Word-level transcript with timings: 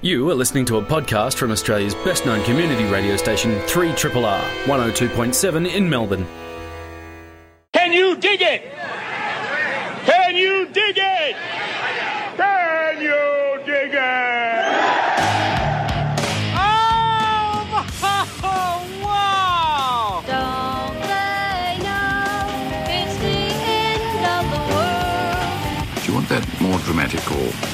You 0.00 0.28
are 0.30 0.34
listening 0.34 0.66
to 0.66 0.76
a 0.76 0.82
podcast 0.82 1.34
from 1.34 1.50
Australia's 1.50 1.94
best 1.94 2.26
known 2.26 2.44
community 2.44 2.84
radio 2.84 3.16
station, 3.16 3.52
3RRR, 3.60 4.40
102.7 4.64 5.74
in 5.74 5.88
Melbourne. 5.88 6.26
Can 7.72 7.92
you 7.92 8.14
dig 8.16 8.42
it? 8.42 8.62
Can 10.04 10.36
you 10.36 10.66
dig 10.66 10.98
it? 10.98 11.36
Can 12.36 13.00
you 13.00 13.64
dig 13.64 13.94
it? 13.94 14.64
Oh, 16.56 17.86
wow! 19.02 20.22
Don't 20.26 21.00
they 21.00 21.78
know 21.82 22.44
it's 22.92 23.16
the 23.16 23.40
end 23.64 24.20
of 24.36 24.44
the 24.52 24.60
world? 24.74 26.02
Do 26.02 26.06
you 26.08 26.14
want 26.14 26.28
that 26.28 26.44
more 26.60 26.78
dramatic 26.80 27.24
or 27.32 27.73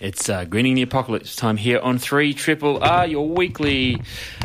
It's 0.00 0.30
uh, 0.30 0.44
Greening 0.46 0.74
the 0.76 0.82
Apocalypse 0.82 1.36
time 1.36 1.58
here 1.58 1.78
on 1.78 1.98
3 1.98 2.32
Triple 2.32 2.82
R, 2.82 3.06
your 3.06 3.28
weekly 3.28 4.00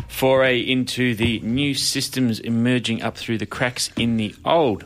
foray 0.09 0.59
into 0.59 1.15
the 1.15 1.39
new 1.39 1.73
systems 1.73 2.41
emerging 2.41 3.01
up 3.01 3.15
through 3.17 3.37
the 3.37 3.45
cracks 3.45 3.89
in 3.95 4.17
the 4.17 4.35
old. 4.43 4.83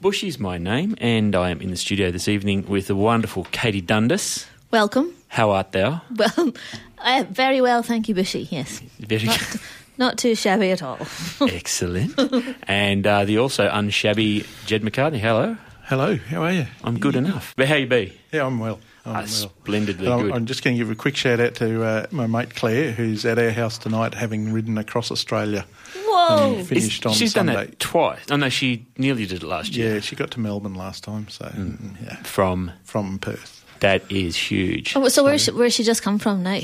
Bushy's 0.00 0.40
my 0.40 0.58
name, 0.58 0.96
and 0.98 1.36
I 1.36 1.50
am 1.50 1.60
in 1.60 1.70
the 1.70 1.76
studio 1.76 2.10
this 2.10 2.26
evening 2.26 2.66
with 2.66 2.88
the 2.88 2.96
wonderful 2.96 3.46
Katie 3.52 3.80
Dundas. 3.80 4.46
Welcome. 4.72 5.14
How 5.28 5.50
art 5.50 5.70
thou? 5.70 6.02
Well, 6.16 6.54
uh, 6.98 7.24
very 7.30 7.60
well, 7.60 7.82
thank 7.84 8.08
you, 8.08 8.14
Bushy. 8.16 8.48
Yes, 8.50 8.80
Very 8.98 9.26
not, 9.26 9.56
not 9.96 10.18
too 10.18 10.34
shabby 10.34 10.72
at 10.72 10.82
all. 10.82 10.98
excellent. 11.40 12.18
and 12.64 13.06
uh, 13.06 13.24
the 13.24 13.38
also 13.38 13.68
unshabby 13.68 14.44
Jed 14.66 14.82
McCartney. 14.82 15.20
Hello. 15.20 15.56
Hello, 15.84 16.16
how 16.16 16.42
are 16.42 16.52
you? 16.52 16.66
I'm 16.82 16.98
good 16.98 17.14
enough. 17.16 17.52
But 17.56 17.68
how 17.68 17.76
you 17.76 17.86
be? 17.86 18.12
Yeah, 18.32 18.46
I'm 18.46 18.58
well. 18.58 18.80
I'm 19.10 19.24
well. 19.24 19.26
splendidly 19.26 20.06
And 20.06 20.14
I'm, 20.14 20.22
good. 20.26 20.34
I'm 20.34 20.46
just 20.46 20.62
going 20.64 20.76
to 20.76 20.78
give 20.82 20.90
a 20.90 20.94
quick 20.94 21.16
shout 21.16 21.40
out 21.40 21.54
to 21.56 21.82
uh, 21.84 22.06
my 22.10 22.26
mate 22.26 22.54
Claire, 22.54 22.92
who's 22.92 23.24
at 23.24 23.38
our 23.38 23.50
house 23.50 23.78
tonight, 23.78 24.14
having 24.14 24.52
ridden 24.52 24.78
across 24.78 25.10
Australia. 25.10 25.64
Whoa! 25.94 26.56
and 26.58 26.66
finished 26.66 27.04
on 27.06 27.12
She's 27.12 27.32
Sunday. 27.32 27.52
done 27.54 27.66
that 27.66 27.78
twice. 27.78 28.20
Oh 28.30 28.36
no, 28.36 28.48
she 28.48 28.86
nearly 28.98 29.26
did 29.26 29.42
it 29.42 29.46
last 29.46 29.74
year. 29.76 29.94
Yeah, 29.94 30.00
she 30.00 30.16
got 30.16 30.30
to 30.32 30.40
Melbourne 30.40 30.74
last 30.74 31.04
time, 31.04 31.28
so 31.28 31.46
Hmm. 31.46 31.94
yeah, 32.04 32.16
From 32.22 32.72
from 32.84 33.18
Perth, 33.18 33.64
that 33.80 34.02
is 34.10 34.36
huge. 34.36 34.94
Oh, 34.96 35.08
so 35.08 35.24
where's 35.24 35.42
she, 35.44 35.50
where's 35.52 35.74
she 35.74 35.82
just 35.84 36.02
come 36.02 36.18
from 36.18 36.42
now? 36.42 36.60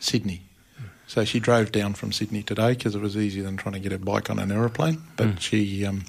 Sydney. 0.00 0.42
So 1.08 1.24
she 1.24 1.40
drove 1.40 1.72
down 1.72 1.94
from 1.94 2.12
Sydney 2.12 2.42
today 2.42 2.74
because 2.74 2.94
it 2.94 3.00
was 3.00 3.16
easier 3.16 3.42
than 3.42 3.56
trying 3.56 3.72
to 3.72 3.80
get 3.80 3.90
her 3.92 3.98
bike 3.98 4.28
on 4.30 4.38
an 4.38 4.52
aeroplane. 4.52 5.02
But 5.16 5.26
Hmm. 5.26 5.36
she 5.38 5.84
um, 5.86 6.04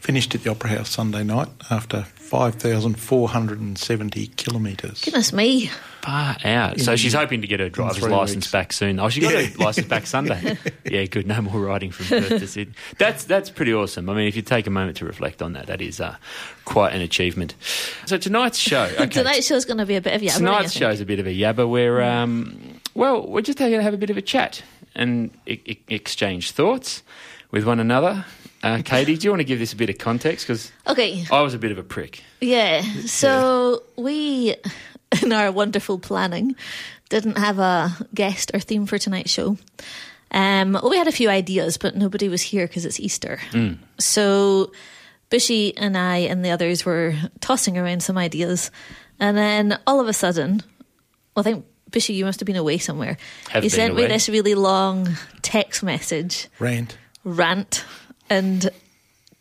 finished 0.00 0.34
at 0.34 0.42
the 0.42 0.50
Opera 0.50 0.70
House 0.70 0.88
Sunday 0.90 1.22
night 1.22 1.48
after 1.70 2.04
5,470 2.16 4.26
kilometres. 4.36 5.02
Goodness 5.04 5.32
me! 5.32 5.70
Far 6.02 6.36
out. 6.44 6.80
So 6.80 6.96
she's 6.96 7.12
hoping 7.12 7.42
to 7.42 7.46
get 7.46 7.60
her 7.60 7.68
driver's 7.68 8.02
license 8.08 8.46
weeks. 8.46 8.52
back 8.52 8.72
soon. 8.72 8.98
Oh, 9.00 9.08
she 9.10 9.20
got 9.20 9.34
Yeah. 9.34 9.42
her 9.42 9.58
license 9.64 9.86
back 9.86 10.06
Sunday. 10.06 10.56
yeah, 10.90 11.04
good. 11.04 11.26
No 11.26 11.42
more 11.42 11.60
riding 11.60 11.90
from 11.90 12.06
Perth 12.06 12.28
to 12.28 12.46
Sydney. 12.46 12.72
That's 12.98 13.24
that's 13.24 13.50
pretty 13.50 13.74
awesome. 13.74 14.08
I 14.08 14.14
mean, 14.14 14.28
if 14.28 14.36
you 14.36 14.42
take 14.42 14.66
a 14.66 14.70
moment 14.70 14.96
to 14.98 15.04
reflect 15.04 15.42
on 15.42 15.52
that, 15.54 15.66
that 15.66 15.82
is 15.82 16.00
uh, 16.00 16.16
quite 16.64 16.94
an 16.94 17.02
achievement. 17.02 17.54
So 18.06 18.16
tonight's 18.16 18.58
show. 18.58 18.88
Okay. 18.98 19.06
Tonight's 19.08 19.50
is 19.50 19.64
going 19.64 19.78
to 19.78 19.86
be 19.86 19.96
a 19.96 20.00
bit 20.00 20.14
of 20.14 20.22
yabbering. 20.22 20.34
I 20.34 20.38
Tonight's 20.38 20.72
show 20.72 20.88
is 20.90 21.00
a 21.00 21.04
bit 21.06 21.18
of 21.20 21.26
a 21.26 21.30
yabba. 21.34 21.68
Where 21.68 22.00
um, 22.02 22.80
well, 22.98 23.26
we're 23.26 23.42
just 23.42 23.58
going 23.58 23.72
to 23.72 23.82
have 23.82 23.94
a 23.94 23.98
bit 23.98 24.10
of 24.10 24.16
a 24.16 24.22
chat 24.22 24.62
and 24.94 25.30
e- 25.46 25.60
e- 25.64 25.78
exchange 25.88 26.50
thoughts 26.50 27.02
with 27.50 27.64
one 27.64 27.80
another. 27.80 28.24
Uh, 28.62 28.82
Katie, 28.84 29.16
do 29.16 29.24
you 29.24 29.30
want 29.30 29.40
to 29.40 29.44
give 29.44 29.58
this 29.58 29.72
a 29.72 29.76
bit 29.76 29.88
of 29.90 29.98
context? 29.98 30.46
Because 30.46 30.72
Okay, 30.86 31.24
I 31.30 31.40
was 31.42 31.54
a 31.54 31.58
bit 31.58 31.70
of 31.72 31.78
a 31.78 31.82
prick. 31.84 32.22
yeah. 32.40 32.82
So 33.06 33.82
we, 33.96 34.56
in 35.22 35.32
our 35.32 35.52
wonderful 35.52 35.98
planning, 35.98 36.56
didn't 37.08 37.38
have 37.38 37.58
a 37.58 37.90
guest 38.14 38.50
or 38.52 38.60
theme 38.60 38.84
for 38.86 38.98
tonight's 38.98 39.30
show. 39.30 39.56
Um, 40.30 40.72
well, 40.74 40.90
we 40.90 40.98
had 40.98 41.08
a 41.08 41.12
few 41.12 41.30
ideas, 41.30 41.78
but 41.78 41.96
nobody 41.96 42.28
was 42.28 42.42
here 42.42 42.66
because 42.66 42.84
it's 42.84 43.00
Easter. 43.00 43.40
So 43.98 44.72
Bushy 45.30 45.74
and 45.76 45.96
I 45.96 46.18
and 46.18 46.44
the 46.44 46.50
others 46.50 46.84
were 46.84 47.14
tossing 47.40 47.78
around 47.78 48.02
some 48.02 48.18
ideas, 48.18 48.70
and 49.20 49.36
then 49.36 49.78
all 49.86 50.00
of 50.00 50.08
a 50.08 50.12
sudden, 50.12 50.62
well, 51.34 51.40
I 51.40 51.42
think 51.44 51.64
Bushy, 51.90 52.12
you 52.14 52.24
must 52.24 52.40
have 52.40 52.46
been 52.46 52.56
away 52.56 52.78
somewhere. 52.78 53.16
Have 53.50 53.64
you 53.64 53.70
been 53.70 53.76
sent 53.76 53.94
me 53.96 54.06
this 54.06 54.28
really 54.28 54.54
long 54.54 55.08
text 55.42 55.82
message 55.82 56.48
Rant. 56.58 56.96
rant, 57.24 57.84
and 58.28 58.68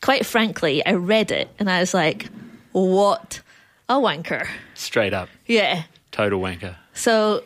quite 0.02 0.26
frankly, 0.26 0.86
I 0.86 0.94
read 0.94 1.32
it 1.32 1.50
and 1.60 1.70
I 1.70 1.80
was 1.82 1.94
like, 1.94 2.30
"What 2.72 3.42
a 3.90 3.96
wanker!" 3.96 4.48
Straight 4.76 5.14
up, 5.14 5.30
Yeah. 5.46 5.84
total 6.12 6.40
wanker. 6.40 6.76
So 6.94 7.44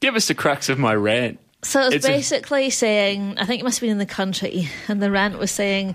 Give 0.00 0.16
us 0.16 0.26
the 0.28 0.34
crux 0.34 0.68
of 0.68 0.78
my 0.78 0.94
rant. 0.94 1.38
So 1.64 1.80
it's, 1.86 1.94
It's 1.96 2.04
a- 2.06 2.08
basically 2.08 2.70
saying, 2.70 3.36
I 3.38 3.44
think 3.44 3.60
it 3.60 3.64
must 3.64 3.76
have 3.78 3.82
been 3.82 3.90
in 3.92 3.98
the 3.98 4.06
country, 4.06 4.68
and 4.88 5.00
the 5.00 5.12
rant 5.12 5.38
was 5.38 5.50
saying, 5.52 5.94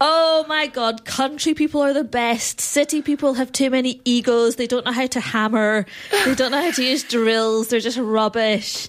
Oh 0.00 0.44
my 0.48 0.68
god, 0.68 1.04
country 1.04 1.54
people 1.54 1.82
are 1.82 1.92
the 1.92 2.04
best. 2.04 2.60
City 2.60 3.02
people 3.02 3.34
have 3.34 3.50
too 3.50 3.68
many 3.70 4.00
egos. 4.04 4.56
They 4.56 4.68
don't 4.68 4.86
know 4.86 4.92
how 4.92 5.06
to 5.08 5.20
hammer. 5.20 5.86
They 6.24 6.34
don't 6.36 6.52
know 6.52 6.62
how 6.62 6.70
to 6.70 6.84
use 6.84 7.02
drills. 7.02 7.68
They're 7.68 7.80
just 7.80 7.98
rubbish. 7.98 8.88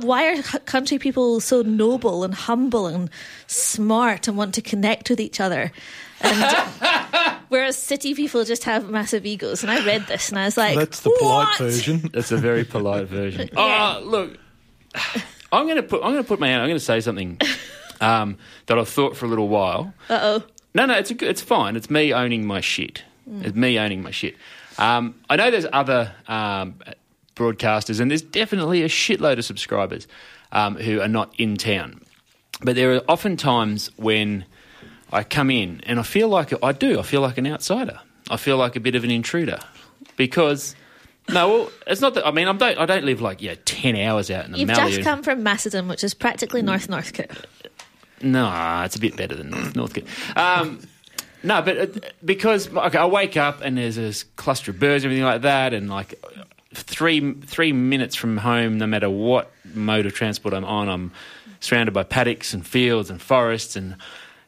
Why 0.00 0.32
are 0.38 0.42
country 0.60 0.98
people 0.98 1.40
so 1.40 1.62
noble 1.62 2.22
and 2.24 2.34
humble 2.34 2.86
and 2.86 3.10
smart 3.48 4.28
and 4.28 4.36
want 4.36 4.54
to 4.54 4.62
connect 4.62 5.10
with 5.10 5.20
each 5.20 5.40
other? 5.40 5.72
And 6.20 6.68
whereas 7.48 7.76
city 7.76 8.14
people 8.14 8.44
just 8.44 8.64
have 8.64 8.88
massive 8.88 9.26
egos. 9.26 9.62
And 9.62 9.72
I 9.72 9.84
read 9.84 10.06
this 10.06 10.30
and 10.30 10.38
I 10.38 10.44
was 10.44 10.56
like, 10.56 10.76
That's 10.76 11.00
the 11.00 11.10
polite 11.18 11.48
"What?" 11.48 11.58
version. 11.58 12.10
It's 12.14 12.30
a 12.32 12.36
very 12.36 12.64
polite 12.64 13.08
version. 13.08 13.50
Yeah. 13.58 13.96
Oh, 13.98 14.04
look, 14.04 14.38
I'm 15.52 15.64
going 15.64 15.76
to 15.76 15.82
put 15.82 16.02
I'm 16.02 16.12
going 16.12 16.22
to 16.22 16.28
put 16.28 16.38
my 16.40 16.48
hand. 16.48 16.62
I'm 16.62 16.68
going 16.68 16.78
to 16.78 16.84
say 16.84 17.00
something 17.00 17.38
um, 18.00 18.38
that 18.66 18.78
I've 18.78 18.88
thought 18.88 19.16
for 19.16 19.26
a 19.26 19.28
little 19.28 19.48
while. 19.48 19.92
Uh 20.08 20.18
oh. 20.22 20.44
No, 20.74 20.86
no, 20.86 20.94
it's 20.94 21.10
a, 21.10 21.28
it's 21.28 21.40
fine. 21.40 21.76
It's 21.76 21.90
me 21.90 22.12
owning 22.12 22.46
my 22.46 22.60
shit. 22.60 23.02
It's 23.40 23.56
me 23.56 23.78
owning 23.78 24.02
my 24.02 24.10
shit. 24.10 24.36
Um, 24.78 25.14
I 25.28 25.36
know 25.36 25.50
there's 25.50 25.66
other 25.72 26.12
um, 26.28 26.76
broadcasters, 27.34 28.00
and 28.00 28.10
there's 28.10 28.22
definitely 28.22 28.82
a 28.82 28.88
shitload 28.88 29.38
of 29.38 29.44
subscribers 29.44 30.06
um, 30.52 30.76
who 30.76 31.00
are 31.00 31.08
not 31.08 31.34
in 31.38 31.56
town. 31.56 32.00
But 32.62 32.76
there 32.76 32.94
are 32.94 33.02
often 33.08 33.36
times 33.36 33.90
when 33.96 34.44
I 35.12 35.24
come 35.24 35.50
in 35.50 35.80
and 35.84 35.98
I 35.98 36.02
feel 36.02 36.28
like 36.28 36.52
I 36.62 36.72
do. 36.72 36.98
I 36.98 37.02
feel 37.02 37.20
like 37.20 37.38
an 37.38 37.46
outsider. 37.46 38.00
I 38.30 38.36
feel 38.36 38.56
like 38.56 38.76
a 38.76 38.80
bit 38.80 38.94
of 38.94 39.04
an 39.04 39.10
intruder 39.10 39.58
because. 40.16 40.74
No, 41.30 41.48
well, 41.48 41.72
it's 41.86 42.00
not 42.00 42.14
that. 42.14 42.26
I 42.26 42.30
mean, 42.30 42.48
I 42.48 42.54
don't. 42.54 42.78
I 42.78 42.86
don't 42.86 43.04
live 43.04 43.20
like 43.20 43.42
yeah, 43.42 43.54
ten 43.66 43.96
hours 43.96 44.30
out 44.30 44.46
in 44.46 44.52
the 44.52 44.58
You've 44.60 44.68
mallee. 44.68 44.92
just 44.92 45.04
come 45.04 45.22
from 45.22 45.42
Macedon, 45.42 45.86
which 45.86 46.02
is 46.02 46.14
practically 46.14 46.62
North 46.62 46.88
Northcote. 46.88 47.46
No, 48.22 48.82
it's 48.84 48.96
a 48.96 49.00
bit 49.00 49.16
better 49.16 49.34
than 49.34 49.50
North. 49.74 49.98
Um, 50.36 50.80
no, 51.42 51.62
but 51.62 51.78
uh, 51.78 52.08
because 52.24 52.68
okay, 52.74 52.98
I 52.98 53.06
wake 53.06 53.36
up 53.36 53.60
and 53.60 53.78
there's 53.78 53.96
this 53.96 54.24
cluster 54.36 54.72
of 54.72 54.80
birds, 54.80 55.04
and 55.04 55.12
everything 55.12 55.24
like 55.24 55.42
that, 55.42 55.72
and 55.72 55.88
like 55.88 56.14
three 56.74 57.32
three 57.32 57.72
minutes 57.72 58.16
from 58.16 58.38
home, 58.38 58.78
no 58.78 58.86
matter 58.86 59.08
what 59.08 59.52
mode 59.74 60.06
of 60.06 60.14
transport 60.14 60.54
I'm 60.54 60.64
on, 60.64 60.88
I'm 60.88 61.12
surrounded 61.60 61.92
by 61.92 62.02
paddocks 62.02 62.54
and 62.54 62.66
fields 62.66 63.10
and 63.10 63.20
forests. 63.22 63.76
And 63.76 63.96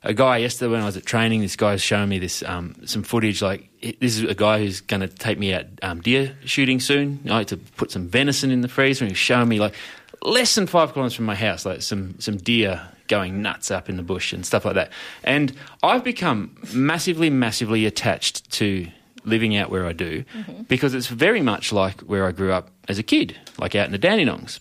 a 0.03 0.15
guy 0.15 0.39
yesterday 0.39 0.73
when 0.73 0.81
I 0.81 0.87
was 0.87 0.97
at 0.97 1.07
training, 1.07 1.41
this 1.43 1.57
guy's 1.57 1.83
showing 1.83 2.09
me 2.09 2.19
this 2.19 2.43
um, 2.43 2.75
some 2.87 3.05
footage. 3.05 3.41
Like 3.41 3.69
this 4.01 4.19
is 4.19 4.25
a 4.25 4.35
guy 4.35 4.59
who's 4.59 4.81
going 4.81 5.01
to 5.01 5.09
take 5.09 5.39
me 5.39 5.55
out 5.55 5.67
um, 5.83 6.01
deer 6.01 6.37
shooting 6.45 6.81
soon. 6.81 7.21
I 7.27 7.31
like 7.31 7.49
to 7.49 7.57
put 7.57 7.93
some 7.93 8.09
venison 8.09 8.51
in 8.51 8.63
the 8.63 8.69
freezer, 8.69 9.05
and 9.05 9.13
he's 9.13 9.19
showing 9.19 9.49
me 9.49 9.61
like 9.61 9.75
less 10.23 10.55
than 10.57 10.67
five 10.67 10.93
kilometres 10.93 11.15
from 11.15 11.27
my 11.27 11.37
house, 11.37 11.65
like 11.65 11.83
some 11.83 12.19
some 12.19 12.37
deer 12.37 12.83
going 13.11 13.43
nuts 13.43 13.71
up 13.71 13.91
in 13.91 13.99
the 13.99 14.03
bush 14.03 14.33
and 14.33 14.47
stuff 14.47 14.65
like 14.65 14.75
that. 14.75 14.91
And 15.23 15.53
I've 15.83 16.03
become 16.03 16.57
massively, 16.73 17.29
massively 17.29 17.85
attached 17.85 18.51
to 18.53 18.89
living 19.25 19.55
out 19.55 19.71
where 19.71 19.85
I 19.85 19.93
do 19.93 20.25
because 20.69 20.95
it's 20.95 21.09
very 21.09 21.43
much 21.43 21.73
like 21.75 22.01
where 22.01 22.27
I 22.27 22.33
grew 22.33 22.53
up 22.53 22.71
as 22.89 22.99
a 22.99 23.03
kid, 23.03 23.37
like 23.59 23.75
out 23.75 23.85
in 23.85 23.93
the 23.93 23.99
Dandenongs. 23.99 24.61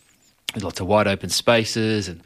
There's 0.54 0.64
lots 0.64 0.82
of 0.82 0.88
wide 0.88 1.08
open 1.08 1.30
spaces 1.30 2.10
and 2.10 2.22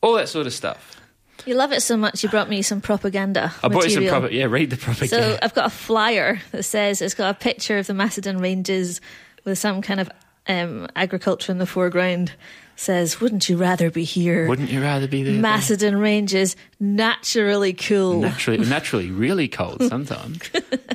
all 0.00 0.14
that 0.14 0.28
sort 0.28 0.46
of 0.46 0.52
stuff. 0.52 1.00
You 1.46 1.54
love 1.54 1.72
it 1.72 1.80
so 1.82 1.96
much, 1.96 2.22
you 2.22 2.28
brought 2.28 2.48
me 2.48 2.62
some 2.62 2.80
propaganda. 2.80 3.52
I 3.62 3.68
bought 3.68 3.84
you 3.84 3.90
some 3.90 4.06
proper, 4.06 4.28
yeah, 4.28 4.44
read 4.44 4.70
the 4.70 4.76
propaganda. 4.76 5.34
So 5.34 5.38
I've 5.42 5.54
got 5.54 5.66
a 5.66 5.70
flyer 5.70 6.40
that 6.52 6.62
says 6.62 7.02
it's 7.02 7.14
got 7.14 7.34
a 7.34 7.38
picture 7.38 7.78
of 7.78 7.86
the 7.86 7.94
Macedon 7.94 8.38
Ranges 8.38 9.00
with 9.44 9.58
some 9.58 9.82
kind 9.82 10.00
of 10.00 10.10
um, 10.46 10.88
agriculture 10.94 11.52
in 11.52 11.58
the 11.58 11.66
foreground, 11.66 12.32
says, 12.76 13.20
"Wouldn't 13.20 13.48
you 13.48 13.56
rather 13.56 13.90
be 13.90 14.04
here?" 14.04 14.48
Wouldn't 14.48 14.70
you 14.70 14.82
rather 14.82 15.06
be 15.06 15.22
there? 15.22 15.34
Macedon 15.34 15.96
Ranges 15.96 16.56
naturally 16.80 17.72
cool. 17.72 18.20
naturally, 18.20 18.58
naturally, 18.66 19.10
really 19.10 19.48
cold 19.48 19.82
sometimes. 19.88 20.40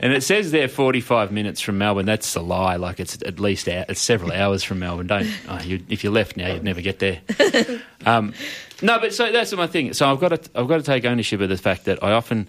and 0.02 0.14
it 0.14 0.24
says 0.24 0.52
there 0.52 0.68
45 0.68 1.32
minutes 1.32 1.62
from 1.62 1.78
Melbourne. 1.78 2.06
That's 2.06 2.36
a 2.36 2.42
lie. 2.42 2.76
Like 2.76 3.00
it's 3.00 3.22
at 3.26 3.40
least 3.40 3.68
it's 3.68 4.02
several 4.02 4.32
hours 4.32 4.64
from 4.64 4.80
Melbourne. 4.80 5.08
Don't 5.08 5.28
oh, 5.48 5.60
you, 5.62 5.84
if 5.90 6.04
you 6.04 6.12
left 6.12 6.38
now, 6.38 6.54
you'd 6.54 6.64
never 6.64 6.82
get 6.82 7.00
there. 7.00 7.22
Um, 8.06 8.34
no, 8.82 8.98
but 8.98 9.14
so 9.14 9.30
that's 9.30 9.52
my 9.52 9.68
thing. 9.68 9.92
So 9.92 10.10
I've 10.10 10.22
got 10.22 10.30
to 10.30 10.40
I've 10.56 10.70
got 10.70 10.78
to 10.78 10.84
take 10.84 11.04
ownership 11.04 11.42
of 11.42 11.50
the 11.50 11.58
fact 11.58 11.84
that 11.86 12.02
I 12.02 12.14
often. 12.14 12.48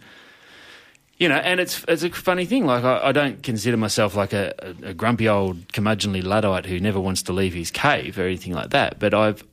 You 1.20 1.28
know, 1.28 1.36
and 1.36 1.60
it's 1.60 1.84
it's 1.86 2.02
a 2.02 2.10
funny 2.10 2.46
thing. 2.46 2.64
Like 2.64 2.82
I, 2.82 3.08
I 3.08 3.12
don't 3.12 3.42
consider 3.42 3.76
myself 3.76 4.16
like 4.16 4.32
a, 4.32 4.54
a, 4.82 4.94
grumpy 4.94 5.28
old 5.28 5.68
curmudgeonly 5.68 6.24
luddite 6.24 6.64
who 6.64 6.80
never 6.80 6.98
wants 6.98 7.22
to 7.24 7.32
leave 7.34 7.52
his 7.54 7.70
cave 7.70 8.18
or 8.18 8.22
anything 8.24 8.54
like 8.54 8.70
that. 8.70 8.98
But 8.98 9.12
I've 9.12 9.44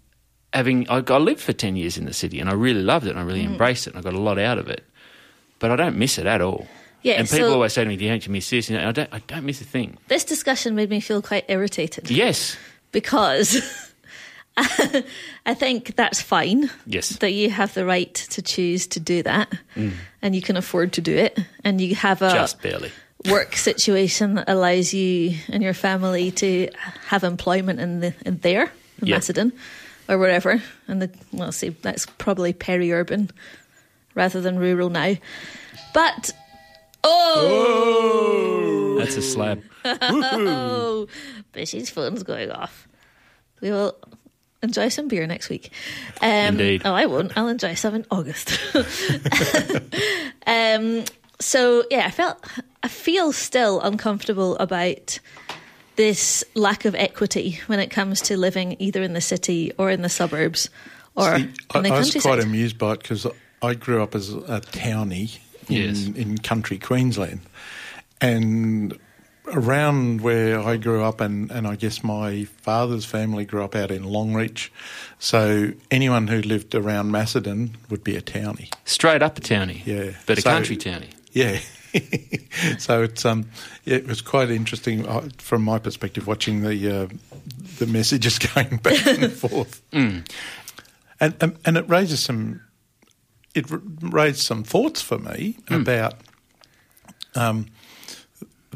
having 0.53 0.89
I, 0.89 1.03
I 1.05 1.17
lived 1.17 1.41
for 1.41 1.51
ten 1.51 1.75
years 1.75 1.97
in 1.97 2.05
the 2.05 2.13
city 2.13 2.39
and 2.39 2.49
I 2.49 2.53
really 2.53 2.81
loved 2.81 3.05
it 3.05 3.09
and 3.11 3.19
I 3.19 3.23
really 3.23 3.43
Mm. 3.43 3.51
embraced 3.51 3.85
it 3.85 3.93
and 3.95 3.99
I 3.99 4.01
got 4.09 4.17
a 4.17 4.19
lot 4.21 4.39
out 4.39 4.57
of 4.57 4.69
it. 4.69 4.85
But 5.59 5.71
I 5.71 5.75
don't 5.75 5.97
miss 5.97 6.17
it 6.17 6.25
at 6.25 6.39
all. 6.39 6.67
Yeah, 7.01 7.15
and 7.15 7.29
people 7.29 7.49
so- 7.49 7.53
always 7.53 7.73
say 7.73 7.83
to 7.83 7.89
me, 7.89 7.97
"Don't 7.97 8.25
you 8.25 8.31
miss 8.31 8.49
this?" 8.49 8.69
And 8.69 8.79
I 8.79 8.91
don't. 8.93 9.09
I 9.11 9.19
don't 9.27 9.43
miss 9.45 9.59
a 9.59 9.65
thing. 9.65 9.97
This 10.07 10.23
discussion 10.23 10.73
made 10.73 10.89
me 10.89 11.01
feel 11.01 11.21
quite 11.21 11.43
irritated 11.49 12.09
Yes, 12.09 12.55
because 12.93 13.61
I 14.59 15.53
think 15.53 15.95
that's 15.95 16.19
fine. 16.21 16.69
Yes. 16.87 17.09
That 17.17 17.31
you 17.31 17.49
have 17.51 17.73
the 17.75 17.85
right 17.85 18.13
to 18.13 18.41
choose 18.41 18.87
to 18.87 18.99
do 18.99 19.21
that 19.23 19.51
Mm. 19.75 19.93
and 20.21 20.35
you 20.35 20.41
can 20.41 20.57
afford 20.57 20.93
to 20.93 21.01
do 21.01 21.15
it 21.15 21.37
and 21.63 21.79
you 21.79 21.93
have 21.95 22.21
a 22.23 22.31
just 22.31 22.61
barely. 22.63 22.91
work 23.29 23.55
situation 23.55 24.33
that 24.35 24.49
allows 24.49 24.93
you 24.93 25.35
and 25.49 25.61
your 25.61 25.73
family 25.75 26.31
to 26.31 26.69
have 27.07 27.23
employment 27.23 27.79
in 27.79 27.99
the 27.99 28.13
in 28.25 28.37
there 28.39 28.71
in 29.01 29.07
Yep. 29.09 29.17
Macedon 29.17 29.53
or 30.09 30.17
wherever 30.17 30.61
and 30.87 31.01
the 31.03 31.11
well 31.31 31.51
see 31.51 31.69
that's 31.69 32.05
probably 32.17 32.51
peri-urban 32.53 33.29
rather 34.15 34.41
than 34.41 34.57
rural 34.57 34.89
now 34.89 35.15
but 35.93 36.31
oh, 37.03 38.95
That's 38.99 39.15
a 39.17 39.21
slab. 39.21 39.61
oh 39.85 41.07
Bushy's 41.51 41.89
phone's 41.91 42.23
going 42.23 42.49
off 42.51 42.87
we 43.61 43.69
will 43.71 43.95
enjoy 44.63 44.89
some 44.89 45.07
beer 45.07 45.25
next 45.27 45.49
week 45.49 45.71
um, 46.21 46.29
Indeed. 46.29 46.81
oh 46.85 46.93
I 46.93 47.05
won't 47.05 47.37
I'll 47.37 47.47
enjoy 47.47 47.73
some 47.75 47.95
in 47.95 48.05
August 48.11 48.59
um, 50.47 51.03
so 51.39 51.83
yeah, 51.91 52.05
I 52.05 52.11
felt 52.11 52.43
I 52.83 52.87
feel 52.87 53.31
still 53.31 53.79
uncomfortable 53.81 54.57
about 54.57 55.19
this 55.95 56.43
lack 56.55 56.85
of 56.85 56.95
equity 56.95 57.59
when 57.67 57.79
it 57.79 57.89
comes 57.89 58.21
to 58.21 58.37
living 58.37 58.75
either 58.79 59.01
in 59.01 59.13
the 59.13 59.21
city 59.21 59.71
or 59.77 59.89
in 59.89 60.01
the 60.01 60.09
suburbs 60.09 60.69
or 61.15 61.37
See, 61.37 61.49
I, 61.71 61.77
in 61.77 61.83
the 61.83 61.89
I 61.93 61.97
was 61.99 62.13
quite 62.21 62.39
amused 62.39 62.77
by 62.77 62.93
it 62.93 62.99
because 63.01 63.27
I 63.61 63.73
grew 63.73 64.01
up 64.01 64.15
as 64.15 64.33
a 64.33 64.61
townie 64.61 65.37
in, 65.69 65.75
Yes. 65.75 66.07
in 66.07 66.37
country 66.37 66.77
Queensland. 66.77 67.41
And 68.21 68.97
around 69.53 70.21
where 70.21 70.59
I 70.59 70.77
grew 70.77 71.03
up, 71.03 71.21
and, 71.21 71.51
and 71.51 71.67
I 71.67 71.75
guess 71.75 72.03
my 72.03 72.45
father's 72.45 73.05
family 73.05 73.45
grew 73.45 73.63
up 73.63 73.75
out 73.75 73.91
in 73.91 74.03
Longreach. 74.03 74.69
So 75.19 75.71
anyone 75.91 76.27
who 76.27 76.41
lived 76.41 76.75
around 76.75 77.11
Macedon 77.11 77.77
would 77.89 78.03
be 78.03 78.15
a 78.15 78.21
townie. 78.21 78.73
Straight 78.85 79.21
up 79.21 79.37
a 79.37 79.41
townie. 79.41 79.85
Yeah. 79.85 80.11
but 80.25 80.37
a 80.37 80.41
So- 80.41 80.49
country 80.49 80.77
townie. 80.77 81.09
Yeah. 81.31 81.59
so 82.79 83.03
it's 83.03 83.25
um, 83.25 83.49
it 83.85 84.07
was 84.07 84.21
quite 84.21 84.49
interesting 84.51 85.07
uh, 85.07 85.29
from 85.37 85.63
my 85.63 85.79
perspective 85.79 86.27
watching 86.27 86.61
the 86.61 87.01
uh, 87.03 87.07
the 87.79 87.87
messages 87.87 88.37
going 88.53 88.77
back 88.77 89.05
and 89.07 89.31
forth, 89.43 89.81
Mm. 89.91 90.29
and, 91.19 91.35
and 91.41 91.57
and 91.65 91.77
it 91.77 91.87
raises 91.89 92.19
some 92.19 92.61
it 93.55 93.71
r- 93.71 93.81
raised 94.01 94.39
some 94.39 94.63
thoughts 94.63 95.01
for 95.01 95.17
me 95.17 95.57
Mm. 95.67 95.81
about 95.81 96.15
um, 97.35 97.67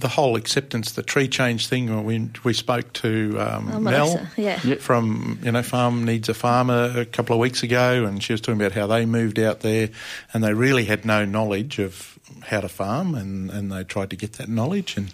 the 0.02 0.10
whole 0.10 0.36
acceptance, 0.36 0.92
the 0.92 1.04
tree 1.04 1.28
change 1.28 1.68
thing. 1.68 1.88
When 1.96 2.04
we, 2.04 2.30
we 2.44 2.54
spoke 2.54 2.92
to 2.94 3.38
um, 3.40 3.72
Oh, 3.74 3.80
Mel 3.80 4.28
yeah. 4.38 4.58
from 4.76 5.40
you 5.44 5.52
know 5.52 5.64
Farm 5.64 6.04
Needs 6.04 6.30
a 6.30 6.34
Farmer 6.34 6.92
a 6.96 7.06
couple 7.06 7.34
of 7.36 7.40
weeks 7.40 7.64
ago, 7.64 8.06
and 8.06 8.22
she 8.22 8.34
was 8.34 8.42
talking 8.42 8.60
about 8.60 8.74
how 8.74 8.88
they 8.88 9.06
moved 9.06 9.40
out 9.40 9.62
there, 9.62 9.90
and 10.34 10.44
they 10.44 10.54
really 10.54 10.86
had 10.86 11.06
no 11.06 11.26
knowledge 11.26 11.80
of 11.80 12.20
how 12.44 12.62
to 12.62 12.70
farm, 12.70 13.14
and, 13.16 13.50
and 13.52 13.72
they 13.72 13.84
tried 13.84 14.10
to 14.10 14.16
get 14.16 14.34
that 14.34 14.50
knowledge, 14.50 14.98
and, 14.98 15.14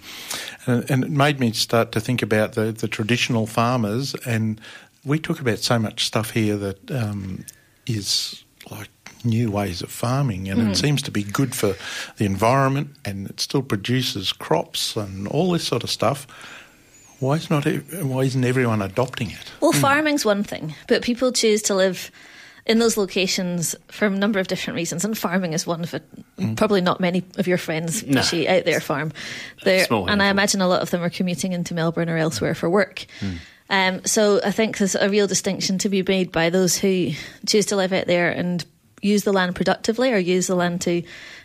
and 0.66 0.90
and 0.90 1.04
it 1.04 1.12
made 1.12 1.40
me 1.40 1.51
start 1.51 1.92
to 1.92 2.00
think 2.00 2.22
about 2.22 2.54
the 2.54 2.72
the 2.72 2.88
traditional 2.88 3.45
farmers, 3.48 4.16
and 4.25 4.60
we 5.06 5.19
talk 5.19 5.40
about 5.40 5.60
so 5.60 5.80
much 5.80 6.06
stuff 6.06 6.31
here 6.31 6.57
that 6.57 6.92
um, 6.92 7.45
is 7.86 8.44
like 8.69 8.90
new 9.24 9.52
ways 9.52 9.81
of 9.81 9.92
farming, 9.92 10.48
and 10.50 10.60
Mm. 10.62 10.72
it 10.72 10.78
seems 10.78 11.02
to 11.04 11.12
be 11.12 11.24
good 11.24 11.56
for 11.56 11.75
the 12.18 12.25
environment, 12.25 12.96
and 13.06 13.30
it 13.30 13.40
still 13.40 13.62
produces 13.62 14.31
crops 14.34 14.96
and 14.96 15.28
all 15.28 15.52
this 15.52 15.64
sort 15.66 15.84
of 15.84 15.90
stuff. 15.90 16.28
Why 17.19 17.36
is 17.36 17.50
not 17.50 17.66
why 17.66 18.22
isn't 18.24 18.44
everyone 18.46 18.81
adopting 18.81 19.31
it? 19.31 19.52
Well, 19.60 19.72
farming's 19.72 20.24
one 20.24 20.44
thing, 20.44 20.75
but 20.88 21.02
people 21.02 21.31
choose 21.31 21.62
to 21.64 21.74
live 21.75 22.12
in 22.68 22.80
those 22.80 22.98
locations 22.98 23.75
for 23.88 24.06
a 24.08 24.10
number 24.10 24.40
of 24.40 24.48
different 24.48 24.75
reasons, 24.75 25.04
and 25.06 25.18
farming 25.18 25.54
is 25.54 25.66
one 25.66 25.81
of 25.84 25.94
it. 25.94 26.04
Probably 26.58 26.81
not 26.81 27.00
many 27.00 27.24
of 27.38 27.48
your 27.48 27.58
friends 27.58 28.04
No. 28.04 28.22
Bushy, 28.22 28.48
out 28.48 28.66
there 28.66 28.80
farm. 28.81 29.14
They're- 29.64 29.88
and 29.90 30.22
I 30.22 30.28
imagine 30.30 30.62
a 30.62 30.68
lot 30.68 30.81
of 30.81 30.92
them 30.92 31.02
are 31.02 31.10
commuting 31.10 31.54
into 31.54 31.74
Melbourne 31.74 32.10
or 32.10 32.18
elsewhere 32.18 32.54
for 32.54 32.69
work. 32.69 33.06
Um, 33.69 34.02
so 34.06 34.40
I 34.46 34.52
think 34.52 34.78
there's 34.78 34.96
a 34.96 35.10
real 35.10 35.28
distinction 35.28 35.78
to 35.80 35.90
be 35.90 36.04
made 36.04 36.31
by 36.31 36.50
those 36.50 36.78
who 36.78 37.12
choose 37.48 37.66
to 37.68 37.75
live 37.78 37.94
out 37.94 38.06
there 38.06 38.30
and 38.30 38.64
use 39.01 39.23
the 39.23 39.33
land 39.33 39.55
productively 39.55 40.11
or 40.13 40.17
use 40.17 40.47
the 40.47 40.55
land 40.55 40.81
to 40.81 41.03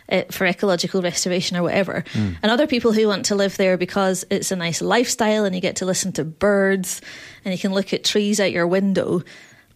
uh, 0.09 0.23
for 0.31 0.45
ecological 0.45 1.01
restoration 1.01 1.55
or 1.55 1.63
whatever. 1.63 2.03
And 2.41 2.51
other 2.51 2.67
people 2.67 2.91
who 2.91 3.07
want 3.07 3.25
to 3.25 3.35
live 3.35 3.57
there 3.57 3.77
because 3.77 4.25
it's 4.29 4.51
a 4.51 4.55
nice 4.55 4.81
lifestyle 4.81 5.45
and 5.45 5.55
you 5.55 5.61
get 5.61 5.77
to 5.77 5.85
listen 5.85 6.11
to 6.13 6.23
birds 6.23 7.01
and 7.45 7.53
you 7.53 7.59
can 7.59 7.73
look 7.73 7.93
at 7.93 8.03
trees 8.03 8.39
out 8.39 8.51
your 8.51 8.67
window. 8.67 9.21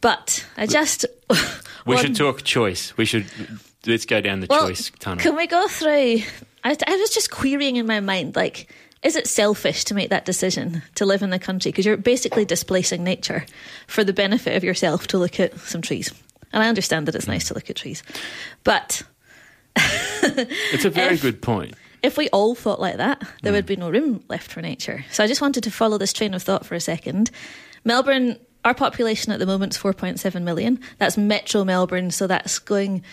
But 0.01 0.45
I 0.57 0.67
just 0.67 1.05
We 1.85 1.97
should 1.97 2.15
talk 2.15 2.43
choice. 2.43 2.95
We 2.97 3.05
should 3.05 3.25
let's 3.85 4.05
go 4.05 4.21
down 4.21 4.41
the 4.41 4.47
well, 4.49 4.67
choice 4.67 4.91
tunnel. 4.99 5.21
Can 5.21 5.35
we 5.35 5.47
go 5.47 5.67
through? 5.67 6.21
I, 6.63 6.75
I 6.85 6.95
was 6.97 7.09
just 7.11 7.31
querying 7.31 7.77
in 7.77 7.87
my 7.87 8.01
mind, 8.01 8.35
like, 8.35 8.73
is 9.03 9.15
it 9.15 9.27
selfish 9.27 9.85
to 9.85 9.93
make 9.93 10.09
that 10.09 10.25
decision 10.25 10.81
to 10.95 11.05
live 11.05 11.21
in 11.21 11.29
the 11.29 11.39
country? 11.39 11.71
Because 11.71 11.85
you're 11.85 11.97
basically 11.97 12.43
displacing 12.43 13.03
nature 13.03 13.45
for 13.87 14.03
the 14.03 14.11
benefit 14.11 14.55
of 14.57 14.63
yourself 14.63 15.07
to 15.07 15.17
look 15.17 15.39
at 15.39 15.57
some 15.59 15.81
trees. 15.81 16.11
And 16.53 16.63
I 16.63 16.69
understand 16.69 17.07
that 17.07 17.15
it's 17.15 17.27
nice 17.27 17.47
to 17.49 17.53
look 17.53 17.69
at 17.69 17.75
trees. 17.75 18.03
But 18.63 19.03
it's 19.75 20.85
a 20.85 20.89
very 20.89 21.15
if- 21.15 21.21
good 21.21 21.41
point. 21.41 21.75
if 22.03 22.17
we 22.17 22.29
all 22.29 22.55
thought 22.55 22.79
like 22.79 22.97
that, 22.97 23.21
there 23.43 23.53
would 23.53 23.65
be 23.65 23.75
no 23.75 23.89
room 23.89 24.23
left 24.29 24.51
for 24.51 24.61
nature. 24.61 25.05
So 25.11 25.23
I 25.23 25.27
just 25.27 25.41
wanted 25.41 25.63
to 25.63 25.71
follow 25.71 25.97
this 25.97 26.13
train 26.13 26.33
of 26.33 26.43
thought 26.43 26.65
for 26.65 26.75
a 26.75 26.79
second. 26.79 27.31
Melbourne, 27.83 28.37
our 28.65 28.73
population 28.73 29.31
at 29.31 29.39
the 29.39 29.45
moment 29.45 29.75
is 29.75 29.81
4.7 29.81 30.41
million. 30.43 30.79
That's 30.97 31.17
Metro 31.17 31.63
Melbourne, 31.63 32.11
so 32.11 32.27
that's 32.27 32.59
going 32.59 33.03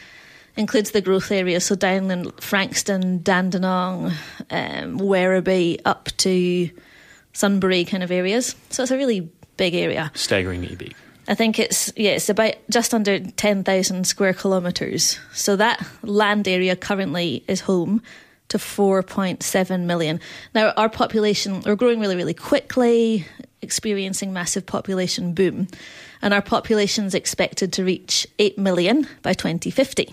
includes 0.56 0.92
the 0.92 1.00
growth 1.00 1.32
areas, 1.32 1.64
so 1.64 1.74
Downland, 1.74 2.32
Frankston, 2.40 3.22
Dandenong, 3.22 4.12
um, 4.50 4.98
Werribee, 5.00 5.80
up 5.84 6.08
to 6.18 6.70
Sunbury 7.32 7.84
kind 7.84 8.02
of 8.02 8.10
areas. 8.12 8.54
So 8.70 8.84
it's 8.84 8.92
a 8.92 8.96
really 8.96 9.32
big 9.56 9.74
area. 9.74 10.12
Staggeringly 10.14 10.76
big. 10.76 10.94
I 11.26 11.34
think 11.34 11.58
it's 11.58 11.92
yeah, 11.96 12.12
it's 12.12 12.28
about 12.28 12.54
just 12.70 12.92
under 12.92 13.18
ten 13.18 13.64
thousand 13.64 14.06
square 14.06 14.34
kilometres. 14.34 15.18
So 15.32 15.56
that 15.56 15.84
land 16.02 16.46
area 16.48 16.76
currently 16.76 17.44
is 17.48 17.60
home 17.60 18.02
to 18.48 18.58
four 18.58 19.02
point 19.02 19.42
seven 19.42 19.86
million. 19.86 20.20
Now 20.54 20.70
our 20.70 20.88
population 20.88 21.62
we're 21.62 21.76
growing 21.76 22.00
really, 22.00 22.16
really 22.16 22.34
quickly, 22.34 23.26
experiencing 23.62 24.32
massive 24.32 24.66
population 24.66 25.34
boom. 25.34 25.68
And 26.20 26.32
our 26.32 26.42
population 26.42 27.04
is 27.04 27.14
expected 27.14 27.72
to 27.74 27.84
reach 27.84 28.26
eight 28.38 28.58
million 28.58 29.06
by 29.22 29.32
twenty 29.32 29.70
fifty. 29.70 30.12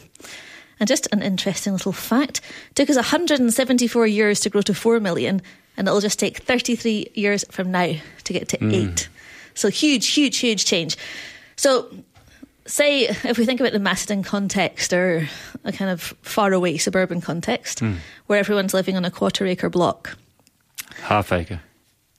And 0.80 0.88
just 0.88 1.08
an 1.12 1.22
interesting 1.22 1.74
little 1.74 1.92
fact, 1.92 2.42
it 2.72 2.76
took 2.76 2.90
us 2.90 2.96
174 2.96 4.08
years 4.08 4.40
to 4.40 4.50
grow 4.50 4.64
to 4.64 4.74
4 4.74 5.00
million, 5.00 5.44
and 5.78 5.88
it'll 5.88 6.02
just 6.02 6.18
take 6.18 6.40
33 6.40 7.12
years 7.14 7.46
from 7.52 7.70
now 7.70 7.94
to 8.24 8.34
get 8.34 8.48
to 8.48 8.58
hmm. 8.58 8.72
8. 8.72 9.10
So 9.54 9.70
huge, 9.70 10.08
huge, 10.08 10.38
huge 10.38 10.66
change. 10.66 10.98
So, 11.56 11.90
say 12.66 13.04
if 13.04 13.38
we 13.38 13.46
think 13.46 13.60
about 13.60 13.74
the 13.74 13.80
Macedon 13.80 14.24
context 14.24 14.94
or 14.94 15.28
a 15.64 15.72
kind 15.72 15.92
of 15.92 16.02
far 16.22 16.54
away 16.54 16.78
suburban 16.78 17.22
context 17.22 17.80
hmm. 17.80 17.96
where 18.28 18.40
everyone's 18.40 18.74
living 18.74 18.96
on 18.96 19.06
a 19.06 19.12
quarter 19.12 19.46
acre 19.46 19.70
block. 19.70 20.18
Half 21.04 21.32
acre. 21.32 21.62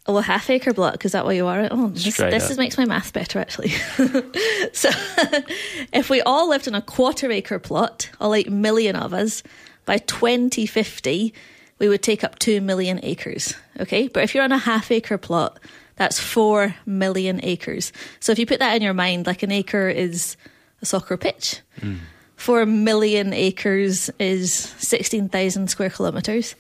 Oh, 0.07 0.17
a 0.17 0.23
half 0.23 0.51
acre 0.51 0.75
block, 0.75 1.05
is 1.05 1.13
that 1.13 1.25
what 1.25 1.37
you 1.37 1.47
are? 1.47 1.69
Oh, 1.71 1.89
this, 1.89 2.17
this 2.17 2.51
is, 2.51 2.59
makes 2.59 2.77
my 2.77 2.85
math 2.85 3.13
better 3.13 3.39
actually. 3.39 3.69
so, 4.73 4.91
if 5.93 6.11
we 6.11 6.21
all 6.23 6.49
lived 6.49 6.67
on 6.67 6.75
a 6.75 6.83
quarter 6.83 7.31
acre 7.31 7.61
plot, 7.61 8.11
all 8.21 8.35
8 8.35 8.51
million 8.51 8.97
of 8.97 9.15
us, 9.15 9.45
by 9.85 9.99
2050, 9.99 11.33
we 11.79 11.89
would 11.89 12.03
take 12.03 12.25
up 12.25 12.39
2 12.41 12.61
million 12.61 12.99
acres. 13.05 13.55
Okay, 13.79 14.09
but 14.09 14.25
if 14.25 14.35
you're 14.35 14.45
on 14.45 14.51
a 14.51 14.59
half 14.59 14.91
acre 14.91 15.19
plot, 15.19 15.61
That's 15.97 16.19
4 16.19 16.75
million 16.87 17.41
acres. 17.43 17.93
So 18.21 18.33
if 18.33 18.39
you 18.39 18.47
put 18.47 18.61
that 18.61 18.75
in 18.75 18.83
your 18.83 18.95
mind, 18.95 19.27
like 19.27 19.43
an 19.43 19.53
acre 19.53 19.89
is 19.89 20.37
a 20.81 20.87
soccer 20.87 21.17
pitch. 21.17 21.61
Mm. 21.81 21.99
4 22.37 22.67
million 22.67 23.33
acres 23.33 24.11
is 24.19 24.53
16,000 24.53 25.69
square 25.69 25.91
kilometres. 25.91 26.55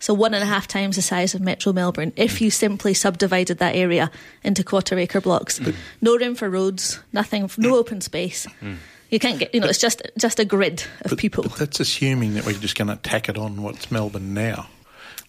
So 0.00 0.14
one 0.14 0.34
and 0.34 0.42
a 0.42 0.46
half 0.46 0.66
times 0.68 0.96
the 0.96 1.02
size 1.02 1.34
of 1.34 1.40
Metro 1.40 1.72
Melbourne 1.72 2.12
if 2.16 2.40
you 2.40 2.50
simply 2.50 2.94
subdivided 2.94 3.58
that 3.58 3.74
area 3.74 4.10
into 4.44 4.62
quarter 4.62 4.98
acre 4.98 5.20
blocks. 5.20 5.58
Hmm. 5.58 5.70
No 6.00 6.16
room 6.16 6.34
for 6.34 6.48
roads, 6.48 7.00
nothing, 7.12 7.50
no 7.58 7.70
hmm. 7.70 7.74
open 7.74 8.00
space. 8.00 8.46
Hmm. 8.60 8.74
You 9.10 9.18
can't 9.18 9.38
get, 9.38 9.54
you 9.54 9.60
know, 9.60 9.66
it's 9.68 9.78
just 9.78 10.02
just 10.18 10.38
a 10.38 10.44
grid 10.44 10.84
of 11.00 11.10
But, 11.10 11.18
people. 11.18 11.42
but 11.42 11.56
that's 11.56 11.80
assuming 11.80 12.34
that 12.34 12.44
we're 12.44 12.52
just 12.52 12.76
going 12.76 12.88
to 12.88 12.96
tack 12.96 13.28
it 13.28 13.38
on 13.38 13.62
what's 13.62 13.90
Melbourne 13.90 14.34
now. 14.34 14.68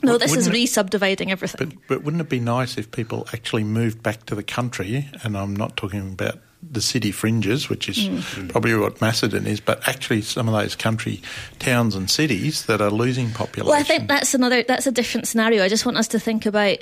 No, 0.04 0.18
this 0.18 0.32
is 0.32 0.38
wouldn't 0.38 0.56
it- 0.56 0.60
re 0.60 0.66
subdividing 0.66 1.32
everything. 1.32 1.70
But, 1.70 1.88
but 1.88 2.04
wouldn't 2.04 2.22
it 2.22 2.30
be 2.30 2.40
nice 2.40 2.78
if 2.78 2.92
people 2.92 3.28
actually 3.34 3.64
moved 3.64 4.02
back 4.02 4.26
to 4.28 4.36
the 4.36 4.44
country? 4.44 5.08
And 5.24 5.38
I'm 5.38 5.56
not 5.56 5.76
talking 5.78 6.12
about 6.14 6.40
the 6.62 6.82
city 6.82 7.12
fringes, 7.12 7.70
which 7.70 7.88
is 7.88 7.98
Mm. 7.98 8.50
probably 8.50 8.76
what 8.76 9.00
Macedon 9.00 9.48
is, 9.48 9.62
but 9.62 9.88
actually 9.88 10.22
some 10.22 10.48
of 10.50 10.54
those 10.54 10.76
country 10.76 11.22
towns 11.60 11.96
and 11.96 12.10
cities 12.12 12.66
that 12.66 12.82
are 12.82 12.92
losing 12.92 13.32
population. 13.32 13.70
Well, 13.70 13.80
I 13.80 13.84
think 13.84 14.08
that's 14.10 14.34
another 14.34 14.64
that's 14.64 14.86
a 14.88 14.92
different 14.92 15.28
scenario. 15.28 15.64
I 15.64 15.70
just 15.70 15.86
want 15.86 15.98
us 15.98 16.08
to 16.10 16.20
think 16.20 16.46
about 16.46 16.78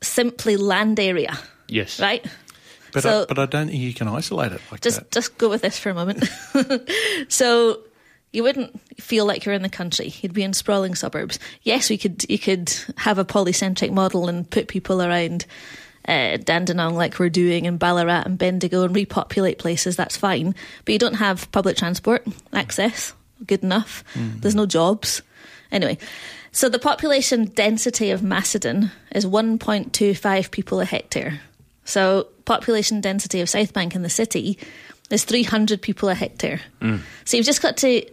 simply 0.00 0.56
land 0.56 0.98
area, 0.98 1.38
Yes. 1.68 2.00
right? 2.00 2.24
but, 2.92 3.02
so- 3.02 3.22
I, 3.22 3.24
but 3.26 3.38
I 3.38 3.46
don't 3.46 3.68
think 3.68 3.80
you 3.80 3.92
can 3.94 4.08
isolate 4.08 4.52
it 4.52 4.60
like 4.70 4.80
Just 4.80 4.98
that. 4.98 5.10
just 5.10 5.36
go 5.38 5.48
with 5.50 5.60
this 5.62 5.78
for 5.78 5.90
a 5.90 5.94
moment. 5.94 6.24
so 7.28 7.80
you 8.32 8.42
wouldn't 8.42 8.80
feel 9.00 9.26
like 9.26 9.44
you're 9.44 9.54
in 9.54 9.62
the 9.62 9.68
country. 9.68 10.12
You'd 10.20 10.32
be 10.32 10.42
in 10.42 10.54
sprawling 10.54 10.94
suburbs. 10.94 11.38
Yes, 11.62 11.90
we 11.90 11.98
could 11.98 12.28
you 12.28 12.38
could 12.38 12.72
have 12.96 13.18
a 13.18 13.24
polycentric 13.24 13.92
model 13.92 14.28
and 14.28 14.48
put 14.48 14.68
people 14.68 15.02
around 15.02 15.46
uh, 16.08 16.38
Dandenong 16.38 16.94
like 16.94 17.18
we're 17.18 17.28
doing 17.28 17.66
in 17.66 17.76
Ballarat 17.76 18.22
and 18.24 18.38
Bendigo 18.38 18.84
and 18.84 18.94
repopulate 18.94 19.58
places. 19.58 19.96
That's 19.96 20.16
fine, 20.16 20.54
but 20.84 20.92
you 20.92 20.98
don't 20.98 21.14
have 21.14 21.50
public 21.52 21.76
transport 21.76 22.26
access. 22.52 23.12
Good 23.46 23.62
enough. 23.62 24.04
There's 24.40 24.54
no 24.54 24.66
jobs. 24.66 25.22
Anyway, 25.70 25.98
so 26.52 26.68
the 26.68 26.78
population 26.78 27.46
density 27.46 28.10
of 28.10 28.22
Macedon 28.22 28.90
is 29.14 29.26
1.25 29.26 30.50
people 30.50 30.80
a 30.80 30.84
hectare. 30.84 31.40
So 31.84 32.28
population 32.44 33.00
density 33.00 33.40
of 33.40 33.48
South 33.48 33.72
Bank 33.72 33.94
in 33.94 34.02
the 34.02 34.10
city 34.10 34.58
is 35.12 35.24
300 35.24 35.80
people 35.80 36.08
a 36.08 36.14
hectare. 36.14 36.60
So 37.24 37.36
you've 37.36 37.46
just 37.46 37.62
got 37.62 37.76
to 37.78 38.04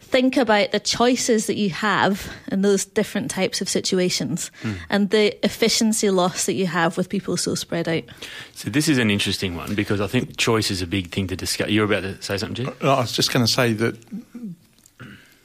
think 0.00 0.38
about 0.38 0.72
the 0.72 0.80
choices 0.80 1.46
that 1.46 1.56
you 1.56 1.68
have 1.68 2.32
in 2.50 2.62
those 2.62 2.86
different 2.86 3.30
types 3.30 3.60
of 3.60 3.68
situations 3.68 4.50
and 4.88 5.10
the 5.10 5.44
efficiency 5.44 6.08
loss 6.08 6.46
that 6.46 6.54
you 6.54 6.66
have 6.66 6.96
with 6.96 7.08
people 7.08 7.36
so 7.36 7.54
spread 7.54 7.88
out. 7.88 8.04
So 8.52 8.70
this 8.70 8.88
is 8.88 8.96
an 8.98 9.10
interesting 9.10 9.54
one 9.54 9.74
because 9.74 10.00
I 10.00 10.06
think 10.06 10.36
choice 10.38 10.70
is 10.70 10.80
a 10.80 10.86
big 10.86 11.10
thing 11.10 11.26
to 11.26 11.36
discuss. 11.36 11.68
You're 11.68 11.84
about 11.84 12.02
to 12.02 12.22
say 12.22 12.38
something, 12.38 12.66
Jim? 12.66 12.74
Uh, 12.82 12.94
I 12.94 13.00
was 13.00 13.12
just 13.12 13.32
going 13.32 13.44
to 13.44 13.52
say 13.52 13.74
that 13.74 13.96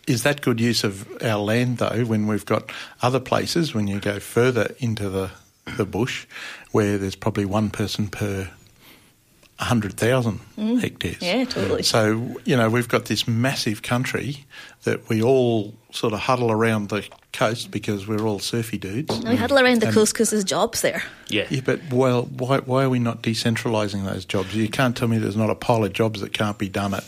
is 0.08 0.24
that 0.24 0.42
good 0.42 0.60
use 0.60 0.84
of 0.84 1.08
our 1.22 1.40
land 1.40 1.78
though 1.78 2.04
when 2.06 2.28
we've 2.28 2.46
got 2.46 2.72
other 3.02 3.20
places 3.20 3.74
when 3.74 3.88
you 3.88 4.00
go 4.00 4.20
further 4.20 4.76
into 4.80 5.10
the 5.10 5.32
the 5.78 5.86
bush 5.86 6.28
where 6.72 6.98
there's 6.98 7.16
probably 7.16 7.46
one 7.46 7.70
person 7.70 8.08
per 8.08 8.50
100,000 9.64 10.40
hectares. 10.80 11.22
Yeah, 11.22 11.46
totally. 11.46 11.84
So, 11.84 12.38
you 12.46 12.56
know, 12.56 12.70
we've 12.70 12.88
got 12.88 13.06
this 13.06 13.28
massive 13.28 13.82
country 13.82 14.46
that 14.84 15.08
we 15.10 15.22
all 15.22 15.74
sort 15.92 16.14
of 16.14 16.20
huddle 16.20 16.52
around 16.52 16.90
the 16.90 17.08
coast 17.32 17.72
because 17.72 18.08
we're 18.08 18.22
all 18.26 18.40
surfy 18.40 18.78
dudes. 18.78 19.16
And 19.16 19.28
we 19.30 19.36
huddle 19.36 19.58
around 19.60 19.82
the 19.82 19.88
And- 19.88 19.96
coast 19.96 20.14
because 20.14 20.30
there's 20.32 20.44
jobs 20.44 20.82
there. 20.82 21.04
Yeah. 21.30 21.48
Yeah, 21.50 21.62
but 21.64 21.80
well, 21.92 22.24
why, 22.24 22.60
why 22.60 22.84
are 22.84 22.90
we 22.90 23.00
not 23.00 23.22
decentralising 23.24 24.06
those 24.06 24.26
jobs? 24.26 24.56
You 24.56 24.68
can't 24.70 24.96
tell 24.96 25.08
me 25.08 25.18
there's 25.18 25.38
not 25.38 25.50
a 25.50 25.56
pile 25.56 25.84
of 25.84 25.94
jobs 25.94 26.22
that 26.22 26.34
can't 26.34 26.58
be 26.58 26.70
done 26.70 26.94
at 26.94 27.04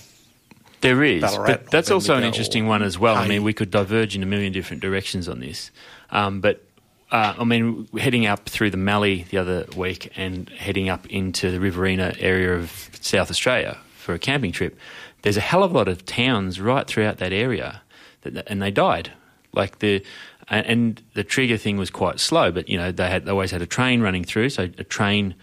There 0.82 1.04
is, 1.04 1.22
Ballarat 1.22 1.46
but 1.48 1.72
that's 1.72 1.90
also 1.92 2.16
an 2.16 2.24
interesting 2.24 2.68
one 2.68 2.84
as 2.84 2.98
well. 3.00 3.16
I 3.16 3.28
mean, 3.28 3.44
we 3.44 3.54
could 3.54 3.72
diverge 3.72 4.16
in 4.16 4.24
a 4.24 4.26
million 4.26 4.52
different 4.54 4.82
directions 4.82 5.28
on 5.28 5.40
this, 5.40 5.72
um, 6.12 6.42
but 6.42 6.64
uh, 7.12 7.36
I 7.38 7.44
mean, 7.44 7.88
heading 7.98 8.26
up 8.26 8.50
through 8.50 8.72
the 8.72 8.78
Mallee 8.78 9.26
the 9.30 9.38
other 9.38 9.66
week 9.76 10.12
and 10.16 10.50
heading 10.50 10.90
up 10.90 11.06
into 11.08 11.52
the 11.52 11.60
Riverina 11.60 12.16
area 12.20 12.56
of 12.56 12.90
South 13.02 13.30
Australia 13.30 13.78
for 13.96 14.14
a 14.14 14.20
camping 14.20 14.52
trip, 14.52 14.78
there's 15.22 15.38
a 15.38 15.42
hell 15.42 15.64
of 15.64 15.72
a 15.72 15.78
lot 15.78 15.88
of 15.88 16.06
towns 16.06 16.60
right 16.60 16.88
throughout 16.88 17.18
that 17.18 17.32
area, 17.32 17.82
that, 18.22 18.48
and 18.48 18.62
they 18.62 18.72
died. 18.72 19.12
Like 19.54 19.80
the 19.80 20.04
and, 20.48 21.02
the 21.14 21.24
trigger 21.24 21.58
thing 21.58 21.78
was 21.78 21.90
quite 21.90 22.20
slow, 22.20 22.52
but 22.52 22.70
you 22.70 22.78
know 22.78 22.92
they 22.92 23.10
had 23.10 23.26
they 23.26 23.32
always 23.32 23.52
had 23.52 23.62
a 23.62 23.66
train 23.66 24.02
running 24.02 24.24
through, 24.24 24.50
so 24.50 24.64
a 24.64 24.84
train 24.84 25.36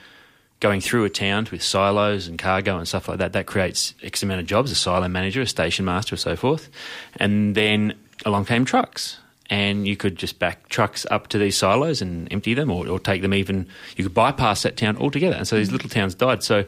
going 0.61 0.81
through 0.81 1.05
a 1.05 1.11
town 1.11 1.49
with 1.51 1.63
silos 1.63 2.29
and 2.29 2.39
cargo 2.39 2.79
and 2.79 2.87
stuff 2.87 3.09
like 3.09 3.19
that, 3.19 3.33
that 3.33 3.47
creates 3.47 3.95
X 4.03 4.23
amount 4.23 4.41
of 4.41 4.47
jobs, 4.47 4.71
a 4.71 4.77
silo 4.77 5.09
manager, 5.09 5.41
a 5.41 5.47
station 5.47 5.85
master, 5.85 6.15
and 6.15 6.21
so 6.21 6.37
forth. 6.37 6.69
And 7.17 7.57
then 7.57 7.95
along 8.25 8.45
came 8.45 8.65
trucks. 8.65 9.19
And 9.51 9.87
you 9.87 9.97
could 9.97 10.17
just 10.17 10.39
back 10.39 10.69
trucks 10.69 11.05
up 11.11 11.29
to 11.29 11.39
these 11.39 11.57
silos 11.57 12.01
and 12.01 12.33
empty 12.33 12.55
them 12.55 12.71
or, 12.71 12.89
or 12.89 12.99
take 12.99 13.21
them 13.23 13.35
even, 13.35 13.67
you 13.97 14.05
could 14.05 14.15
bypass 14.15 14.63
that 14.63 14.77
town 14.77 14.97
altogether. 14.97 15.37
And 15.37 15.47
so 15.47 15.57
these 15.57 15.69
mm. 15.69 15.73
little 15.73 15.91
towns 15.91 16.15
died. 16.15 16.43
So 16.43 16.65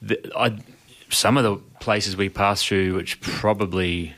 the, 0.00 0.32
I, 0.36 0.58
some 1.08 1.36
of 1.36 1.44
the 1.44 1.56
places 1.80 2.16
we 2.16 2.28
passed 2.28 2.66
through, 2.66 2.94
which 2.94 3.20
probably 3.20 4.14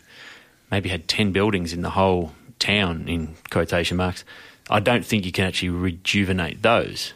maybe 0.71 0.89
had 0.89 1.09
10 1.09 1.33
buildings 1.33 1.73
in 1.73 1.83
the 1.83 1.91
whole 1.91 2.33
town, 2.59 3.09
in 3.09 3.37
quotation 3.51 3.97
marks, 3.97 4.25
I 4.71 4.81
don't 4.81 5.05
think 5.05 5.27
you 5.27 5.33
can 5.33 5.45
actually 5.45 5.71
rejuvenate 5.71 6.63
those. 6.63 7.13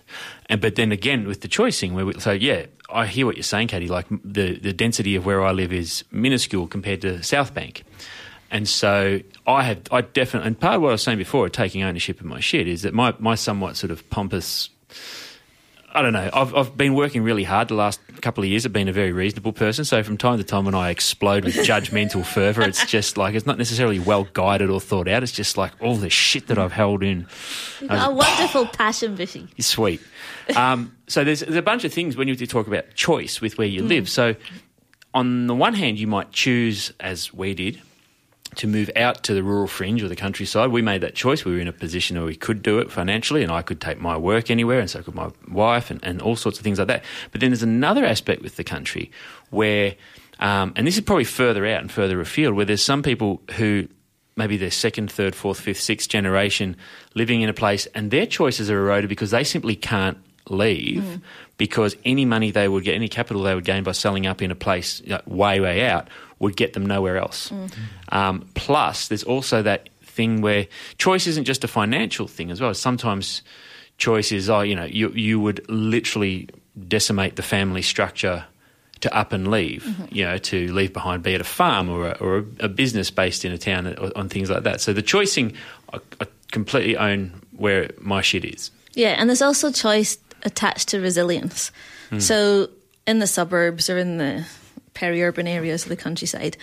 And 0.46 0.60
but 0.60 0.76
then 0.76 0.92
again 0.92 1.26
with 1.26 1.40
the 1.40 1.48
choicing, 1.48 1.94
where 1.94 2.06
we, 2.06 2.20
so 2.20 2.32
yeah, 2.32 2.66
I 2.90 3.06
hear 3.06 3.26
what 3.26 3.36
you're 3.36 3.42
saying, 3.42 3.68
Katie. 3.68 3.88
Like 3.88 4.06
the 4.24 4.58
the 4.58 4.72
density 4.72 5.16
of 5.16 5.26
where 5.26 5.44
I 5.44 5.52
live 5.52 5.72
is 5.72 6.04
minuscule 6.10 6.66
compared 6.66 7.02
to 7.02 7.22
South 7.22 7.54
Bank, 7.54 7.84
and 8.50 8.68
so 8.68 9.20
I 9.46 9.62
have 9.64 9.82
I 9.90 10.00
definitely 10.02 10.48
and 10.48 10.60
part 10.60 10.76
of 10.76 10.82
what 10.82 10.88
I 10.88 10.92
was 10.92 11.02
saying 11.02 11.18
before, 11.18 11.48
taking 11.48 11.82
ownership 11.82 12.20
of 12.20 12.26
my 12.26 12.40
shit, 12.40 12.66
is 12.68 12.82
that 12.82 12.94
my 12.94 13.14
my 13.18 13.34
somewhat 13.34 13.76
sort 13.76 13.90
of 13.90 14.08
pompous. 14.10 14.70
I 15.94 16.02
don't 16.02 16.12
know. 16.12 16.28
I've, 16.32 16.54
I've 16.54 16.76
been 16.76 16.94
working 16.94 17.22
really 17.22 17.44
hard 17.44 17.68
the 17.68 17.74
last 17.74 17.98
couple 18.20 18.44
of 18.44 18.50
years. 18.50 18.66
I've 18.66 18.74
been 18.74 18.88
a 18.88 18.92
very 18.92 19.10
reasonable 19.10 19.54
person. 19.54 19.86
So 19.86 20.02
from 20.02 20.18
time 20.18 20.36
to 20.36 20.44
time, 20.44 20.66
when 20.66 20.74
I 20.74 20.90
explode 20.90 21.44
with 21.44 21.54
judgmental 21.56 22.24
fervour, 22.34 22.62
it's 22.62 22.84
just 22.84 23.16
like 23.16 23.34
it's 23.34 23.46
not 23.46 23.56
necessarily 23.56 23.98
well 23.98 24.24
guided 24.34 24.68
or 24.68 24.80
thought 24.80 25.08
out. 25.08 25.22
It's 25.22 25.32
just 25.32 25.56
like 25.56 25.72
all 25.80 25.96
the 25.96 26.10
shit 26.10 26.48
that 26.48 26.58
I've 26.58 26.72
held 26.72 27.02
in. 27.02 27.26
You've 27.80 27.90
I 27.90 27.94
was 27.94 28.00
got 28.00 28.10
a 28.10 28.14
wonderful 28.14 28.66
passion, 28.66 29.16
Bushy. 29.16 29.48
sweet. 29.60 30.02
Um, 30.54 30.94
so 31.06 31.24
there's, 31.24 31.40
there's 31.40 31.56
a 31.56 31.62
bunch 31.62 31.84
of 31.84 31.92
things 31.92 32.16
when 32.16 32.28
you 32.28 32.36
talk 32.36 32.66
about 32.66 32.94
choice 32.94 33.40
with 33.40 33.56
where 33.56 33.66
you 33.66 33.82
live. 33.82 34.10
So 34.10 34.36
on 35.14 35.46
the 35.46 35.54
one 35.54 35.74
hand, 35.74 35.98
you 35.98 36.06
might 36.06 36.32
choose, 36.32 36.92
as 37.00 37.32
we 37.32 37.54
did, 37.54 37.80
to 38.56 38.66
move 38.66 38.90
out 38.96 39.22
to 39.24 39.34
the 39.34 39.42
rural 39.42 39.66
fringe 39.66 40.02
or 40.02 40.08
the 40.08 40.16
countryside. 40.16 40.70
We 40.70 40.82
made 40.82 41.02
that 41.02 41.14
choice. 41.14 41.44
We 41.44 41.52
were 41.52 41.60
in 41.60 41.68
a 41.68 41.72
position 41.72 42.16
where 42.16 42.26
we 42.26 42.36
could 42.36 42.62
do 42.62 42.78
it 42.78 42.90
financially, 42.90 43.42
and 43.42 43.52
I 43.52 43.62
could 43.62 43.80
take 43.80 44.00
my 44.00 44.16
work 44.16 44.50
anywhere, 44.50 44.80
and 44.80 44.90
so 44.90 45.02
could 45.02 45.14
my 45.14 45.30
wife, 45.48 45.90
and, 45.90 46.00
and 46.02 46.22
all 46.22 46.36
sorts 46.36 46.58
of 46.58 46.64
things 46.64 46.78
like 46.78 46.88
that. 46.88 47.04
But 47.30 47.40
then 47.40 47.50
there's 47.50 47.62
another 47.62 48.04
aspect 48.04 48.42
with 48.42 48.56
the 48.56 48.64
country 48.64 49.10
where, 49.50 49.94
um, 50.40 50.72
and 50.76 50.86
this 50.86 50.96
is 50.96 51.02
probably 51.02 51.24
further 51.24 51.66
out 51.66 51.80
and 51.80 51.90
further 51.90 52.20
afield, 52.20 52.54
where 52.54 52.64
there's 52.64 52.82
some 52.82 53.02
people 53.02 53.42
who 53.56 53.86
maybe 54.36 54.56
they're 54.56 54.70
second, 54.70 55.10
third, 55.10 55.34
fourth, 55.34 55.60
fifth, 55.60 55.80
sixth 55.80 56.08
generation 56.08 56.76
living 57.14 57.42
in 57.42 57.48
a 57.48 57.54
place, 57.54 57.86
and 57.94 58.10
their 58.10 58.26
choices 58.26 58.70
are 58.70 58.78
eroded 58.78 59.08
because 59.08 59.30
they 59.30 59.44
simply 59.44 59.76
can't 59.76 60.18
leave 60.48 61.20
because 61.58 61.96
any 62.04 62.24
money 62.24 62.50
they 62.50 62.68
would 62.68 62.84
get, 62.84 62.94
any 62.94 63.08
capital 63.08 63.42
they 63.42 63.54
would 63.54 63.64
gain 63.64 63.82
by 63.82 63.92
selling 63.92 64.26
up 64.26 64.40
in 64.40 64.50
a 64.50 64.54
place 64.54 65.02
know, 65.04 65.20
way, 65.26 65.60
way 65.60 65.84
out 65.84 66.08
would 66.38 66.56
get 66.56 66.72
them 66.72 66.86
nowhere 66.86 67.16
else. 67.16 67.52
Um, 68.10 68.48
plus, 68.54 69.08
there's 69.08 69.24
also 69.24 69.62
that 69.62 69.88
thing 70.02 70.40
where 70.40 70.66
choice 70.98 71.26
isn't 71.26 71.44
just 71.44 71.64
a 71.64 71.68
financial 71.68 72.26
thing 72.26 72.50
as 72.50 72.60
well. 72.60 72.74
Sometimes 72.74 73.42
choice 73.98 74.32
is, 74.32 74.48
oh, 74.48 74.60
you 74.60 74.74
know, 74.74 74.84
you, 74.84 75.10
you 75.10 75.40
would 75.40 75.68
literally 75.68 76.48
decimate 76.86 77.36
the 77.36 77.42
family 77.42 77.82
structure 77.82 78.44
to 79.00 79.16
up 79.16 79.32
and 79.32 79.48
leave, 79.48 79.86
you 80.10 80.24
know, 80.24 80.38
to 80.38 80.72
leave 80.72 80.92
behind, 80.92 81.22
be 81.22 81.34
it 81.34 81.40
a 81.40 81.44
farm 81.44 81.88
or 81.88 82.08
a, 82.08 82.12
or 82.18 82.44
a, 82.58 82.68
business 82.68 83.12
based 83.12 83.44
in 83.44 83.52
a 83.52 83.58
town 83.58 83.86
or, 83.86 84.10
on 84.16 84.28
things 84.28 84.50
like 84.50 84.64
that. 84.64 84.80
So 84.80 84.92
the 84.92 85.02
choicing, 85.02 85.54
I, 85.92 86.00
I 86.20 86.26
completely 86.50 86.96
own 86.96 87.40
where 87.56 87.90
my 88.00 88.22
shit 88.22 88.44
is. 88.44 88.72
Yeah, 88.94 89.10
and 89.10 89.28
there's 89.28 89.42
also 89.42 89.70
choice 89.70 90.18
attached 90.42 90.88
to 90.88 91.00
resilience. 91.00 91.70
So 92.18 92.70
in 93.06 93.18
the 93.18 93.26
suburbs 93.26 93.90
or 93.90 93.98
in 93.98 94.16
the 94.16 94.46
peri-urban 94.98 95.46
areas 95.46 95.84
of 95.84 95.90
the 95.90 95.96
countryside, 95.96 96.56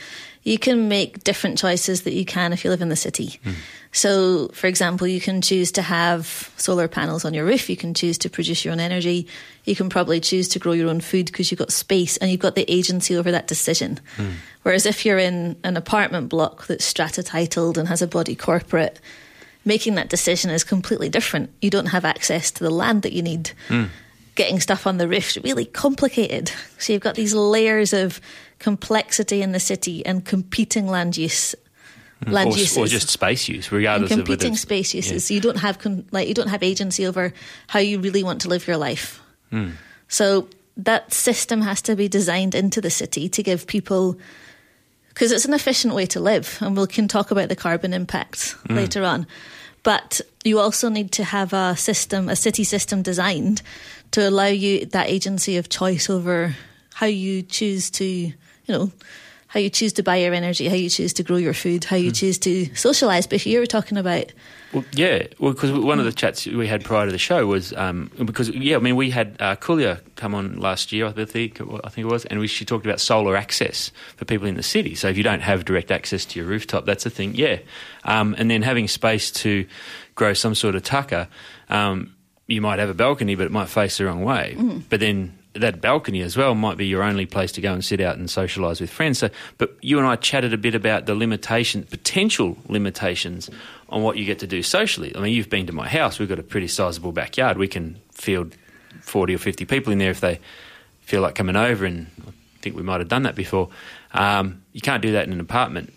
you 0.44 0.60
can 0.60 0.90
make 0.90 1.24
different 1.24 1.58
choices 1.58 2.02
that 2.02 2.14
you 2.14 2.26
can 2.26 2.52
if 2.52 2.66
you 2.66 2.70
live 2.70 2.82
in 2.82 2.90
the 2.90 2.96
city. 2.96 3.40
Hmm. 3.44 3.54
So, 3.94 4.50
for 4.50 4.68
example, 4.68 5.08
you 5.08 5.22
can 5.22 5.42
choose 5.42 5.72
to 5.72 5.82
have 5.82 6.52
solar 6.58 6.90
panels 6.90 7.24
on 7.24 7.34
your 7.34 7.46
roof. 7.46 7.70
You 7.70 7.78
can 7.78 7.94
choose 7.94 8.18
to 8.20 8.30
produce 8.30 8.66
your 8.66 8.74
own 8.74 8.82
energy. 8.82 9.28
You 9.64 9.74
can 9.74 9.88
probably 9.88 10.20
choose 10.20 10.50
to 10.50 10.60
grow 10.60 10.74
your 10.74 10.90
own 10.90 11.00
food 11.00 11.28
because 11.28 11.50
you've 11.50 11.60
got 11.60 11.72
space 11.72 12.18
and 12.18 12.30
you've 12.30 12.42
got 12.42 12.56
the 12.56 12.70
agency 12.70 13.16
over 13.16 13.32
that 13.32 13.48
decision. 13.48 14.02
Hmm. 14.18 14.32
Whereas 14.64 14.86
if 14.86 15.06
you're 15.06 15.18
in 15.18 15.56
an 15.64 15.78
apartment 15.78 16.28
block 16.28 16.68
that's 16.68 16.84
strata 16.84 17.24
titled 17.24 17.78
and 17.78 17.88
has 17.88 18.02
a 18.02 18.08
body 18.08 18.36
corporate, 18.36 19.00
making 19.64 19.96
that 19.96 20.10
decision 20.10 20.52
is 20.52 20.66
completely 20.66 21.08
different. 21.08 21.52
You 21.62 21.70
don't 21.70 21.88
have 21.88 22.04
access 22.04 22.52
to 22.52 22.64
the 22.64 22.70
land 22.70 23.04
that 23.04 23.14
you 23.14 23.22
need. 23.22 23.52
Hmm. 23.70 23.86
Getting 24.36 24.60
stuff 24.60 24.86
on 24.86 24.98
the 24.98 25.08
roofs 25.08 25.38
really 25.44 25.66
complicated. 25.66 26.52
So 26.78 26.94
you've 26.94 27.02
got 27.02 27.16
these 27.16 27.34
layers 27.34 27.94
of 27.94 28.22
complexity 28.60 29.42
in 29.42 29.54
the 29.54 29.60
city 29.60 30.06
and 30.06 30.24
competing 30.24 30.88
land 30.88 31.18
use. 31.18 31.56
Land 32.28 32.54
or, 32.54 32.58
uses 32.58 32.78
or 32.78 32.88
just 32.88 33.10
space 33.10 33.48
use, 33.50 33.68
and 33.68 33.78
regardless 33.78 34.12
of 34.12 34.18
competing 34.20 34.56
space 34.56 34.94
uses. 34.94 35.30
yeah. 35.30 35.36
You 35.36 35.42
don't 35.42 35.58
have 35.58 35.78
like 36.12 36.28
you 36.28 36.34
don't 36.34 36.48
have 36.50 36.64
agency 36.64 37.06
over 37.06 37.34
how 37.68 37.80
you 37.80 38.00
really 38.00 38.24
want 38.24 38.42
to 38.42 38.48
live 38.50 38.68
your 38.68 38.78
life. 38.78 39.20
Hmm. 39.52 39.72
So 40.08 40.48
that 40.78 41.14
system 41.14 41.62
has 41.62 41.82
to 41.84 41.96
be 41.96 42.08
designed 42.08 42.56
into 42.56 42.82
the 42.82 42.90
city 42.90 43.30
to 43.30 43.44
give 43.44 43.68
people 43.68 44.18
because 45.10 45.32
it's 45.32 45.46
an 45.46 45.54
efficient 45.54 45.94
way 45.94 46.06
to 46.08 46.20
live, 46.20 46.58
and 46.62 46.78
we 46.78 46.88
can 46.88 47.08
talk 47.08 47.32
about 47.32 47.50
the 47.50 47.56
carbon 47.56 47.94
impacts 47.94 48.54
Mm. 48.68 48.76
later 48.76 49.04
on. 49.04 49.28
But 49.84 50.22
you 50.44 50.60
also 50.60 50.90
need 50.90 51.12
to 51.14 51.24
have 51.24 51.54
a 51.54 51.76
system, 51.78 52.28
a 52.30 52.36
city 52.36 52.64
system 52.64 53.02
designed 53.04 53.62
to 54.16 54.28
allow 54.28 54.48
you 54.48 54.86
that 54.88 55.08
agency 55.10 55.58
of 55.58 55.68
choice 55.70 56.10
over 56.10 56.56
how 56.94 57.06
you 57.06 57.42
choose 57.44 57.90
to, 57.92 58.06
you 58.06 58.34
know, 58.70 58.92
how 59.48 59.60
you 59.60 59.70
choose 59.70 59.94
to 59.94 60.04
buy 60.04 60.18
your 60.18 60.34
energy, 60.34 60.68
how 60.68 60.76
you 60.76 60.90
choose 60.90 61.14
to 61.14 61.24
grow 61.24 61.38
your 61.38 61.54
food, 61.54 61.84
how 61.86 61.96
you 61.96 62.12
Mm. 62.12 62.20
choose 62.20 62.38
to 62.40 62.74
socialize. 62.76 63.28
But 63.28 63.46
you 63.46 63.60
were 63.60 63.66
talking 63.66 63.98
about 63.98 64.32
Well, 64.74 64.84
yeah, 64.94 65.28
well, 65.40 65.54
because 65.54 65.72
one 65.72 66.00
of 66.00 66.06
the 66.06 66.12
chats 66.12 66.46
we 66.46 66.68
had 66.68 66.84
prior 66.84 67.06
to 67.06 67.12
the 67.12 67.18
show 67.18 67.46
was 67.46 67.72
um, 67.74 68.10
because 68.26 68.50
yeah, 68.50 68.76
I 68.76 68.80
mean 68.80 68.96
we 68.98 69.10
had 69.10 69.36
uh, 69.40 69.56
Kulia 69.56 70.00
come 70.16 70.36
on 70.36 70.60
last 70.60 70.92
year, 70.92 71.06
I 71.08 71.12
think 71.12 71.62
I 71.62 71.90
think 71.90 72.08
it 72.08 72.12
was, 72.12 72.26
and 72.26 72.40
we, 72.40 72.48
she 72.48 72.66
talked 72.66 72.86
about 72.86 73.00
solar 73.00 73.36
access 73.38 73.92
for 74.18 74.26
people 74.26 74.48
in 74.48 74.56
the 74.56 74.64
city. 74.64 74.96
So 74.96 75.08
if 75.10 75.18
you 75.18 75.24
don't 75.24 75.42
have 75.42 75.64
direct 75.66 75.92
access 75.92 76.26
to 76.26 76.40
your 76.40 76.48
rooftop, 76.50 76.86
that's 76.86 77.06
a 77.06 77.10
thing, 77.10 77.36
yeah. 77.36 77.60
Um, 78.04 78.36
and 78.38 78.50
then 78.50 78.62
having 78.64 78.88
space 78.88 79.32
to 79.44 79.66
grow 80.16 80.34
some 80.34 80.56
sort 80.56 80.76
of 80.76 80.84
tucker, 80.84 81.28
um, 81.70 82.15
you 82.48 82.62
might 82.62 82.80
have 82.80 82.90
a 82.90 82.94
balcony, 82.94 83.36
but 83.36 83.46
it 83.46 83.52
might 83.52 83.70
face 83.70 83.98
the 83.98 84.06
wrong 84.06 84.24
way. 84.24 84.56
Mm. 84.58 84.84
But 84.90 85.00
then 85.00 85.38
that 85.54 85.82
balcony 85.82 86.22
as 86.22 86.36
well 86.36 86.54
might 86.54 86.78
be 86.78 86.86
your 86.86 87.02
only 87.02 87.26
place 87.26 87.52
to 87.54 87.62
go 87.62 87.74
and 87.74 87.84
sit 87.84 88.02
out 88.02 88.18
and 88.18 88.28
socialise 88.28 88.82
with 88.82 88.90
friends. 88.90 89.20
So, 89.20 89.30
but 89.58 89.76
you 89.82 89.98
and 89.98 90.06
I 90.06 90.16
chatted 90.18 90.54
a 90.54 90.58
bit 90.58 90.76
about 90.76 91.06
the 91.06 91.16
limitation, 91.16 91.84
potential 91.84 92.58
limitations 92.68 93.50
on 93.90 94.04
what 94.04 94.18
you 94.18 94.26
get 94.26 94.40
to 94.40 94.48
do 94.48 94.62
socially. 94.62 95.16
I 95.16 95.22
mean, 95.22 95.34
you've 95.34 95.50
been 95.50 95.66
to 95.68 95.74
my 95.74 95.88
house. 95.88 96.20
We've 96.20 96.30
got 96.30 96.40
a 96.40 96.44
pretty 96.44 96.68
sizable 96.68 97.14
backyard. 97.14 97.58
We 97.58 97.68
can 97.68 98.00
field 98.12 98.56
forty 99.02 99.34
or 99.34 99.38
fifty 99.38 99.66
people 99.66 99.94
in 99.94 100.00
there 100.00 100.12
if 100.12 100.20
they 100.20 100.40
feel 101.02 101.22
like 101.22 101.36
coming 101.36 101.56
over, 101.56 101.86
and 101.86 102.08
I 102.28 102.32
think 102.62 102.76
we 102.76 102.84
might 102.84 103.00
have 103.00 103.10
done 103.10 103.24
that 103.24 103.36
before. 103.36 103.70
Um, 104.14 104.64
you 104.74 104.82
can't 104.82 105.02
do 105.02 105.14
that 105.14 105.26
in 105.26 105.34
an 105.34 105.40
apartment, 105.40 105.94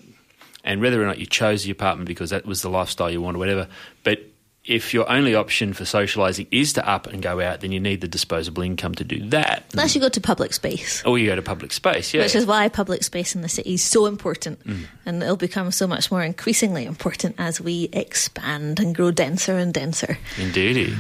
and 0.65 0.81
whether 0.81 1.03
or 1.03 1.07
not 1.07 1.19
you 1.19 1.27
chose 1.27 1.65
the 1.65 1.71
apartment 1.71 2.07
because 2.07 2.31
that 2.31 2.47
was 2.47 2.63
the 2.63 2.71
lifestyle 2.71 3.11
you 3.11 3.21
wanted, 3.21 3.39
whatever, 3.39 3.69
but 4.05 4.21
if 4.69 4.93
your 4.93 5.11
only 5.11 5.35
option 5.35 5.73
for 5.73 5.85
socialising 5.85 6.47
is 6.51 6.75
to 6.75 6.87
up 6.87 7.07
and 7.07 7.23
go 7.23 7.41
out, 7.41 7.63
then 7.63 7.73
you 7.73 7.81
need 7.81 8.03
the 8.03 8.09
disposable 8.09 8.63
income 8.63 8.95
to 8.97 9.05
do 9.05 9.27
that. 9.31 9.65
unless 9.73 9.95
you 9.95 10.01
go 10.01 10.11
to 10.11 10.21
public 10.21 10.53
space. 10.53 11.03
Or 11.05 11.19
you 11.19 11.27
go 11.27 11.37
to 11.37 11.43
public 11.43 11.73
space, 11.73 12.13
yeah. 12.13 12.23
Which 12.23 12.35
is 12.35 12.45
why 12.45 12.69
public 12.69 13.03
space 13.03 13.35
in 13.35 13.41
the 13.41 13.49
city 13.49 13.75
is 13.75 13.83
so 13.83 14.05
important. 14.05 14.63
Mm. 14.65 14.85
And 15.07 15.23
it'll 15.23 15.37
become 15.37 15.71
so 15.71 15.87
much 15.87 16.11
more 16.11 16.23
increasingly 16.23 16.85
important 16.85 17.37
as 17.39 17.61
we 17.61 17.89
expand 17.95 18.79
and 18.79 18.95
grow 18.95 19.11
denser 19.11 19.57
and 19.57 19.73
denser. 19.73 20.19
Indeedy. 20.37 20.95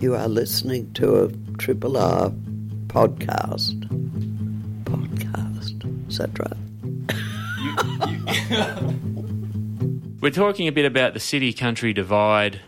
You 0.00 0.14
are 0.14 0.28
listening 0.28 0.92
to 0.94 1.24
a 1.24 1.32
Triple 1.56 1.96
R 1.96 2.30
podcast. 2.88 3.80
Podcast. 4.84 6.06
etc. 6.06 6.56
that 8.38 8.80
right? 8.80 8.94
We're 10.20 10.30
talking 10.30 10.68
a 10.68 10.72
bit 10.72 10.84
about 10.84 11.14
the 11.14 11.20
city 11.20 11.52
country 11.52 11.92
divide. 11.92 12.60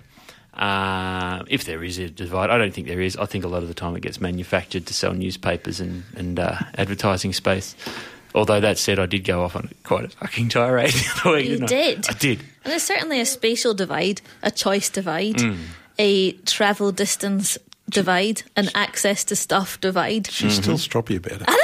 Uh, 0.55 1.43
if 1.49 1.65
there 1.65 1.83
is 1.83 1.99
a 1.99 2.09
divide, 2.09 2.51
I 2.51 2.59
don't 2.59 2.73
think 2.75 2.87
there 2.87 3.01
is. 3.01 3.17
I 3.17 3.25
think 3.27 3.45
a 3.45 3.49
lot 3.49 3.63
of 3.63 3.69
the 3.69 3.75
time 3.75 3.97
it 3.97 4.01
gets 4.03 4.21
manufactured 4.21 4.87
to 4.87 4.95
sell 4.95 5.13
newspapers 5.15 5.81
and, 5.81 6.05
and 6.17 6.39
uh, 6.39 6.57
advertising 6.77 7.33
space. 7.33 7.75
Although 8.35 8.61
that 8.61 8.79
said, 8.79 8.99
I 8.99 9.07
did 9.07 9.25
go 9.25 9.43
off 9.45 9.57
on 9.57 9.71
quite 9.85 10.05
a 10.05 10.09
fucking 10.09 10.49
tirade. 10.51 10.93
the 11.25 11.31
week, 11.33 11.45
You 11.47 11.51
didn't 11.59 11.65
I? 11.65 11.67
did. 11.67 12.07
I 12.09 12.13
did. 12.15 12.39
And 12.65 12.71
there's 12.71 12.83
certainly 12.83 13.21
a 13.21 13.27
spatial 13.27 13.75
divide, 13.75 14.21
a 14.43 14.51
choice 14.51 14.89
divide, 14.91 15.37
Mm. 15.37 15.59
a 15.99 16.33
travel 16.33 16.93
distance 16.93 17.59
divide, 17.91 18.43
an 18.57 18.69
access 18.75 19.25
to 19.25 19.37
stuff 19.37 19.79
divide. 19.81 20.27
She's 20.31 20.57
still 20.57 20.77
stroppy 20.79 21.17
about 21.17 21.43
it. 21.43 21.45
I 21.49 21.53
know! 21.53 21.59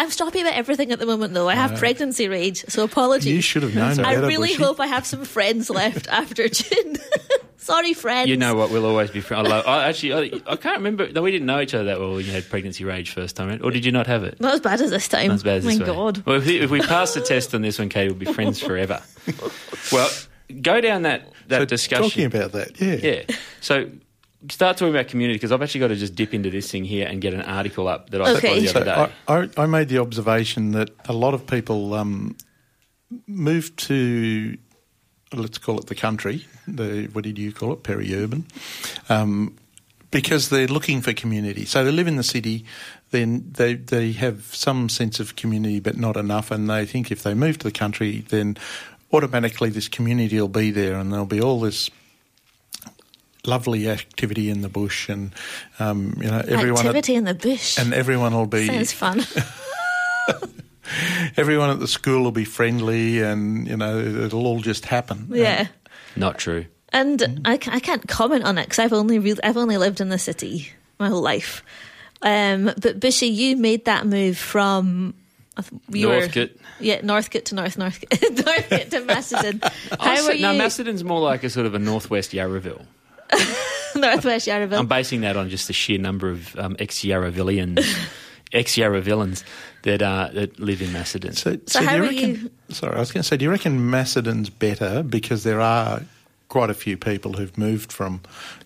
I'm 0.00 0.10
stopping 0.10 0.40
about 0.42 0.54
everything 0.54 0.92
at 0.92 0.98
the 0.98 1.06
moment, 1.06 1.34
though. 1.34 1.48
I 1.48 1.54
have 1.54 1.72
Uh, 1.72 1.76
pregnancy 1.78 2.26
rage, 2.28 2.64
so 2.68 2.84
apologies. 2.84 3.32
You 3.32 3.40
should 3.42 3.62
have 3.62 3.74
known 3.74 4.00
I 4.00 4.12
about 4.14 4.28
really 4.28 4.48
Bushy. 4.48 4.62
hope 4.62 4.80
I 4.80 4.86
have 4.86 5.04
some 5.04 5.24
friends 5.24 5.68
left 5.68 6.08
after 6.20 6.48
June. 6.48 6.96
Sorry, 7.58 7.92
friends. 7.92 8.28
You 8.30 8.38
know 8.38 8.54
what? 8.54 8.70
We'll 8.70 8.86
always 8.86 9.10
be 9.10 9.20
friends. 9.20 9.46
I, 9.46 9.50
love- 9.50 9.66
I 9.66 9.88
actually, 9.88 10.14
I, 10.32 10.40
I 10.52 10.56
can't 10.56 10.78
remember. 10.78 11.12
No, 11.12 11.20
we 11.22 11.30
didn't 11.30 11.46
know 11.46 11.60
each 11.60 11.74
other 11.74 11.84
that 11.84 12.00
well 12.00 12.14
when 12.14 12.24
you 12.24 12.32
had 12.32 12.48
pregnancy 12.48 12.84
rage 12.84 13.10
first 13.12 13.36
time, 13.36 13.48
right? 13.48 13.60
or 13.62 13.70
did 13.70 13.84
you 13.84 13.92
not 13.92 14.06
have 14.06 14.24
it? 14.24 14.40
Not 14.40 14.54
as 14.54 14.60
bad 14.60 14.80
as 14.80 14.90
this 14.90 15.06
time. 15.06 15.28
Not 15.28 15.34
as 15.34 15.42
bad 15.42 15.58
as 15.58 15.64
My 15.66 15.72
this 15.72 15.80
way. 15.80 15.86
God. 15.86 16.22
Well, 16.26 16.36
if 16.36 16.46
we, 16.46 16.58
if 16.60 16.70
we 16.70 16.80
pass 16.80 17.12
the 17.12 17.20
test 17.20 17.54
on 17.54 17.60
this 17.60 17.78
one, 17.78 17.90
Katie, 17.90 18.08
we'll 18.08 18.18
be 18.18 18.32
friends 18.32 18.58
forever. 18.68 19.02
well, 19.92 20.10
go 20.62 20.80
down 20.80 21.02
that 21.02 21.28
that 21.48 21.68
discussion. 21.68 22.04
Talking 22.08 22.24
about 22.24 22.52
that, 22.52 22.80
yeah. 22.80 22.94
Yeah. 22.94 23.36
So 23.60 23.90
start 24.48 24.76
talking 24.78 24.94
about 24.94 25.08
community 25.08 25.36
because 25.36 25.52
I've 25.52 25.62
actually 25.62 25.80
got 25.80 25.88
to 25.88 25.96
just 25.96 26.14
dip 26.14 26.32
into 26.32 26.50
this 26.50 26.70
thing 26.70 26.84
here 26.84 27.06
and 27.06 27.20
get 27.20 27.34
an 27.34 27.42
article 27.42 27.88
up 27.88 28.10
that 28.10 28.22
I 28.22 28.34
saw 28.34 28.40
the 28.40 28.68
other 28.70 28.84
day. 28.84 29.12
I, 29.28 29.36
I, 29.36 29.48
I 29.56 29.66
made 29.66 29.88
the 29.88 29.98
observation 29.98 30.72
that 30.72 30.90
a 31.06 31.12
lot 31.12 31.34
of 31.34 31.46
people 31.46 31.94
um, 31.94 32.36
move 33.26 33.76
to, 33.76 34.56
let's 35.34 35.58
call 35.58 35.78
it 35.78 35.86
the 35.86 35.94
country. 35.94 36.46
The 36.66 37.08
what 37.12 37.24
did 37.24 37.38
you 37.38 37.52
call 37.52 37.72
it? 37.72 37.82
Peri-urban, 37.82 38.46
um, 39.08 39.56
because 40.10 40.48
they're 40.48 40.68
looking 40.68 41.02
for 41.02 41.12
community. 41.12 41.64
So 41.64 41.84
they 41.84 41.92
live 41.92 42.06
in 42.06 42.16
the 42.16 42.22
city, 42.22 42.64
then 43.10 43.50
they 43.52 43.74
they 43.74 44.12
have 44.12 44.54
some 44.54 44.88
sense 44.88 45.20
of 45.20 45.36
community, 45.36 45.80
but 45.80 45.96
not 45.96 46.16
enough, 46.16 46.50
and 46.50 46.70
they 46.70 46.86
think 46.86 47.10
if 47.10 47.22
they 47.22 47.34
move 47.34 47.58
to 47.58 47.64
the 47.64 47.72
country, 47.72 48.24
then 48.28 48.56
automatically 49.12 49.70
this 49.70 49.88
community 49.88 50.40
will 50.40 50.48
be 50.48 50.70
there, 50.70 50.94
and 50.94 51.12
there'll 51.12 51.26
be 51.26 51.42
all 51.42 51.60
this 51.60 51.90
lovely 53.46 53.88
activity 53.88 54.50
in 54.50 54.62
the 54.62 54.68
bush, 54.68 55.08
and 55.08 55.32
um, 55.78 56.14
you 56.20 56.30
know 56.30 56.42
everyone. 56.46 56.80
at- 56.80 56.86
Activity 56.86 57.14
in 57.14 57.24
the 57.24 57.34
bush. 57.34 57.78
and 57.78 57.92
everyone 57.94 58.32
will 58.34 58.46
be 58.46 58.66
Sounds 58.66 58.92
fun. 58.92 59.22
everyone 61.36 61.70
at 61.70 61.78
the 61.80 61.88
school 61.88 62.22
will 62.22 62.32
be 62.32 62.44
friendly 62.44 63.20
and 63.20 63.66
you 63.68 63.76
know 63.76 63.98
it'll 63.98 64.46
all 64.46 64.60
just 64.60 64.84
happen 64.86 65.26
yeah. 65.30 65.68
Not 66.16 66.38
true. 66.38 66.66
And. 66.92 67.40
I, 67.44 67.52
I 67.52 67.78
can't 67.78 68.06
comment 68.08 68.42
on 68.44 68.58
it 68.58 68.64
because 68.64 68.80
I've 68.80 68.92
only 68.92 69.20
re- 69.20 69.36
I've 69.44 69.56
only 69.56 69.76
lived 69.76 70.00
in 70.00 70.08
the 70.08 70.18
city 70.18 70.70
my 70.98 71.08
whole 71.08 71.22
life. 71.22 71.62
Um, 72.20 72.64
but 72.82 72.98
Bushy, 72.98 73.28
you 73.28 73.56
made 73.56 73.84
that 73.84 74.06
move 74.06 74.36
from 74.36 75.14
I 75.56 75.62
th- 75.62 75.72
were- 76.04 76.18
Northcote. 76.18 76.50
yeah, 76.80 77.00
Northcote 77.02 77.44
to 77.46 77.54
North 77.54 77.78
Northcote, 77.78 78.20
Northcote 78.44 78.90
to 78.90 79.00
Macedon. 79.04 79.60
I 79.62 79.70
How 80.00 80.10
were 80.24 80.32
said- 80.32 80.40
No, 80.40 80.50
you? 80.50 80.58
Macedon's 80.58 81.04
more 81.04 81.20
like 81.20 81.44
a 81.44 81.50
sort 81.50 81.66
of 81.66 81.74
a 81.74 81.78
northwest 81.78 82.32
Yarraville. 82.32 82.84
Northwest 84.00 84.46
Yarraville. 84.48 84.78
I'm 84.78 84.86
basing 84.86 85.20
that 85.22 85.36
on 85.36 85.48
just 85.48 85.66
the 85.66 85.72
sheer 85.72 85.98
number 85.98 86.28
of 86.30 86.56
um, 86.58 86.76
ex-Yarravillians, 86.78 87.84
ex-Yarravillans 88.52 89.44
that 89.82 90.02
uh, 90.02 90.28
that 90.32 90.58
live 90.60 90.82
in 90.82 90.92
Macedon. 90.92 91.32
so, 91.32 91.58
So 91.66 91.80
do 91.80 91.86
how 91.86 91.94
you 91.96 92.02
reckon, 92.02 92.30
you- 92.30 92.50
sorry 92.74 92.96
i 92.96 93.00
was 93.00 93.12
going 93.12 93.22
to 93.22 93.28
say 93.28 93.36
do 93.36 93.44
you 93.44 93.50
reckon 93.50 93.90
macedon's 93.90 94.48
better 94.50 95.02
because 95.02 95.42
there 95.42 95.60
are 95.60 96.02
quite 96.48 96.70
a 96.70 96.74
few 96.74 96.96
people 96.96 97.32
who've 97.32 97.56
moved 97.58 97.92
from 97.92 98.20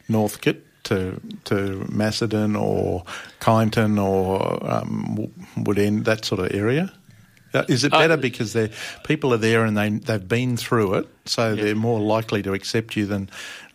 northcote 0.08 0.62
to 0.84 1.18
to 1.44 1.86
Macedon 1.90 2.54
or 2.56 3.04
Kyneton 3.40 3.98
or 4.02 4.58
um, 4.70 5.16
Woodend, 5.56 6.04
that 6.04 6.26
sort 6.26 6.40
of 6.42 6.52
area? 6.54 6.92
Uh, 7.54 7.64
Is 7.68 7.84
it 7.84 7.92
better 7.92 8.18
because 8.18 8.52
they 8.52 8.70
people 9.04 9.32
are 9.32 9.38
there 9.38 9.64
and 9.64 9.76
they 9.78 9.88
they've 9.88 10.28
been 10.28 10.58
through 10.58 10.94
it, 10.94 11.08
so 11.24 11.54
they're 11.56 11.74
more 11.74 12.00
likely 12.00 12.42
to 12.42 12.52
accept 12.52 12.96
you 12.96 13.06
than 13.06 13.30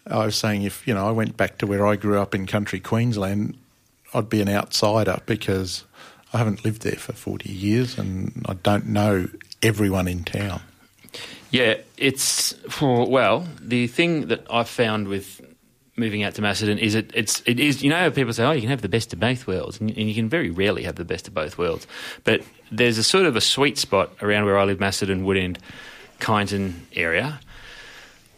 I 0.09 0.25
was 0.25 0.35
saying. 0.35 0.63
If 0.63 0.87
you 0.87 0.93
know, 0.93 1.07
I 1.07 1.11
went 1.11 1.37
back 1.37 1.57
to 1.59 1.67
where 1.67 1.85
I 1.85 1.95
grew 1.95 2.19
up 2.19 2.35
in 2.35 2.47
country 2.47 2.79
Queensland, 2.79 3.57
I'd 4.13 4.29
be 4.29 4.41
an 4.41 4.49
outsider 4.49 5.19
because 5.25 5.83
I 6.33 6.37
haven't 6.37 6.65
lived 6.65 6.81
there 6.81 6.93
for 6.93 7.13
forty 7.13 7.51
years 7.51 7.97
and 7.97 8.45
I 8.47 8.53
don't 8.53 8.87
know 8.87 9.27
everyone 9.61 10.07
in 10.07 10.23
town. 10.23 10.61
Yeah, 11.51 11.75
it's 11.97 12.53
well. 12.81 13.47
The 13.59 13.87
thing 13.87 14.27
that 14.27 14.45
I've 14.49 14.69
found 14.69 15.07
with 15.07 15.41
moving 15.95 16.23
out 16.23 16.33
to 16.35 16.41
Macedon 16.41 16.77
is 16.77 16.95
it 16.95 17.11
it's 17.13 17.43
it 17.45 17.59
is 17.59 17.83
you 17.83 17.89
know 17.89 18.09
people 18.09 18.31
say 18.31 18.45
oh 18.45 18.51
you 18.51 18.61
can 18.61 18.69
have 18.69 18.81
the 18.81 18.89
best 18.89 19.11
of 19.11 19.19
both 19.19 19.45
worlds 19.45 19.81
and, 19.81 19.89
and 19.89 20.07
you 20.07 20.15
can 20.15 20.29
very 20.29 20.49
rarely 20.49 20.83
have 20.83 20.95
the 20.95 21.03
best 21.03 21.27
of 21.27 21.33
both 21.33 21.57
worlds, 21.57 21.85
but 22.23 22.41
there's 22.71 22.97
a 22.97 23.03
sort 23.03 23.25
of 23.25 23.35
a 23.35 23.41
sweet 23.41 23.77
spot 23.77 24.11
around 24.21 24.45
where 24.45 24.57
I 24.57 24.63
live, 24.63 24.79
Macedon, 24.79 25.25
Woodend, 25.25 25.57
Kyneton 26.19 26.73
area. 26.93 27.39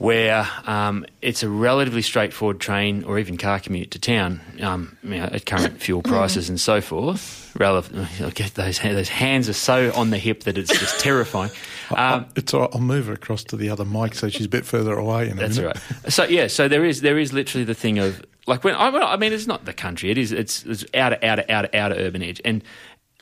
Where 0.02 0.48
um, 0.66 1.06
it's 1.22 1.44
a 1.44 1.50
relatively 1.50 2.02
straightforward 2.02 2.60
train 2.60 3.04
or 3.04 3.20
even 3.20 3.38
car 3.38 3.60
commute 3.60 3.92
to 3.92 4.00
town 4.00 4.42
um, 4.60 4.98
you 5.04 5.12
know, 5.12 5.26
at 5.26 5.46
current 5.46 5.80
fuel 5.80 6.02
prices 6.02 6.50
and 6.50 6.60
so 6.60 6.82
forth. 6.82 7.56
Relative, 7.60 8.22
I 8.22 8.30
get 8.32 8.56
those 8.56 8.80
those 8.80 9.10
hands 9.10 9.48
are 9.48 9.54
so 9.54 9.92
on 9.94 10.10
the 10.10 10.18
hip 10.18 10.46
that 10.46 10.58
it's 10.58 10.78
just 10.78 11.00
terrifying. 11.00 11.52
Um, 11.94 12.28
it's 12.38 12.54
all 12.54 12.62
right, 12.62 12.70
I'll 12.74 12.80
move 12.80 13.08
her 13.08 13.14
across 13.14 13.44
to 13.44 13.58
the 13.58 13.70
other 13.70 13.84
mic 13.84 14.16
so 14.16 14.30
she's 14.30 14.46
a 14.46 14.50
bit 14.50 14.66
further 14.66 14.98
away. 14.98 15.28
In 15.30 15.36
That's 15.36 15.58
minute. 15.58 15.78
right. 16.04 16.14
So 16.14 16.24
yeah, 16.24 16.48
so 16.48 16.70
there 16.70 16.86
is 16.86 17.02
there 17.02 17.20
is 17.20 17.34
literally 17.34 17.66
the 17.66 17.74
thing 17.74 18.00
of 18.00 18.24
like 18.48 18.64
when 18.64 18.76
I, 18.76 18.88
I 18.88 19.18
mean, 19.18 19.34
it's 19.34 19.46
not 19.46 19.66
the 19.66 19.74
country. 19.74 20.10
It 20.10 20.18
is. 20.18 20.32
It's, 20.32 20.66
it's 20.66 20.86
outer, 20.94 21.18
outer, 21.22 21.44
outer, 21.50 21.70
outer 21.74 21.96
urban 21.96 22.24
edge. 22.24 22.40
And 22.46 22.64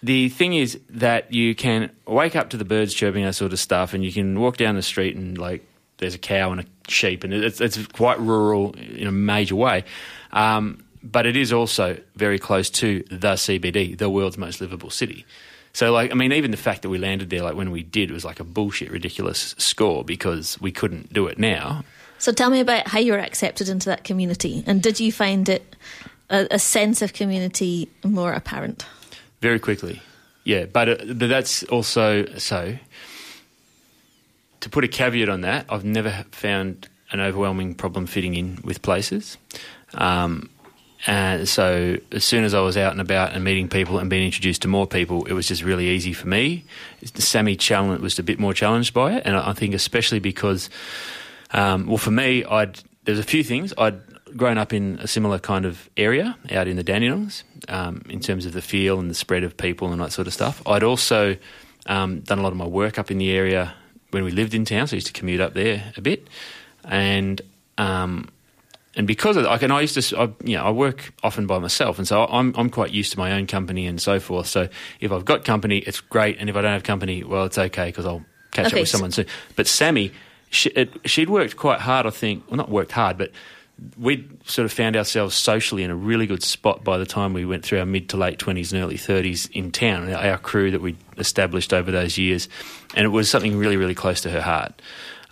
the 0.01 0.29
thing 0.29 0.53
is 0.53 0.79
that 0.89 1.33
you 1.33 1.55
can 1.55 1.91
wake 2.07 2.35
up 2.35 2.51
to 2.51 2.57
the 2.57 2.65
birds 2.65 2.93
chirping, 2.93 3.23
that 3.25 3.33
sort 3.33 3.53
of 3.53 3.59
stuff, 3.59 3.93
and 3.93 4.03
you 4.03 4.11
can 4.11 4.39
walk 4.39 4.57
down 4.57 4.75
the 4.75 4.81
street 4.81 5.15
and 5.15 5.37
like 5.37 5.65
there's 5.99 6.15
a 6.15 6.19
cow 6.19 6.51
and 6.51 6.61
a 6.61 6.65
sheep, 6.89 7.23
and 7.23 7.33
it's 7.33 7.61
it's 7.61 7.85
quite 7.87 8.19
rural 8.19 8.73
in 8.73 9.07
a 9.07 9.11
major 9.11 9.55
way. 9.55 9.83
Um, 10.31 10.83
but 11.01 11.25
it 11.25 11.37
is 11.37 11.53
also 11.53 11.97
very 12.15 12.39
close 12.39 12.69
to 12.69 13.03
the 13.09 13.33
CBD, 13.33 13.97
the 13.97 14.09
world's 14.09 14.37
most 14.37 14.59
livable 14.59 14.89
city. 14.89 15.25
So, 15.71 15.93
like, 15.93 16.11
I 16.11 16.15
mean, 16.15 16.33
even 16.33 16.51
the 16.51 16.57
fact 16.57 16.81
that 16.81 16.89
we 16.89 16.97
landed 16.97 17.29
there, 17.29 17.41
like 17.43 17.55
when 17.55 17.71
we 17.71 17.83
did, 17.83 18.11
was 18.11 18.25
like 18.25 18.39
a 18.39 18.43
bullshit, 18.43 18.91
ridiculous 18.91 19.55
score 19.57 20.03
because 20.03 20.59
we 20.59 20.71
couldn't 20.71 21.13
do 21.13 21.27
it 21.27 21.37
now. 21.37 21.83
So 22.17 22.33
tell 22.33 22.49
me 22.49 22.59
about 22.59 22.87
how 22.87 22.99
you 22.99 23.13
were 23.13 23.19
accepted 23.19 23.69
into 23.69 23.87
that 23.89 24.03
community, 24.03 24.63
and 24.67 24.81
did 24.81 24.99
you 24.99 25.11
find 25.11 25.47
it 25.47 25.75
a, 26.29 26.47
a 26.51 26.59
sense 26.59 27.01
of 27.01 27.13
community 27.13 27.89
more 28.03 28.33
apparent? 28.33 28.85
very 29.41 29.59
quickly. 29.59 30.01
Yeah, 30.43 30.65
but 30.65 30.89
uh, 30.89 31.13
but 31.13 31.27
that's 31.29 31.63
also 31.63 32.25
so. 32.37 32.77
To 34.61 34.69
put 34.69 34.83
a 34.83 34.87
caveat 34.87 35.29
on 35.29 35.41
that, 35.41 35.65
I've 35.69 35.85
never 35.85 36.25
found 36.31 36.89
an 37.11 37.19
overwhelming 37.19 37.75
problem 37.75 38.05
fitting 38.05 38.35
in 38.35 38.59
with 38.63 38.81
places. 38.81 39.37
Um, 39.93 40.49
and 41.07 41.47
so 41.47 41.97
as 42.11 42.25
soon 42.25 42.43
as 42.43 42.53
I 42.53 42.59
was 42.59 42.75
out 42.75 42.91
and 42.91 42.99
about 42.99 43.33
and 43.33 43.43
meeting 43.43 43.69
people 43.69 43.99
and 43.99 44.09
being 44.09 44.25
introduced 44.25 44.63
to 44.63 44.67
more 44.67 44.85
people, 44.85 45.25
it 45.25 45.33
was 45.33 45.47
just 45.47 45.63
really 45.63 45.87
easy 45.87 46.11
for 46.11 46.27
me. 46.27 46.65
Sammy 47.03 47.55
challenge 47.55 48.01
was 48.01 48.19
a 48.19 48.23
bit 48.23 48.37
more 48.37 48.53
challenged 48.53 48.93
by 48.93 49.13
it, 49.13 49.23
and 49.25 49.35
I 49.35 49.53
think 49.53 49.73
especially 49.73 50.19
because, 50.19 50.69
um, 51.51 51.87
well, 51.87 51.97
for 51.97 52.11
me, 52.11 52.43
I'd 52.43 52.81
there's 53.05 53.19
a 53.19 53.23
few 53.23 53.43
things 53.43 53.73
I'd 53.77 53.99
grown 54.35 54.57
up 54.57 54.73
in 54.73 54.99
a 54.99 55.07
similar 55.07 55.39
kind 55.39 55.65
of 55.65 55.89
area 55.97 56.37
out 56.51 56.67
in 56.67 56.75
the 56.75 56.83
Dandenongs 56.83 57.43
um, 57.67 58.03
in 58.09 58.19
terms 58.19 58.45
of 58.45 58.53
the 58.53 58.61
feel 58.61 58.99
and 58.99 59.09
the 59.09 59.15
spread 59.15 59.43
of 59.43 59.57
people 59.57 59.91
and 59.91 60.01
that 60.01 60.11
sort 60.11 60.27
of 60.27 60.33
stuff. 60.33 60.61
I'd 60.67 60.83
also 60.83 61.37
um, 61.87 62.19
done 62.19 62.39
a 62.39 62.41
lot 62.41 62.51
of 62.51 62.57
my 62.57 62.67
work 62.67 62.99
up 62.99 63.09
in 63.09 63.17
the 63.17 63.31
area 63.31 63.73
when 64.11 64.23
we 64.23 64.31
lived 64.31 64.53
in 64.53 64.65
town, 64.65 64.87
so 64.87 64.95
I 64.95 64.97
used 64.97 65.07
to 65.07 65.13
commute 65.13 65.39
up 65.39 65.53
there 65.53 65.93
a 65.97 66.01
bit, 66.01 66.27
and 66.83 67.41
um, 67.77 68.29
and 68.95 69.07
because 69.07 69.37
of 69.37 69.43
that, 69.43 69.49
like, 69.49 69.61
and 69.61 69.71
I 69.71 69.81
used 69.81 70.09
to, 70.09 70.19
I, 70.19 70.23
you 70.43 70.57
know, 70.57 70.63
I 70.65 70.71
work 70.71 71.13
often 71.23 71.47
by 71.47 71.59
myself, 71.59 71.97
and 71.99 72.07
so 72.07 72.25
I'm 72.25 72.53
I'm 72.57 72.69
quite 72.69 72.91
used 72.91 73.11
to 73.13 73.19
my 73.19 73.31
own 73.33 73.47
company 73.47 73.85
and 73.85 74.01
so 74.01 74.19
forth. 74.19 74.47
So 74.47 74.67
if 74.99 75.11
I've 75.11 75.25
got 75.25 75.45
company, 75.45 75.77
it's 75.79 76.01
great, 76.01 76.37
and 76.39 76.49
if 76.49 76.55
I 76.55 76.61
don't 76.61 76.73
have 76.73 76.83
company, 76.83 77.23
well, 77.23 77.45
it's 77.45 77.57
okay 77.57 77.85
because 77.87 78.05
I'll 78.05 78.25
catch 78.51 78.67
Okay, 78.67 78.77
up 78.77 78.81
with 78.81 78.89
someone 78.89 79.11
soon. 79.11 79.27
But 79.55 79.67
Sammy, 79.67 80.11
she, 80.49 80.69
it, 80.71 80.89
she'd 81.05 81.29
worked 81.29 81.55
quite 81.55 81.79
hard, 81.79 82.05
I 82.05 82.09
think. 82.09 82.49
Well, 82.49 82.57
not 82.57 82.69
worked 82.69 82.91
hard, 82.91 83.17
but 83.17 83.31
we'd 83.97 84.47
sort 84.47 84.65
of 84.65 84.71
found 84.71 84.95
ourselves 84.95 85.35
socially 85.35 85.83
in 85.83 85.91
a 85.91 85.95
really 85.95 86.25
good 86.25 86.43
spot 86.43 86.83
by 86.83 86.97
the 86.97 87.05
time 87.05 87.33
we 87.33 87.45
went 87.45 87.63
through 87.63 87.79
our 87.79 87.85
mid 87.85 88.09
to 88.09 88.17
late 88.17 88.39
20s 88.39 88.71
and 88.71 88.81
early 88.81 88.97
30s 88.97 89.49
in 89.51 89.71
town, 89.71 90.11
our 90.11 90.37
crew 90.37 90.71
that 90.71 90.81
we'd 90.81 90.97
established 91.17 91.73
over 91.73 91.91
those 91.91 92.17
years. 92.17 92.49
And 92.95 93.05
it 93.05 93.09
was 93.09 93.29
something 93.29 93.57
really, 93.57 93.77
really 93.77 93.95
close 93.95 94.21
to 94.21 94.29
her 94.31 94.41
heart. 94.41 94.81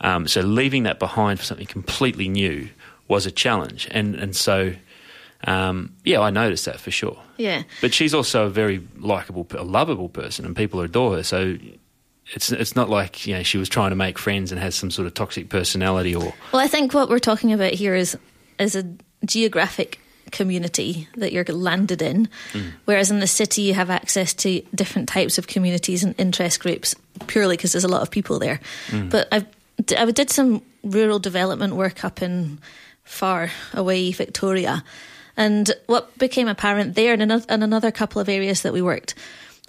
Um, 0.02 0.28
so 0.28 0.42
leaving 0.42 0.84
that 0.84 1.00
behind 1.00 1.40
for 1.40 1.46
something 1.46 1.66
completely 1.66 2.30
new 2.30 2.70
was 3.08 3.26
a 3.26 3.32
challenge. 3.32 3.88
And, 3.92 4.16
and 4.16 4.36
so, 4.36 4.74
um, 5.46 5.96
yeah, 6.04 6.20
I 6.20 6.30
noticed 6.30 6.66
that 6.66 6.80
for 6.80 6.92
sure. 6.92 7.18
Yeah. 7.38 7.64
But 7.82 7.94
she's 7.94 8.14
also 8.14 8.46
a 8.46 8.50
very 8.50 8.86
likable, 8.98 9.48
a 9.52 9.64
lovable 9.64 10.10
person, 10.10 10.46
and 10.46 10.56
people 10.56 10.82
adore 10.82 11.16
her. 11.18 11.24
So 11.24 11.58
it's 12.34 12.52
it's 12.52 12.76
not 12.76 12.90
like 12.90 13.26
you 13.26 13.36
know 13.36 13.44
she 13.44 13.58
was 13.58 13.70
trying 13.70 13.92
to 13.92 13.96
make 13.96 14.18
friends 14.18 14.52
and 14.52 14.60
has 14.60 14.76
some 14.76 14.92
sort 14.92 15.06
of 15.06 15.14
toxic 15.14 15.50
personality 15.50 16.14
or 16.14 16.34
Well, 16.52 16.62
I 16.62 16.68
think 16.68 16.94
what 16.94 17.10
we're 17.10 17.20
talking 17.20 17.54
about 17.54 17.74
here 17.74 17.96
is 17.96 18.18
is 18.60 18.76
a 18.76 18.84
geographic 19.26 20.00
community 20.32 21.08
that 21.16 21.32
you're 21.32 21.46
landed 21.46 22.02
in, 22.02 22.28
whereas 22.86 23.12
in 23.12 23.20
the 23.20 23.28
city 23.28 23.62
you 23.62 23.74
have 23.74 23.90
access 23.90 24.34
to 24.34 24.62
different 24.76 25.08
types 25.10 25.38
of 25.38 25.48
communities 25.48 26.04
and 26.04 26.16
interest 26.18 26.60
groups 26.60 26.96
purely 27.28 27.56
because 27.56 27.72
there's 27.72 27.84
a 27.84 27.90
lot 27.90 28.02
of 28.02 28.12
people 28.12 28.40
there. 28.40 28.60
But 29.10 29.28
I 29.32 29.46
I 29.98 30.12
did 30.12 30.30
some 30.30 30.62
rural 30.84 31.20
development 31.20 31.76
work 31.76 32.04
up 32.04 32.22
in 32.22 32.60
far 33.04 33.52
away 33.74 34.12
Victoria, 34.12 34.84
and 35.38 35.72
what 35.86 36.18
became 36.18 36.48
apparent 36.48 36.96
there 36.96 37.14
and 37.14 37.22
another, 37.22 37.46
in 37.54 37.64
another 37.64 37.92
couple 37.92 38.22
of 38.22 38.28
areas 38.28 38.64
that 38.64 38.74
we 38.74 38.82
worked 38.82 39.16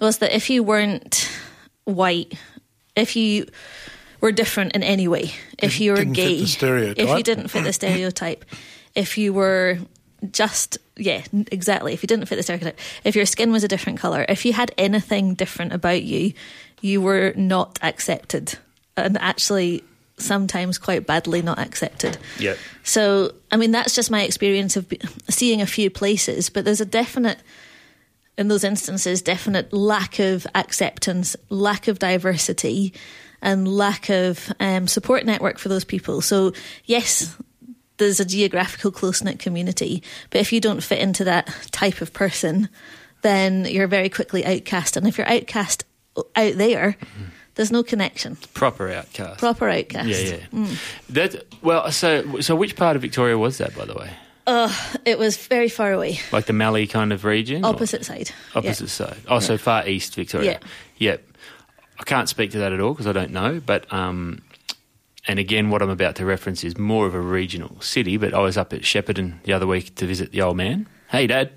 was 0.01 0.17
that 0.17 0.35
if 0.35 0.49
you 0.49 0.63
weren't 0.63 1.29
white, 1.85 2.33
if 2.95 3.15
you 3.15 3.47
were 4.21 4.31
different 4.31 4.73
in 4.75 4.83
any 4.83 5.07
way, 5.07 5.31
if 5.57 5.79
you 5.79 5.93
were 5.93 6.03
gay, 6.03 6.39
if 6.97 7.17
you 7.17 7.23
didn't 7.23 7.47
fit 7.49 7.63
the 7.63 7.73
stereotype, 7.79 8.45
if 8.95 9.17
you 9.17 9.33
were 9.33 9.79
just 10.31 10.77
yeah, 10.99 11.23
exactly. 11.33 11.93
If 11.93 12.03
you 12.03 12.07
didn't 12.07 12.25
fit 12.25 12.35
the 12.35 12.43
stereotype, 12.43 12.77
if 13.03 13.15
your 13.15 13.25
skin 13.25 13.51
was 13.51 13.63
a 13.63 13.67
different 13.67 13.99
color, 13.99 14.25
if 14.27 14.45
you 14.45 14.53
had 14.53 14.71
anything 14.77 15.33
different 15.33 15.71
about 15.71 16.03
you, 16.03 16.33
you 16.81 17.01
were 17.01 17.33
not 17.35 17.79
accepted, 17.81 18.57
and 18.97 19.17
actually 19.17 19.83
sometimes 20.17 20.77
quite 20.77 21.07
badly 21.07 21.41
not 21.41 21.57
accepted. 21.59 22.17
yeah. 22.37 22.55
So, 22.83 23.33
I 23.51 23.57
mean, 23.57 23.71
that's 23.71 23.95
just 23.95 24.11
my 24.11 24.23
experience 24.23 24.75
of 24.75 24.91
seeing 25.29 25.61
a 25.61 25.65
few 25.65 25.89
places, 25.89 26.49
but 26.49 26.65
there's 26.65 26.81
a 26.81 26.85
definite, 26.85 27.39
in 28.37 28.49
those 28.49 28.65
instances, 28.65 29.21
definite 29.21 29.71
lack 29.71 30.19
of 30.19 30.45
acceptance, 30.55 31.37
lack 31.49 31.87
of 31.87 31.99
diversity, 31.99 32.93
and 33.41 33.67
lack 33.67 34.09
of 34.09 34.51
um, 34.59 34.87
support 34.87 35.25
network 35.25 35.57
for 35.57 35.69
those 35.69 35.85
people. 35.85 36.19
So, 36.19 36.51
yes, 36.83 37.37
there's 37.99 38.19
a 38.19 38.25
geographical 38.25 38.91
close 38.91 39.23
knit 39.23 39.37
community, 39.39 40.01
but 40.31 40.41
if 40.41 40.51
you 40.51 40.59
don't 40.59 40.81
fit 40.81 40.97
into 40.99 41.23
that 41.25 41.47
type 41.71 42.01
of 42.01 42.11
person, 42.11 42.67
then 43.21 43.65
you're 43.65 43.87
very 43.87 44.09
quickly 44.09 44.43
outcast. 44.45 44.97
And 44.97 45.07
if 45.07 45.17
you're 45.17 45.29
outcast 45.29 45.83
out 46.35 46.55
there, 46.55 46.97
there's 47.55 47.71
no 47.71 47.83
connection. 47.83 48.37
proper 48.53 48.89
outcast. 48.91 49.39
Proper 49.39 49.69
outcast. 49.69 50.07
Yeah, 50.09 50.37
yeah. 50.51 50.67
That 51.09 51.45
well, 51.61 51.91
so 51.91 52.39
so 52.41 52.55
which 52.55 52.75
part 52.75 52.95
of 52.95 53.01
Victoria 53.03 53.37
was 53.37 53.57
that, 53.59 53.75
by 53.75 53.85
the 53.85 53.93
way? 53.93 54.09
It 55.05 55.19
was 55.19 55.37
very 55.37 55.69
far 55.69 55.91
away. 55.93 56.19
Like 56.31 56.47
the 56.47 56.53
Mallee 56.53 56.87
kind 56.87 57.13
of 57.13 57.23
region, 57.23 57.63
or- 57.63 57.69
Opposite 57.69 58.03
side. 58.03 58.31
opposite 58.55 58.89
side. 58.89 59.17
Oh, 59.27 59.37
so 59.39 59.57
far 59.59 59.87
east 59.87 60.15
Victoria. 60.15 60.53
Yeah. 60.97 61.11
Yep. 61.11 61.23
I 61.99 62.03
can't 62.03 62.27
speak 62.27 62.51
to 62.51 62.57
that 62.59 62.73
at 62.73 62.79
all 62.79 62.93
because 62.93 63.05
I 63.05 63.11
don't 63.11 63.31
know. 63.31 63.61
But 63.63 63.91
um, 63.93 64.41
and 65.29 65.37
again, 65.37 65.69
what 65.69 65.83
I'm 65.83 65.91
about 65.91 66.15
to 66.15 66.25
reference 66.25 66.63
is 66.63 66.75
more 66.77 67.05
of 67.05 67.13
a 67.13 67.19
regional 67.21 67.79
city. 67.81 68.17
But 68.17 68.33
I 68.33 68.39
was 68.39 68.57
up 68.57 68.73
at 68.73 68.81
Shepparton 68.81 69.41
the 69.43 69.53
other 69.53 69.67
week 69.67 69.93
to 69.95 70.07
visit 70.07 70.31
the 70.31 70.41
old 70.41 70.57
man. 70.57 70.87
Hey, 71.09 71.27
Dad. 71.27 71.51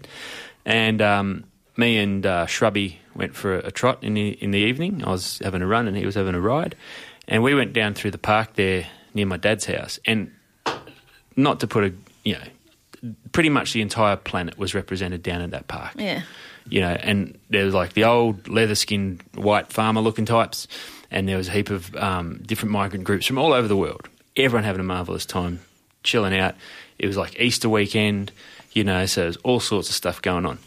And 0.66 1.00
um, 1.00 1.44
me 1.76 1.96
and 1.96 2.24
uh, 2.26 2.44
Shrubby 2.46 3.00
went 3.14 3.34
for 3.34 3.54
a, 3.54 3.70
trot 3.70 4.04
in 4.04 4.12
the 4.14 4.28
in 4.44 4.50
the 4.50 4.58
evening. 4.58 5.02
I 5.02 5.10
was 5.10 5.40
having 5.42 5.62
a 5.62 5.66
run 5.66 5.88
and 5.88 5.96
he 5.96 6.04
was 6.04 6.14
having 6.14 6.34
a 6.34 6.40
ride, 6.40 6.76
and 7.26 7.42
we 7.42 7.54
went 7.54 7.72
down 7.72 7.94
through 7.94 8.10
the 8.10 8.18
park 8.18 8.54
there 8.54 8.86
near 9.14 9.26
my 9.26 9.38
dad's 9.38 9.64
house. 9.64 9.98
And 10.04 10.30
not 11.34 11.60
to 11.60 11.66
put 11.66 11.84
a 11.84 11.94
you 12.24 12.34
know, 12.34 13.12
pretty 13.32 13.48
much 13.48 13.72
the 13.72 13.80
entire 13.80 14.16
planet 14.16 14.58
was 14.58 14.74
represented 14.74 15.22
down 15.22 15.40
at 15.40 15.50
that 15.50 15.66
park 15.66 15.92
Yeah. 15.96 16.22
you 16.68 16.80
know, 16.80 16.92
and 16.92 17.38
there 17.50 17.64
was 17.64 17.74
like 17.74 17.94
the 17.94 18.04
old 18.04 18.48
leather 18.48 18.74
skinned 18.74 19.22
white 19.34 19.72
farmer 19.72 20.00
looking 20.00 20.24
types, 20.26 20.68
and 21.12 21.28
there 21.28 21.36
was 21.36 21.46
a 21.46 21.52
heap 21.52 21.70
of 21.70 21.94
um, 21.94 22.42
different 22.44 22.72
migrant 22.72 23.04
groups 23.04 23.26
from 23.26 23.38
all 23.38 23.52
over 23.52 23.68
the 23.68 23.76
world. 23.76 24.08
Everyone 24.34 24.64
having 24.64 24.80
a 24.80 24.84
marvelous 24.84 25.26
time, 25.26 25.60
chilling 26.02 26.36
out. 26.36 26.56
It 26.98 27.06
was 27.06 27.16
like 27.16 27.38
Easter 27.38 27.68
weekend, 27.68 28.32
you 28.72 28.82
know, 28.82 29.06
so 29.06 29.22
there's 29.22 29.36
all 29.38 29.60
sorts 29.60 29.88
of 29.90 29.94
stuff 29.94 30.20
going 30.22 30.46
on. 30.46 30.58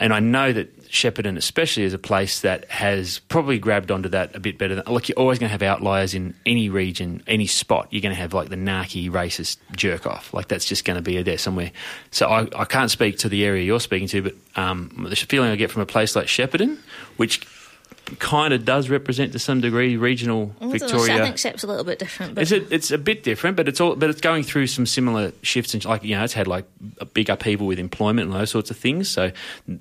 And 0.00 0.14
I 0.14 0.20
know 0.20 0.52
that 0.52 0.88
Shepparton, 0.88 1.36
especially, 1.36 1.82
is 1.82 1.92
a 1.92 1.98
place 1.98 2.42
that 2.42 2.70
has 2.70 3.18
probably 3.18 3.58
grabbed 3.58 3.90
onto 3.90 4.08
that 4.10 4.36
a 4.36 4.38
bit 4.38 4.56
better. 4.56 4.76
Than, 4.76 4.84
like, 4.86 5.08
you're 5.08 5.18
always 5.18 5.40
going 5.40 5.48
to 5.48 5.52
have 5.52 5.62
outliers 5.62 6.14
in 6.14 6.34
any 6.46 6.68
region, 6.68 7.24
any 7.26 7.48
spot. 7.48 7.88
You're 7.90 8.00
going 8.00 8.14
to 8.14 8.20
have 8.20 8.32
like 8.32 8.48
the 8.48 8.56
narky 8.56 9.10
racist 9.10 9.56
jerk 9.74 10.06
off. 10.06 10.32
Like, 10.32 10.46
that's 10.46 10.64
just 10.66 10.84
going 10.84 10.94
to 10.96 11.02
be 11.02 11.20
there 11.22 11.36
somewhere. 11.36 11.72
So 12.12 12.28
I, 12.28 12.46
I 12.54 12.64
can't 12.64 12.92
speak 12.92 13.18
to 13.18 13.28
the 13.28 13.44
area 13.44 13.64
you're 13.64 13.80
speaking 13.80 14.06
to, 14.08 14.22
but 14.22 14.34
um, 14.54 15.06
the 15.08 15.16
feeling 15.16 15.50
I 15.50 15.56
get 15.56 15.72
from 15.72 15.82
a 15.82 15.86
place 15.86 16.14
like 16.14 16.26
Shepparton, 16.26 16.78
which 17.16 17.44
kind 18.18 18.54
of 18.54 18.64
does 18.64 18.88
represent 18.88 19.32
to 19.32 19.38
some 19.38 19.60
degree 19.60 19.96
regional 19.96 20.54
I 20.60 20.64
know, 20.64 20.70
Victoria. 20.70 21.16
I 21.16 21.24
think 21.24 21.38
Shep's 21.38 21.62
a 21.62 21.66
little 21.66 21.84
bit 21.84 21.98
different, 21.98 22.34
but 22.34 22.42
It's 22.42 22.52
a, 22.52 22.74
it's 22.74 22.90
a 22.90 22.98
bit 22.98 23.22
different, 23.22 23.56
but 23.56 23.68
it's 23.68 23.80
all 23.80 23.96
but 23.96 24.10
it's 24.10 24.20
going 24.20 24.42
through 24.42 24.66
some 24.68 24.86
similar 24.86 25.32
shifts 25.42 25.74
and 25.74 25.84
like 25.84 26.04
you 26.04 26.16
know 26.16 26.24
it's 26.24 26.32
had 26.32 26.46
like 26.46 26.64
a 27.00 27.04
big 27.04 27.28
upheaval 27.28 27.66
with 27.66 27.78
employment 27.78 28.30
and 28.30 28.38
those 28.38 28.50
sorts 28.50 28.70
of 28.70 28.76
things. 28.76 29.08
So 29.08 29.32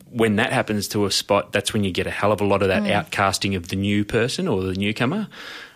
when 0.09 0.35
that 0.37 0.51
happens 0.51 0.87
to 0.89 1.05
a 1.05 1.11
spot, 1.11 1.51
that's 1.51 1.73
when 1.73 1.83
you 1.83 1.91
get 1.91 2.07
a 2.07 2.11
hell 2.11 2.31
of 2.31 2.41
a 2.41 2.45
lot 2.45 2.61
of 2.61 2.67
that 2.69 2.83
outcasting 2.83 3.55
of 3.55 3.69
the 3.69 3.75
new 3.75 4.03
person 4.03 4.47
or 4.47 4.63
the 4.63 4.73
newcomer. 4.73 5.27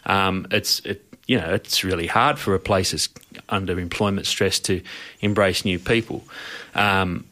Um, 0.05 0.47
it's 0.51 0.79
it, 0.81 1.05
you 1.27 1.39
know 1.39 1.53
it's 1.53 1.83
really 1.83 2.07
hard 2.07 2.39
for 2.39 2.55
a 2.55 2.59
place 2.59 2.91
that's 2.91 3.09
under 3.49 3.79
employment 3.79 4.27
stress 4.27 4.59
to 4.59 4.81
embrace 5.21 5.63
new 5.63 5.79
people. 5.79 6.23
Um, 6.75 7.25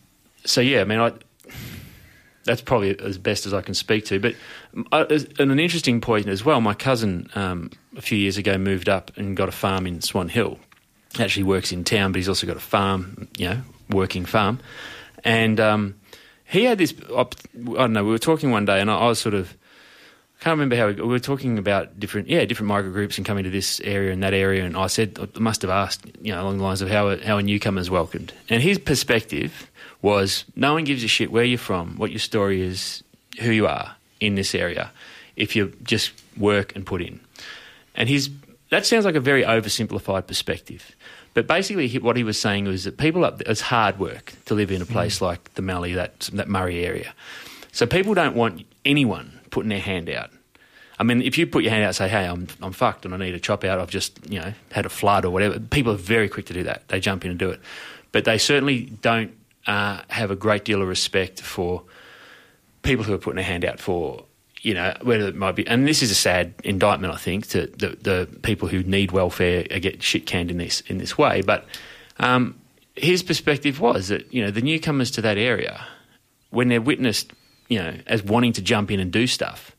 so 0.46 0.62
yeah, 0.62 0.82
I 0.82 0.84
mean 0.86 1.00
I 1.00 1.14
that's 2.50 2.62
probably 2.62 3.00
as 3.00 3.20
best 3.20 3.46
as 3.46 3.54
I 3.54 3.62
can 3.62 3.76
speak 3.76 4.06
to. 4.06 4.20
But 4.20 4.34
uh, 4.92 5.06
and 5.38 5.52
an 5.52 5.60
interesting 5.60 6.02
point 6.02 6.28
as 6.28 6.44
well. 6.44 6.62
My 6.62 6.74
cousin 6.74 7.30
um, 7.36 7.70
a 7.96 8.02
few 8.02 8.18
years 8.18 8.38
ago 8.38 8.58
moved 8.58 8.90
up 8.90 9.16
and 9.18 9.38
got 9.38 9.50
a 9.50 9.52
farm 9.52 9.86
in 9.86 10.02
Swan 10.02 10.30
Hill. 10.30 10.58
Actually 11.20 11.44
works 11.44 11.72
in 11.72 11.84
town, 11.84 12.12
but 12.12 12.18
he's 12.18 12.28
also 12.28 12.48
got 12.48 12.58
a 12.58 12.62
farm. 12.62 13.28
You 13.38 13.50
know, 13.50 13.62
working 13.92 14.26
farm, 14.26 14.60
and 15.24 15.60
um, 15.60 15.96
he 16.44 16.64
had 16.64 16.80
this. 16.80 16.92
I 17.16 17.26
don't 17.54 17.94
know. 17.94 18.04
We 18.04 18.12
were 18.12 18.18
talking 18.18 18.50
one 18.50 18.66
day, 18.66 18.82
and 18.82 18.90
I, 18.90 18.98
I 18.98 19.08
was 19.08 19.20
sort 19.20 19.36
of. 19.36 19.56
I 20.40 20.44
can't 20.44 20.54
remember 20.54 20.76
how 20.76 20.88
we, 20.88 20.94
we 20.94 21.08
were 21.08 21.20
talking 21.20 21.58
about 21.60 22.00
different, 22.00 22.30
yeah, 22.30 22.46
different 22.46 22.70
migrant 22.70 22.94
groups 22.94 23.18
and 23.18 23.28
coming 23.28 23.44
to 23.44 23.50
this 23.50 23.82
area 23.82 24.14
and 24.14 24.24
that 24.24 24.34
area. 24.34 24.64
And 24.66 24.78
I 24.78 24.88
said, 24.88 25.20
I 25.20 25.38
must 25.38 25.62
have 25.64 25.70
asked, 25.70 26.06
you 26.22 26.32
know, 26.32 26.42
along 26.42 26.60
the 26.60 26.64
lines 26.64 26.82
of 26.82 26.90
how 26.90 27.16
how 27.18 27.38
a 27.38 27.44
newcomer's 27.44 27.90
welcomed. 27.90 28.34
And 28.50 28.64
his 28.64 28.80
perspective 28.80 29.70
was, 30.02 30.46
no 30.56 30.74
one 30.74 30.84
gives 30.84 31.04
a 31.04 31.08
shit 31.08 31.32
where 31.32 31.44
you're 31.44 31.58
from, 31.58 31.98
what 31.98 32.12
your 32.12 32.20
story 32.20 32.62
is, 32.62 33.04
who 33.42 33.52
you 33.52 33.68
are 33.68 33.96
in 34.20 34.36
this 34.36 34.56
area, 34.56 34.92
if 35.36 35.56
you 35.56 35.74
just 35.84 36.12
work 36.38 36.76
and 36.76 36.86
put 36.86 37.02
in. 37.02 37.20
And 37.96 38.08
his 38.08 38.30
that 38.70 38.86
sounds 38.86 39.06
like 39.06 39.16
a 39.16 39.20
very 39.20 39.44
oversimplified 39.44 40.28
perspective. 40.28 40.96
But 41.34 41.48
basically, 41.48 41.92
what 42.00 42.18
he 42.18 42.24
was 42.24 42.40
saying 42.40 42.66
was 42.66 42.84
that 42.84 42.98
people 42.98 43.26
up 43.26 43.40
there, 43.40 43.52
it's 43.52 43.62
hard 43.62 44.00
work 44.00 44.34
to 44.46 44.54
live 44.54 44.72
in 44.72 44.82
a 44.82 44.86
place 44.86 45.20
mm. 45.20 45.24
like 45.24 45.54
the 45.56 45.62
Mallee, 45.62 45.94
that 45.94 46.20
that 46.34 46.48
Murray 46.48 46.86
area. 46.86 47.14
So 47.72 47.86
people 47.86 48.14
don't 48.14 48.36
want 48.36 48.66
anyone 48.86 49.40
putting 49.50 49.70
their 49.70 49.80
hand 49.80 50.10
out. 50.10 50.32
I 51.00 51.04
mean, 51.04 51.22
if 51.22 51.38
you 51.38 51.48
put 51.48 51.64
your 51.64 51.72
hand 51.72 51.84
out 51.84 51.88
and 51.88 51.96
say, 51.96 52.10
"Hey, 52.10 52.26
I'm 52.26 52.48
I'm 52.62 52.74
fucked 52.74 53.06
and 53.06 53.14
I 53.14 53.18
need 53.18 53.36
a 53.36 53.40
chop 53.40 53.64
out," 53.64 53.80
I've 53.80 53.90
just 53.90 54.20
you 54.30 54.40
know 54.40 54.54
had 54.72 54.86
a 54.86 54.90
flood 54.90 55.26
or 55.26 55.32
whatever. 55.32 55.60
People 55.60 55.94
are 55.94 55.98
very 55.98 56.30
quick 56.30 56.48
to 56.48 56.54
do 56.54 56.64
that. 56.64 56.88
They 56.90 57.00
jump 57.00 57.26
in 57.26 57.32
and 57.32 57.40
do 57.40 57.50
it, 57.50 57.62
but 58.12 58.26
they 58.26 58.38
certainly 58.38 58.82
don't 59.02 59.32
uh, 59.68 60.02
have 60.10 60.32
a 60.32 60.36
great 60.36 60.66
deal 60.66 60.82
of 60.82 60.88
respect 60.88 61.42
for 61.42 61.84
people 62.82 63.04
who 63.04 63.14
are 63.14 63.18
putting 63.18 63.36
their 63.36 63.46
hand 63.46 63.66
out 63.66 63.80
for 63.80 64.24
you 64.62 64.74
know 64.74 64.94
whether 65.02 65.28
it 65.28 65.36
might 65.36 65.56
be. 65.56 65.66
And 65.68 65.88
this 65.88 66.02
is 66.02 66.12
a 66.12 66.16
sad 66.16 66.54
indictment, 66.64 67.14
I 67.14 67.18
think, 67.18 67.48
to 67.48 67.68
the 67.68 67.90
the 68.02 68.40
people 68.42 68.68
who 68.68 68.84
need 68.84 69.12
welfare 69.12 69.64
get 69.64 70.04
shit 70.04 70.26
canned 70.26 70.52
in 70.52 70.58
this 70.58 70.82
in 70.82 70.98
this 70.98 71.18
way. 71.18 71.42
But 71.42 71.66
um, 72.20 72.60
his 72.96 73.24
perspective 73.24 73.80
was 73.80 74.10
that 74.10 74.32
you 74.34 74.44
know 74.44 74.52
the 74.52 74.62
newcomers 74.62 75.12
to 75.12 75.22
that 75.22 75.38
area, 75.38 75.86
when 76.50 76.68
they're 76.68 76.82
witnessed, 76.82 77.32
you 77.68 77.80
know, 77.80 77.96
as 78.08 78.24
wanting 78.24 78.54
to 78.54 78.62
jump 78.62 78.92
in 78.92 79.00
and 79.00 79.12
do 79.12 79.28
stuff, 79.28 79.76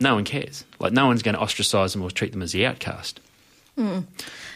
no 0.00 0.14
one 0.14 0.24
cares. 0.24 0.64
Like 0.80 0.92
no 0.92 1.06
one's 1.06 1.22
going 1.22 1.36
to 1.36 1.40
ostracize 1.40 1.92
them 1.92 2.02
or 2.02 2.10
treat 2.10 2.32
them 2.32 2.42
as 2.42 2.52
the 2.52 2.66
outcast. 2.66 3.20
Mm. 3.78 4.04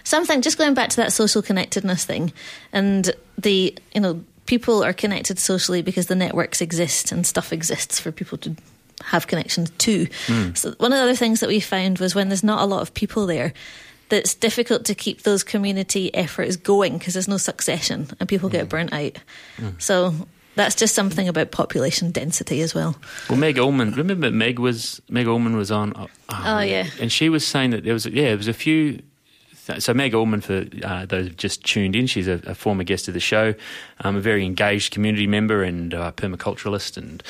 Something 0.03 0.41
just 0.41 0.57
going 0.57 0.75
back 0.75 0.89
to 0.91 0.97
that 0.97 1.13
social 1.13 1.43
connectedness 1.43 2.05
thing, 2.05 2.33
and 2.73 3.13
the 3.37 3.77
you 3.95 4.01
know 4.01 4.25
people 4.51 4.83
are 4.83 4.93
connected 4.93 5.39
socially 5.39 5.81
because 5.81 6.09
the 6.09 6.17
networks 6.17 6.61
exist 6.61 7.13
and 7.13 7.25
stuff 7.25 7.53
exists 7.53 8.01
for 8.01 8.11
people 8.11 8.37
to 8.37 8.51
have 9.05 9.29
connections 9.29 9.71
to. 9.79 10.07
Mm. 10.27 10.57
So 10.59 10.73
one 10.79 10.93
of 10.93 10.99
the 10.99 11.05
other 11.05 11.15
things 11.15 11.39
that 11.39 11.49
we 11.49 11.61
found 11.61 12.01
was 12.01 12.17
when 12.17 12.29
there's 12.31 12.43
not 12.43 12.61
a 12.61 12.67
lot 12.67 12.83
of 12.83 12.93
people 12.93 13.27
there. 13.27 13.53
That's 14.09 14.35
difficult 14.35 14.85
to 14.87 14.95
keep 14.97 15.23
those 15.23 15.45
community 15.45 16.13
efforts 16.13 16.57
going 16.57 16.99
because 16.99 17.15
there's 17.15 17.29
no 17.29 17.37
succession 17.37 18.09
and 18.19 18.29
people 18.29 18.49
get 18.49 18.69
burnt 18.69 18.93
out. 18.93 19.19
Mm. 19.59 19.81
So 19.81 20.13
that's 20.57 20.75
just 20.75 20.97
something 20.97 21.29
about 21.29 21.53
population 21.53 22.11
density 22.11 22.61
as 22.61 22.75
well. 22.75 22.97
Well, 23.29 23.39
Meg 23.39 23.55
Ulman, 23.57 23.97
remember 23.97 24.33
Meg 24.33 24.59
was 24.59 25.01
Meg 25.09 25.27
Ulman 25.27 25.55
was 25.57 25.71
on. 25.71 25.93
Oh, 25.95 26.09
Oh, 26.29 26.59
yeah. 26.59 26.87
and 27.01 27.13
she 27.13 27.29
was 27.29 27.47
saying 27.47 27.71
that 27.71 27.85
there 27.85 27.95
was 27.95 28.05
yeah, 28.05 28.25
there 28.31 28.37
was 28.37 28.49
a 28.49 28.53
few. 28.53 29.01
So 29.79 29.95
Meg 29.95 30.13
Ulman, 30.13 30.43
for 30.43 30.65
uh, 30.87 31.07
those 31.07 31.27
who've 31.27 31.37
just 31.37 31.65
tuned 31.65 31.97
in, 31.97 32.07
she's 32.07 32.29
a, 32.29 32.41
a 32.45 32.55
former 32.55 32.85
guest 32.85 33.09
of 33.09 33.15
the 33.15 33.21
show, 33.21 33.55
um, 34.01 34.17
a 34.17 34.21
very 34.21 34.45
engaged 34.45 34.93
community 34.93 35.27
member 35.27 35.63
and 35.63 35.95
uh, 35.95 36.13
permaculturalist 36.13 36.97
and 36.97 37.23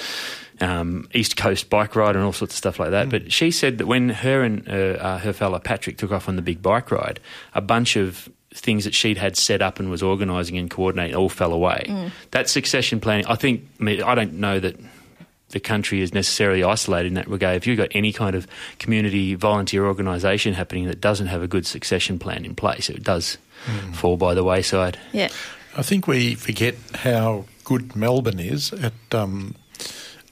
um, 0.61 1.09
East 1.15 1.37
Coast 1.37 1.71
bike 1.71 1.97
rider 1.97 2.19
and 2.19 2.27
all 2.27 2.33
sorts 2.33 2.55
of 2.55 2.59
stuff 2.59 2.79
like 2.79 2.91
that. 2.91 3.09
But 3.09 3.33
she 3.33 3.51
said 3.51 3.79
that 3.79 3.87
when 3.87 4.09
her 4.09 4.43
and 4.43 4.69
uh, 4.69 4.73
uh, 4.73 5.19
her 5.19 5.33
fellow 5.33 5.59
Patrick 5.59 5.99
took 5.99 6.13
off 6.13 6.29
on 6.29 6.37
the 6.37 6.43
big 6.43 6.63
bike 6.63 6.91
ride, 6.91 7.21
a 7.55 7.61
bunch 7.61 7.97
of 7.97 8.29
things 8.53 8.85
that 8.85 8.95
she'd 8.95 9.17
had 9.17 9.37
set 9.37 9.63
up 9.63 9.79
and 9.79 9.91
was 9.91 10.03
organising 10.03 10.59
and 10.59 10.71
coordinating 10.71 11.15
all 11.15 11.29
fell 11.29 11.53
away. 11.53 11.85
Mm. 11.87 12.11
That 12.33 12.49
succession 12.49 12.99
planning, 12.99 13.27
I 13.27 13.37
think, 13.37 13.67
I, 13.81 13.83
mean, 13.83 14.03
I 14.03 14.15
don't 14.15 14.35
know 14.35 14.59
that 14.59 14.77
the 15.51 15.61
country 15.61 16.01
is 16.01 16.13
necessarily 16.15 16.63
isolated 16.65 17.09
in 17.09 17.15
that 17.15 17.29
regard. 17.29 17.57
If 17.57 17.67
you've 17.67 17.79
got 17.79 17.89
any 17.93 18.13
kind 18.13 18.35
of 18.35 18.47
community 18.79 19.35
volunteer 19.35 19.87
organisation 19.87 20.55
happening 20.55 20.87
that 20.87 21.01
doesn't 21.01 21.27
have 21.29 21.43
a 21.43 21.49
good 21.49 21.67
succession 21.67 22.19
plan 22.19 22.45
in 22.45 22.55
place, 22.55 22.89
it 22.91 23.03
does 23.03 23.39
Mm. 23.67 23.95
fall 23.95 24.17
by 24.17 24.33
the 24.33 24.43
wayside. 24.43 24.99
Yeah. 25.13 25.29
I 25.77 25.83
think 25.83 26.07
we 26.07 26.35
forget 26.35 26.77
how 26.95 27.45
good 27.63 27.95
Melbourne 27.95 28.41
is 28.41 28.73
at 28.73 28.95
um, 29.13 29.55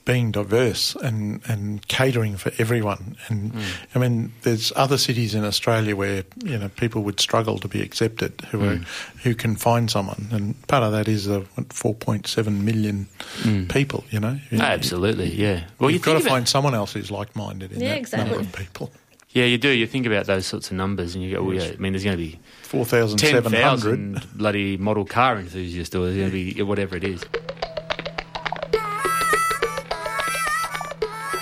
being 0.08 0.30
diverse 0.32 0.96
and, 1.06 1.40
and 1.46 1.86
catering 1.88 2.34
for 2.38 2.50
everyone. 2.58 3.14
And 3.28 3.52
I 3.94 3.98
mean, 3.98 4.32
there's 4.42 4.72
other 4.74 4.96
cities 4.96 5.34
in 5.34 5.44
Australia 5.44 5.94
where 5.94 6.24
you 6.42 6.56
know 6.58 6.70
people 6.70 7.02
would 7.02 7.20
struggle 7.20 7.58
to 7.58 7.68
be 7.68 7.82
accepted 7.82 8.32
who 8.50 8.58
are 8.64 8.76
Mm. 8.78 8.84
who 9.24 9.34
can 9.34 9.54
find 9.56 9.90
someone, 9.90 10.28
and 10.32 10.54
part 10.66 10.82
of 10.82 10.92
that 10.92 11.08
is 11.08 11.26
the 11.26 11.40
4.7 11.68 12.64
million 12.64 13.06
Mm. 13.42 13.68
people. 13.68 14.04
You 14.10 14.20
know, 14.20 14.40
You- 14.50 14.60
Absolutely, 14.60 15.30
yeah. 15.34 15.64
Well, 15.78 15.90
you 15.90 15.94
you've 15.94 16.04
got 16.04 16.14
to 16.14 16.20
find 16.34 16.48
someone 16.48 16.74
else 16.74 16.94
who's 16.94 17.10
like-minded 17.10 17.72
in 17.72 17.80
Yeah, 17.80 17.88
that 17.90 17.98
exactly. 17.98 18.30
number 18.30 18.48
of 18.48 18.52
people. 18.56 18.90
Yeah, 19.30 19.44
you 19.44 19.58
do. 19.58 19.68
You 19.68 19.86
think 19.86 20.06
about 20.06 20.24
those 20.26 20.46
sorts 20.46 20.70
of 20.70 20.76
numbers, 20.78 21.14
and 21.14 21.22
you 21.22 21.34
go, 21.36 21.42
well, 21.42 21.54
yeah, 21.54 21.70
I 21.74 21.76
mean, 21.76 21.92
there's 21.92 22.02
going 22.04 22.16
to 22.16 22.22
be 22.30 22.38
4,700. 22.62 24.22
bloody 24.38 24.76
model 24.78 25.04
car 25.04 25.38
enthusiasts, 25.38 25.94
or 25.94 26.06
there's 26.06 26.16
going 26.16 26.30
to 26.30 26.54
be 26.54 26.62
whatever 26.62 26.96
it 26.96 27.04
is. 27.04 27.20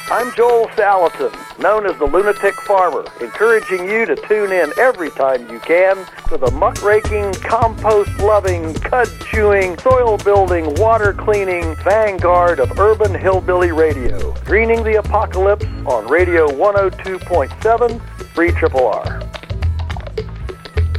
I'm 0.09 0.33
Joel 0.37 0.69
Salatin, 0.69 1.35
known 1.59 1.85
as 1.85 1.99
the 1.99 2.05
Lunatic 2.05 2.55
Farmer, 2.61 3.05
encouraging 3.21 3.89
you 3.89 4.07
to 4.07 4.15
tune 4.15 4.53
in 4.53 4.73
every 4.79 5.11
time 5.11 5.51
you 5.51 5.59
can 5.59 5.97
to 6.29 6.39
the 6.39 6.49
muckraking, 6.53 7.33
compost 7.43 8.17
loving, 8.21 8.73
cud 8.75 9.09
chewing, 9.29 9.77
soil 9.79 10.17
building, 10.19 10.73
water 10.77 11.13
cleaning 11.13 11.75
vanguard 11.83 12.61
of 12.61 12.79
urban 12.79 13.13
hillbilly 13.19 13.73
radio. 13.73 14.33
Greening 14.45 14.85
the 14.85 14.95
Apocalypse 14.95 15.67
on 15.87 16.07
Radio 16.07 16.47
102.7 16.51 18.01
Free 18.29 18.53
Triple 18.53 18.87
R. 18.87 19.21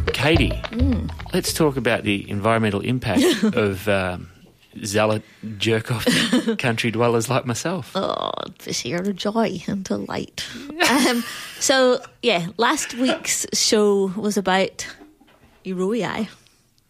Katie, 0.08 0.62
let's 1.34 1.54
talk 1.54 1.78
about 1.78 2.04
the 2.04 2.30
environmental 2.30 2.82
impact 2.82 3.24
of 3.56 3.88
um, 3.88 4.28
zealot 4.85 5.23
jerk 5.57 5.91
off 5.91 6.05
country 6.59 6.91
dwellers 6.91 7.29
like 7.29 7.45
myself. 7.45 7.91
Oh, 7.95 8.31
this 8.63 8.79
here 8.79 8.97
a 9.01 9.13
joy 9.13 9.61
and 9.67 9.83
delight. 9.83 10.45
um, 10.89 11.23
so 11.59 11.99
yeah, 12.21 12.47
last 12.57 12.93
week's 12.95 13.45
show 13.53 14.07
was 14.15 14.37
about 14.37 14.87
ROI, 15.65 16.27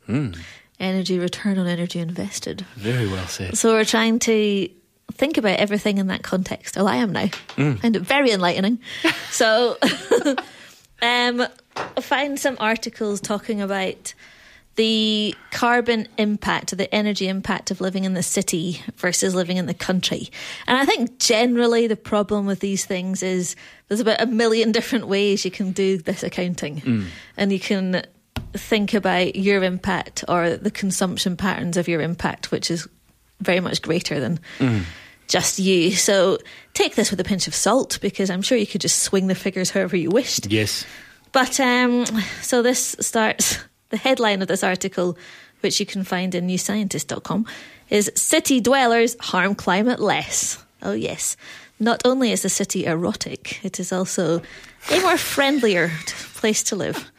Hmm, 0.06 0.32
energy 0.80 1.20
return 1.20 1.58
on 1.58 1.68
energy 1.68 2.00
invested. 2.00 2.66
very 2.76 3.08
well 3.08 3.28
said. 3.28 3.58
So 3.58 3.74
we're 3.74 3.84
trying 3.86 4.20
to 4.20 4.70
think 5.14 5.38
about 5.38 5.60
everything 5.60 5.98
in 5.98 6.08
that 6.08 6.22
context. 6.24 6.78
Oh, 6.78 6.86
I 6.86 6.98
am 6.98 7.12
now. 7.12 7.26
Mm. 7.56 7.80
Find 7.80 7.96
it 7.96 8.02
very 8.02 8.32
enlightening. 8.32 8.80
so, 9.32 9.78
um, 11.02 11.46
I 11.76 12.02
find 12.02 12.40
some 12.40 12.58
articles 12.60 13.20
talking 13.22 13.62
about 13.62 14.14
the 14.78 15.36
carbon 15.52 16.08
impact, 16.18 16.78
the 16.78 16.94
energy 16.94 17.28
impact 17.28 17.72
of 17.72 17.82
living 17.82 18.06
in 18.06 18.14
the 18.14 18.24
city 18.24 18.80
versus 18.96 19.36
living 19.36 19.58
in 19.58 19.66
the 19.66 19.74
country. 19.74 20.30
And 20.68 20.78
I 20.78 20.86
think 20.86 21.20
generally 21.20 21.88
the 21.88 21.96
problem 21.96 22.46
with 22.46 22.60
these 22.60 22.86
things 22.86 23.24
is 23.24 23.56
there's 23.88 24.00
about 24.00 24.22
a 24.22 24.28
million 24.28 24.72
different 24.78 25.08
ways 25.08 25.44
you 25.44 25.52
can 25.52 25.72
do 25.72 25.98
this 25.98 26.24
accounting. 26.24 26.82
Mm. 26.82 27.06
And 27.36 27.52
you 27.52 27.60
can 27.60 28.04
think 28.54 28.94
about 28.94 29.36
your 29.36 29.64
impact 29.64 30.24
or 30.28 30.58
the 30.58 30.72
consumption 30.72 31.36
patterns 31.36 31.76
of 31.76 31.88
your 31.88 32.02
impact, 32.02 32.52
which 32.52 32.70
is 32.70 32.88
very 33.42 33.60
much 33.60 33.82
greater 33.82 34.20
than 34.20 34.40
just 35.28 35.58
you. 35.58 35.92
So 35.92 36.38
take 36.74 36.94
this 36.94 37.10
with 37.10 37.20
a 37.20 37.24
pinch 37.24 37.48
of 37.48 37.56
salt 37.56 37.98
because 38.00 38.30
I'm 38.30 38.44
sure 38.44 38.58
you 38.58 38.68
could 38.68 38.82
just 38.82 39.00
swing 39.00 39.26
the 39.26 39.36
figures 39.36 39.72
however 39.72 39.98
you 39.98 40.12
wished. 40.12 40.52
Yes. 40.52 40.86
But 41.32 41.60
um, 41.60 42.06
so 42.42 42.62
this 42.62 42.96
starts 43.00 43.60
the 43.90 43.98
headline 43.98 44.42
of 44.42 44.48
this 44.48 44.64
article, 44.64 45.18
which 45.62 45.80
you 45.80 45.86
can 45.86 46.04
find 46.04 46.36
in 46.36 46.48
newscientist.com, 46.48 47.46
is 47.90 48.12
City 48.16 48.60
Dwellers 48.60 49.16
Harm 49.20 49.56
Climate 49.56 50.00
Less. 50.00 50.64
Oh, 50.82 50.94
yes. 50.94 51.38
Not 51.80 52.02
only 52.06 52.32
is 52.32 52.42
the 52.42 52.50
city 52.50 52.86
erotic, 52.86 53.64
it 53.64 53.80
is 53.80 53.92
also 53.92 54.42
a 54.92 55.00
more 55.02 55.18
friendlier 55.18 55.92
place 56.36 56.64
to 56.64 56.76
live. 56.76 57.12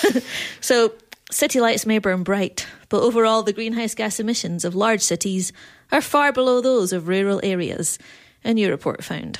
so, 0.60 0.94
city 1.30 1.60
lights 1.60 1.84
may 1.84 1.98
burn 1.98 2.22
bright, 2.22 2.66
but 2.88 3.02
overall, 3.02 3.42
the 3.42 3.52
greenhouse 3.52 3.94
gas 3.94 4.20
emissions 4.20 4.64
of 4.64 4.74
large 4.74 5.00
cities 5.00 5.52
are 5.90 6.00
far 6.00 6.32
below 6.32 6.60
those 6.60 6.92
of 6.92 7.08
rural 7.08 7.40
areas, 7.42 7.98
a 8.44 8.54
new 8.54 8.70
report 8.70 9.02
found. 9.02 9.38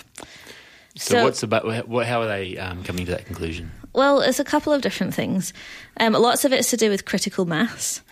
So, 0.96 1.24
what's 1.24 1.42
about? 1.42 1.88
What, 1.88 2.06
how 2.06 2.22
are 2.22 2.26
they 2.26 2.56
um, 2.56 2.82
coming 2.82 3.04
to 3.06 3.12
that 3.12 3.26
conclusion? 3.26 3.70
Well, 3.94 4.20
it's 4.20 4.40
a 4.40 4.44
couple 4.44 4.72
of 4.72 4.83
different 4.83 5.14
things. 5.14 5.52
Um, 5.98 6.12
lots 6.14 6.44
of 6.44 6.52
it's 6.52 6.70
to 6.70 6.76
do 6.76 6.90
with 6.90 7.04
critical 7.04 7.44
mass. 7.46 8.02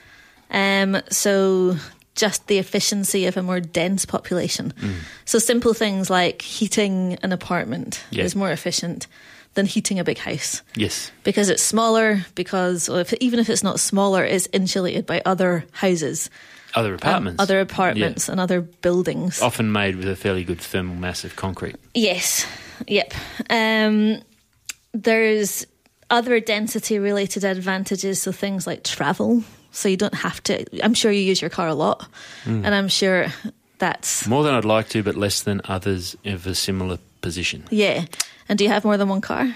Um, 0.50 1.00
so 1.10 1.76
just 2.14 2.46
the 2.46 2.58
efficiency 2.58 3.26
of 3.26 3.36
a 3.36 3.42
more 3.42 3.58
dense 3.60 4.04
population. 4.04 4.72
Mm. 4.80 4.94
So 5.24 5.38
simple 5.38 5.74
things 5.74 6.10
like 6.10 6.42
heating 6.42 7.18
an 7.22 7.32
apartment 7.32 8.04
Yeah. 8.10 8.24
is 8.24 8.36
more 8.36 8.50
efficient 8.52 9.06
than 9.54 9.66
heating 9.66 9.98
a 9.98 10.04
big 10.04 10.18
house 10.18 10.62
Yes. 10.76 11.10
because 11.24 11.48
it's 11.48 11.62
smaller. 11.62 12.24
Because 12.34 12.88
if, 12.88 13.12
even 13.14 13.38
if 13.40 13.48
it's 13.50 13.62
not 13.62 13.80
smaller, 13.80 14.24
it's 14.24 14.46
insulated 14.52 15.04
by 15.06 15.20
other 15.24 15.64
houses. 15.72 16.30
Other 16.74 16.94
apartments. 16.94 17.40
other 17.42 17.60
apartments 17.60 18.28
and 18.30 18.40
other 18.40 18.60
buildings. 18.62 19.42
Often 19.42 19.72
made 19.72 19.96
with 19.96 20.08
a 20.08 20.16
fairly 20.16 20.44
good 20.44 20.60
thermal 20.60 20.94
mass 20.94 21.24
of 21.24 21.34
concrete. 21.36 21.76
Yes. 21.94 22.46
Yep. 22.86 23.12
Um, 23.50 24.22
there's 24.94 25.66
other 26.12 26.38
density 26.38 26.98
related 27.00 27.42
advantages, 27.44 28.22
so 28.22 28.30
things 28.30 28.66
like 28.66 28.84
travel. 28.84 29.42
So 29.72 29.88
you 29.88 29.96
don't 29.96 30.14
have 30.14 30.40
to. 30.44 30.64
I'm 30.84 30.94
sure 30.94 31.10
you 31.10 31.22
use 31.22 31.40
your 31.40 31.50
car 31.50 31.66
a 31.66 31.74
lot, 31.74 32.06
Mm. 32.44 32.62
and 32.64 32.74
I'm 32.74 32.88
sure 32.88 33.26
that's 33.78 34.26
More 34.28 34.44
than 34.44 34.54
I'd 34.54 34.64
like 34.66 34.88
to, 34.90 35.02
but 35.02 35.16
less 35.16 35.42
than 35.42 35.60
others 35.64 36.14
of 36.24 36.46
a 36.46 36.54
similar 36.54 36.98
position. 37.22 37.64
yeah. 37.70 38.04
And 38.48 38.58
do 38.58 38.64
you 38.64 38.70
have 38.70 38.84
more 38.84 38.98
than 38.98 39.08
one 39.08 39.20
car? 39.22 39.54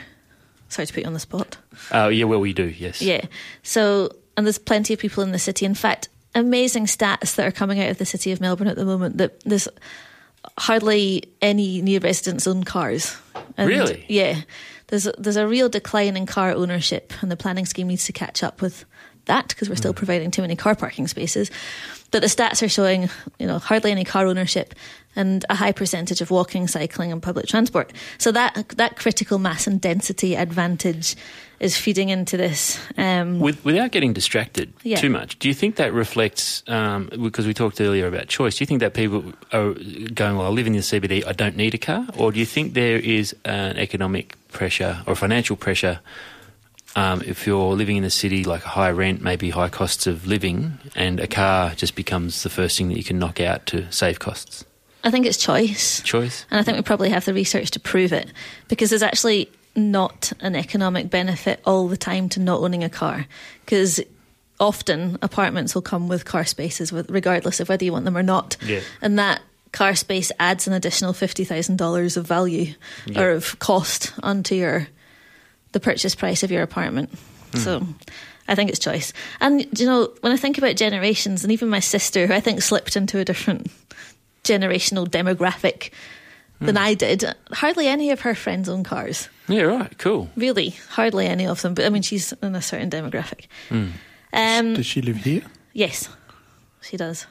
Sorry 0.68 0.86
to 0.86 0.92
put 0.92 1.02
you 1.02 1.06
on 1.06 1.12
the 1.12 1.20
spot. 1.20 1.58
Oh, 1.92 2.08
yeah, 2.08 2.24
well, 2.24 2.40
we 2.40 2.52
do, 2.54 2.64
yes. 2.64 3.02
Yeah. 3.02 3.26
So, 3.62 4.10
and 4.36 4.46
there's 4.46 4.58
plenty 4.58 4.94
of 4.94 5.00
people 5.00 5.22
in 5.22 5.32
the 5.32 5.38
city. 5.38 5.66
In 5.66 5.74
fact, 5.74 6.08
amazing 6.34 6.86
stats 6.86 7.34
that 7.34 7.46
are 7.46 7.52
coming 7.52 7.78
out 7.80 7.90
of 7.90 7.98
the 7.98 8.06
city 8.06 8.32
of 8.32 8.40
Melbourne 8.40 8.68
at 8.68 8.76
the 8.76 8.84
moment 8.86 9.18
that 9.18 9.40
there's 9.44 9.68
hardly 10.58 11.24
any 11.42 11.82
new 11.82 11.98
residents 12.00 12.46
own 12.46 12.64
cars. 12.64 13.16
Really? 13.58 14.04
Yeah. 14.08 14.40
There's 14.88 15.06
a, 15.06 15.12
there's 15.18 15.36
a 15.36 15.48
real 15.48 15.68
decline 15.68 16.16
in 16.16 16.26
car 16.26 16.52
ownership, 16.52 17.12
and 17.20 17.30
the 17.30 17.36
planning 17.36 17.66
scheme 17.66 17.88
needs 17.88 18.06
to 18.06 18.12
catch 18.12 18.42
up 18.42 18.62
with 18.62 18.84
that 19.24 19.48
because 19.48 19.68
we're 19.68 19.76
still 19.76 19.92
mm. 19.92 19.96
providing 19.96 20.30
too 20.30 20.42
many 20.42 20.56
car 20.56 20.74
parking 20.74 21.08
spaces. 21.08 21.50
But 22.10 22.22
the 22.22 22.28
stats 22.28 22.62
are 22.62 22.68
showing, 22.68 23.10
you 23.38 23.46
know, 23.46 23.58
hardly 23.58 23.90
any 23.90 24.04
car 24.04 24.26
ownership 24.26 24.74
and 25.16 25.44
a 25.48 25.54
high 25.54 25.72
percentage 25.72 26.20
of 26.20 26.30
walking, 26.30 26.68
cycling, 26.68 27.10
and 27.10 27.22
public 27.22 27.46
transport. 27.46 27.92
So 28.18 28.32
that 28.32 28.68
that 28.76 28.96
critical 28.96 29.38
mass 29.38 29.66
and 29.66 29.80
density 29.80 30.36
advantage 30.36 31.16
is 31.60 31.76
feeding 31.76 32.08
into 32.10 32.36
this. 32.36 32.78
Um, 32.98 33.40
With, 33.40 33.64
without 33.64 33.90
getting 33.90 34.12
distracted 34.12 34.72
Yeah. 34.82 34.96
too 34.96 35.08
much, 35.10 35.38
do 35.38 35.48
you 35.48 35.54
think 35.54 35.76
that 35.76 35.92
reflects, 35.92 36.62
um, 36.68 37.08
because 37.22 37.46
we 37.46 37.54
talked 37.54 37.80
earlier 37.80 38.06
about 38.06 38.28
choice, 38.28 38.56
do 38.58 38.62
you 38.62 38.66
think 38.66 38.80
that 38.80 38.92
people 38.94 39.32
are 39.52 39.72
going, 40.14 40.36
well, 40.36 40.46
I 40.46 40.50
live 40.50 40.66
in 40.66 40.74
the 40.74 40.80
CBD, 40.80 41.24
I 41.26 41.32
don't 41.32 41.56
need 41.56 41.74
a 41.74 41.78
car? 41.78 42.06
Or 42.18 42.30
do 42.32 42.38
you 42.38 42.46
think 42.46 42.74
there 42.74 42.98
is 42.98 43.34
an 43.44 43.78
economic 43.78 44.36
pressure 44.52 45.02
or 45.06 45.14
financial 45.14 45.56
pressure 45.56 46.00
um, 46.94 47.20
if 47.26 47.46
you're 47.46 47.74
living 47.74 47.96
in 47.96 48.04
a 48.04 48.10
city 48.10 48.44
like 48.44 48.64
a 48.64 48.68
high 48.68 48.90
rent, 48.90 49.22
maybe 49.22 49.50
high 49.50 49.68
costs 49.68 50.06
of 50.06 50.26
living, 50.26 50.78
and 50.94 51.20
a 51.20 51.26
car 51.26 51.74
just 51.74 51.94
becomes 51.94 52.42
the 52.42 52.48
first 52.50 52.78
thing 52.78 52.88
that 52.88 52.96
you 52.96 53.04
can 53.04 53.18
knock 53.18 53.40
out 53.40 53.66
to 53.66 53.90
save 53.92 54.18
costs? 54.18 54.64
I 55.04 55.10
think 55.10 55.26
it's 55.26 55.36
choice. 55.36 56.00
Choice? 56.02 56.46
And 56.50 56.58
I 56.58 56.62
think 56.62 56.76
we 56.78 56.82
probably 56.82 57.10
have 57.10 57.24
the 57.26 57.34
research 57.34 57.70
to 57.72 57.80
prove 57.80 58.12
it 58.12 58.32
because 58.68 58.90
there's 58.90 59.02
actually 59.02 59.48
not 59.76 60.32
an 60.40 60.56
economic 60.56 61.10
benefit 61.10 61.60
all 61.64 61.88
the 61.88 61.96
time 61.96 62.28
to 62.30 62.40
not 62.40 62.60
owning 62.60 62.82
a 62.82 62.88
car 62.88 63.26
because 63.64 64.00
often 64.58 65.18
apartments 65.22 65.74
will 65.74 65.82
come 65.82 66.08
with 66.08 66.24
car 66.24 66.44
spaces 66.44 66.92
regardless 66.92 67.60
of 67.60 67.68
whether 67.68 67.84
you 67.84 67.92
want 67.92 68.04
them 68.06 68.16
or 68.16 68.22
not. 68.22 68.56
Yeah. 68.64 68.80
And 69.02 69.18
that 69.18 69.42
car 69.72 69.94
space 69.94 70.32
adds 70.38 70.66
an 70.66 70.72
additional 70.72 71.12
$50,000 71.12 72.16
of 72.16 72.26
value 72.26 72.74
Yeah. 73.04 73.20
or 73.20 73.30
of 73.32 73.58
cost 73.58 74.14
onto 74.22 74.54
your 74.54 74.88
the 75.72 75.80
purchase 75.80 76.14
price 76.14 76.42
of 76.42 76.50
your 76.50 76.62
apartment. 76.62 77.10
Hmm. 77.52 77.58
So 77.58 77.86
I 78.48 78.54
think 78.54 78.70
it's 78.70 78.78
choice. 78.78 79.12
And 79.40 79.66
you 79.78 79.84
know, 79.84 80.10
when 80.22 80.32
I 80.32 80.38
think 80.38 80.56
about 80.56 80.76
generations 80.76 81.42
and 81.44 81.52
even 81.52 81.68
my 81.68 81.80
sister 81.80 82.26
who 82.26 82.32
I 82.32 82.40
think 82.40 82.62
slipped 82.62 82.96
into 82.96 83.18
a 83.18 83.24
different 83.26 83.70
generational 84.42 85.06
demographic 85.06 85.90
Than 86.58 86.76
I 86.78 86.94
did, 86.94 87.22
hardly 87.52 87.86
any 87.86 88.10
of 88.10 88.20
her 88.20 88.34
friends 88.34 88.68
own 88.68 88.82
cars. 88.82 89.28
Yeah, 89.46 89.62
right, 89.62 89.98
cool. 89.98 90.30
Really, 90.36 90.70
hardly 90.90 91.26
any 91.26 91.46
of 91.46 91.60
them. 91.60 91.74
But 91.74 91.84
I 91.84 91.90
mean, 91.90 92.02
she's 92.02 92.32
in 92.32 92.54
a 92.54 92.62
certain 92.62 92.88
demographic. 92.90 93.46
Mm. 93.68 93.90
Um, 94.32 94.74
Does 94.74 94.86
she 94.86 95.02
live 95.02 95.16
here? 95.16 95.42
yes, 95.74 96.08
she 96.80 96.96
does. 96.96 97.26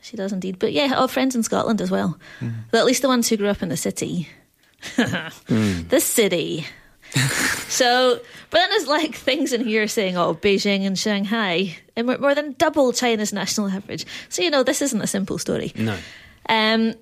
She 0.00 0.16
does 0.16 0.32
indeed. 0.32 0.58
But 0.58 0.72
yeah, 0.72 0.94
our 0.96 1.08
friends 1.08 1.34
in 1.36 1.42
Scotland 1.42 1.80
as 1.82 1.90
well. 1.90 2.18
But 2.70 2.78
at 2.78 2.86
least 2.86 3.02
the 3.02 3.08
ones 3.08 3.28
who 3.28 3.36
grew 3.36 3.48
up 3.48 3.62
in 3.62 3.68
the 3.68 3.76
city. 3.76 4.28
The 5.88 6.00
city. 6.00 6.66
so, 7.68 8.20
but 8.50 8.58
then 8.58 8.70
there's 8.70 8.86
like 8.86 9.14
things 9.14 9.52
in 9.52 9.64
here 9.64 9.88
saying, 9.88 10.16
oh, 10.16 10.34
Beijing 10.34 10.86
and 10.86 10.98
Shanghai, 10.98 11.76
and 11.96 12.06
we're 12.06 12.18
more 12.18 12.34
than 12.34 12.52
double 12.58 12.92
China's 12.92 13.32
national 13.32 13.68
average. 13.68 14.06
So, 14.28 14.42
you 14.42 14.50
know, 14.50 14.62
this 14.62 14.82
isn't 14.82 15.00
a 15.00 15.06
simple 15.06 15.38
story. 15.38 15.72
No. 15.74 15.96
Um, 16.48 16.94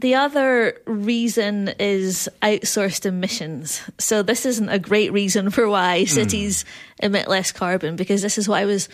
the 0.00 0.14
other 0.14 0.78
reason 0.86 1.68
is 1.78 2.28
outsourced 2.42 3.06
emissions. 3.06 3.82
So 3.98 4.22
this 4.22 4.44
isn't 4.44 4.68
a 4.68 4.78
great 4.78 5.12
reason 5.12 5.50
for 5.50 5.68
why 5.68 6.00
hmm. 6.00 6.06
cities 6.06 6.64
emit 7.02 7.28
less 7.28 7.52
carbon 7.52 7.96
because 7.96 8.22
this 8.22 8.36
is 8.36 8.48
what 8.48 8.58
I 8.58 8.66
was 8.66 8.88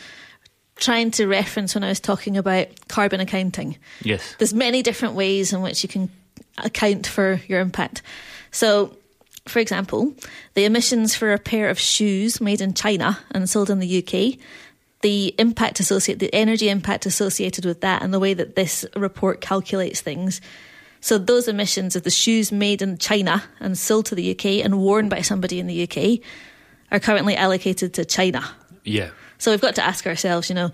trying 0.77 1.11
to 1.13 1.27
reference 1.27 1.75
when 1.75 1.85
I 1.85 1.89
was 1.89 2.01
talking 2.01 2.37
about 2.37 2.69
carbon 2.89 3.21
accounting. 3.21 3.77
Yes. 4.03 4.35
There's 4.39 4.55
many 4.55 4.83
different 4.83 5.15
ways 5.15 5.53
in 5.53 5.61
which 5.61 5.83
you 5.83 5.89
can 5.89 6.09
account 6.59 7.07
for 7.07 7.41
your 7.49 7.61
impact. 7.61 8.03
So, 8.51 8.97
for 9.47 9.59
example, 9.59 10.15
the 10.55 10.65
emissions 10.65 11.15
for 11.15 11.33
a 11.33 11.39
pair 11.39 11.69
of 11.69 11.79
shoes 11.79 12.41
made 12.41 12.61
in 12.61 12.75
China 12.75 13.19
and 13.33 13.51
sold 13.51 13.71
in 13.71 13.81
the 13.81 13.99
UK, 13.99 14.39
the 15.03 15.35
impact 15.39 15.81
associated, 15.81 16.21
the 16.21 16.35
energy 16.35 16.69
impact 16.69 17.07
associated 17.07 17.65
with 17.65 17.81
that, 17.81 18.03
and 18.03 18.15
the 18.15 18.21
way 18.21 18.35
that 18.35 18.55
this 18.55 18.85
report 18.95 19.41
calculates 19.41 20.01
things. 20.01 20.41
So, 21.03 21.19
those 21.19 21.49
emissions 21.49 21.97
of 21.97 22.05
the 22.05 22.11
shoes 22.11 22.51
made 22.53 22.81
in 22.81 22.97
China 22.97 23.43
and 23.61 23.77
sold 23.77 24.07
to 24.07 24.15
the 24.15 24.31
UK 24.31 24.65
and 24.65 24.79
worn 24.79 25.09
by 25.11 25.21
somebody 25.21 25.59
in 25.59 25.67
the 25.67 25.83
UK 25.83 26.21
are 26.91 27.01
currently 27.01 27.37
allocated 27.37 27.93
to 27.95 28.05
China. 28.05 28.43
Yeah. 28.85 29.11
So 29.39 29.51
we've 29.51 29.61
got 29.61 29.75
to 29.75 29.85
ask 29.85 30.07
ourselves, 30.07 30.49
you 30.49 30.55
know, 30.55 30.71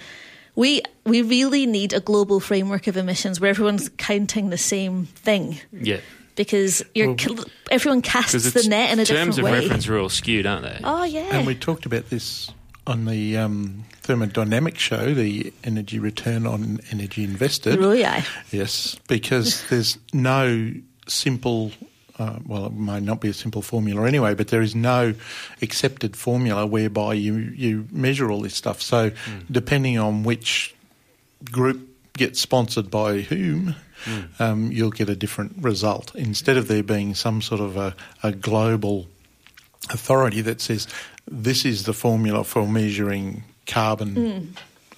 we 0.54 0.82
we 1.04 1.22
really 1.22 1.64
need 1.66 1.92
a 1.94 2.00
global 2.00 2.40
framework 2.40 2.86
of 2.86 2.96
emissions 2.96 3.40
where 3.40 3.48
everyone's 3.50 3.88
counting 3.96 4.50
the 4.50 4.58
same 4.58 5.06
thing 5.06 5.58
Yeah. 5.72 6.00
because 6.36 6.84
you're 6.94 7.14
Well, 7.14 7.44
everyone 7.70 8.02
casts 8.02 8.52
the 8.52 8.68
net 8.68 8.92
in 8.92 8.98
a 8.98 9.04
different 9.04 9.08
way. 9.08 9.24
terms 9.24 9.36
different 9.36 9.56
of 9.56 9.62
reference 9.62 9.88
are 9.88 9.98
all 9.98 10.08
skewed, 10.10 10.44
aren't 10.46 10.64
they? 10.64 10.80
Oh 10.84 11.04
yeah. 11.04 11.28
And 11.38 11.46
we 11.46 11.54
talked 11.54 11.86
about 11.86 12.10
this 12.10 12.50
on 12.86 13.06
the 13.06 13.38
um, 13.38 13.84
thermodynamic 14.08 14.78
show, 14.78 15.12
the 15.12 15.52
energy 15.64 15.98
return 15.98 16.46
on 16.46 16.80
energy 16.90 17.24
invested. 17.24 17.78
Yeah. 17.98 18.24
Yes, 18.50 18.96
because 19.06 19.66
there's 19.70 19.98
no 20.12 20.72
simple. 21.06 21.72
Uh, 22.18 22.40
well, 22.44 22.66
it 22.66 22.72
might 22.72 23.04
not 23.04 23.20
be 23.20 23.28
a 23.28 23.32
simple 23.32 23.62
formula 23.62 24.04
anyway, 24.04 24.34
but 24.34 24.48
there 24.48 24.62
is 24.62 24.74
no 24.74 25.14
accepted 25.62 26.16
formula 26.16 26.66
whereby 26.66 27.14
you, 27.14 27.36
you 27.36 27.86
measure 27.92 28.28
all 28.28 28.40
this 28.40 28.56
stuff. 28.56 28.82
So, 28.82 29.12
depending 29.48 29.98
on 29.98 30.24
which 30.24 30.74
group 31.44 31.88
gets 32.14 32.40
sponsored 32.40 32.90
by 32.90 33.20
whom, 33.20 33.76
um, 34.40 34.72
you'll 34.72 34.90
get 34.90 35.08
a 35.08 35.14
different 35.14 35.54
result. 35.60 36.12
Instead 36.16 36.56
of 36.56 36.66
there 36.66 36.82
being 36.82 37.14
some 37.14 37.40
sort 37.40 37.60
of 37.60 37.76
a, 37.76 37.94
a 38.24 38.32
global 38.32 39.06
authority 39.90 40.40
that 40.40 40.60
says 40.60 40.88
this 41.30 41.64
is 41.64 41.84
the 41.84 41.92
formula 41.92 42.44
for 42.44 42.66
measuring 42.66 43.44
carbon 43.68 44.54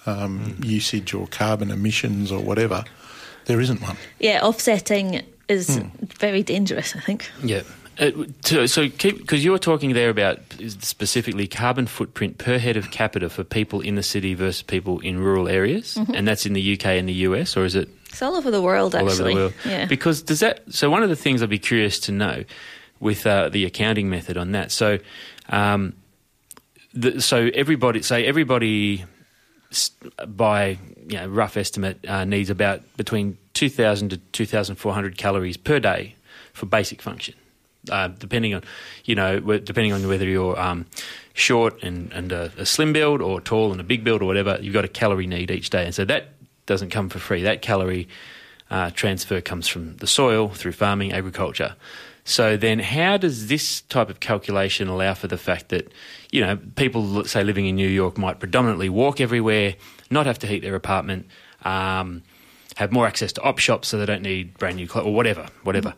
um, 0.07 0.57
usage 0.63 1.13
or 1.13 1.27
carbon 1.27 1.71
emissions 1.71 2.33
or 2.33 2.41
whatever, 2.41 2.85
there 3.45 3.61
isn't 3.61 3.83
one. 3.83 3.97
yeah, 4.19 4.41
offsetting 4.43 5.23
is 5.49 5.77
Hmm. 5.77 5.89
very 6.19 6.43
dangerous. 6.43 6.97
I 6.97 7.01
think. 7.01 7.31
Yeah. 7.45 7.63
Uh, 7.99 8.13
to, 8.45 8.67
so, 8.67 8.89
because 8.89 9.45
you 9.45 9.51
were 9.51 9.59
talking 9.59 9.93
there 9.93 10.09
about 10.09 10.39
specifically 10.69 11.47
carbon 11.47 11.87
footprint 11.87 12.39
per 12.39 12.57
head 12.59 12.77
of 12.79 12.91
capita 12.91 13.29
for 13.29 13.45
people 13.45 13.83
in 13.83 13.95
the 13.97 14.03
city 14.03 14.33
versus 14.33 14.63
people 14.63 15.01
in 15.01 15.19
rural 15.19 15.49
areas, 15.49 15.97
Mhm. 15.99 16.17
and 16.17 16.27
that's 16.27 16.47
in 16.47 16.55
the 16.55 16.63
UK 16.63 16.99
and 16.99 17.07
the 17.07 17.13
US, 17.29 17.57
or 17.59 17.65
is 17.67 17.75
it 17.75 17.91
It's 18.09 18.23
all 18.23 18.37
over 18.37 18.51
the 18.51 18.63
world, 18.63 18.95
all 18.95 19.07
actually. 19.07 19.33
over 19.33 19.35
the 19.35 19.35
world? 19.35 19.53
Yeah. 19.67 19.85
Because 19.87 20.23
does 20.23 20.41
that? 20.41 20.63
So, 20.71 20.89
one 20.89 21.03
of 21.03 21.11
the 21.11 21.17
things 21.17 21.43
I'd 21.43 21.51
be 21.51 21.59
curious 21.59 21.99
to 22.01 22.13
know 22.13 22.45
with 23.01 23.27
uh, 23.27 23.51
the 23.51 23.67
accounting 23.67 24.09
method 24.09 24.37
on 24.39 24.53
that. 24.53 24.73
So, 24.73 24.99
um, 25.51 25.93
the, 26.95 27.21
so 27.21 27.51
everybody, 27.55 28.03
say 28.03 28.27
everybody 28.27 29.05
by 30.27 30.79
you 31.07 31.17
know 31.17 31.29
rough 31.29 31.57
estimate 31.57 32.05
uh, 32.09 32.25
needs 32.25 32.51
about 32.51 32.83
between 32.97 33.39
2000 33.55 34.11
to 34.11 34.17
2400 34.17 35.17
calories 35.17 35.57
per 35.57 35.79
day 35.79 36.15
for 36.53 36.67
basic 36.67 37.01
function. 37.01 37.35
Uh, 37.91 38.09
depending 38.09 38.53
on 38.53 38.63
you 39.05 39.15
know 39.15 39.41
depending 39.41 39.93
on 39.93 40.07
whether 40.07 40.27
you're 40.27 40.59
um, 40.61 40.85
short 41.33 41.83
and, 41.83 42.13
and 42.13 42.31
a, 42.31 42.53
a 42.59 42.67
slim 42.67 42.93
build 42.93 43.23
or 43.23 43.41
tall 43.41 43.73
and 43.73 43.81
a 43.81 43.85
big 43.85 44.05
build 44.05 44.21
or 44.21 44.27
whatever 44.27 44.59
you've 44.61 44.75
got 44.75 44.85
a 44.85 44.89
calorie 44.89 45.27
need 45.27 45.51
each 45.51 45.71
day. 45.71 45.87
And 45.87 45.95
so 45.95 46.05
that 46.05 46.35
doesn't 46.67 46.91
come 46.91 47.09
for 47.09 47.19
free. 47.19 47.43
That 47.43 47.63
calorie 47.63 48.09
uh, 48.71 48.91
transfer 48.91 49.41
comes 49.41 49.67
from 49.67 49.97
the 49.97 50.07
soil 50.07 50.49
through 50.49 50.73
farming 50.73 51.13
agriculture 51.13 51.75
so 52.31 52.57
then 52.57 52.79
how 52.79 53.17
does 53.17 53.49
this 53.49 53.81
type 53.83 54.09
of 54.09 54.21
calculation 54.21 54.87
allow 54.87 55.15
for 55.15 55.27
the 55.27 55.37
fact 55.37 55.71
that 55.71 55.93
you 56.31 56.41
know 56.41 56.57
people 56.77 57.25
say 57.25 57.43
living 57.43 57.67
in 57.67 57.75
New 57.75 57.89
York 57.89 58.17
might 58.17 58.39
predominantly 58.39 58.89
walk 58.89 59.21
everywhere 59.21 59.75
not 60.11 60.27
have 60.27 60.39
to 60.39 60.47
heat 60.47 60.61
their 60.61 60.77
apartment 60.77 61.27
um, 61.65 62.23
have 62.77 62.93
more 62.93 63.07
access 63.07 63.33
to 63.33 63.43
op 63.43 63.59
shops 63.59 63.89
so 63.89 63.99
they 63.99 64.07
don't 64.07 64.23
need 64.23 64.57
brand 64.59 64.77
new 64.77 64.87
clothes 64.87 65.07
or 65.07 65.15
whatever 65.15 65.49
whatever. 65.65 65.95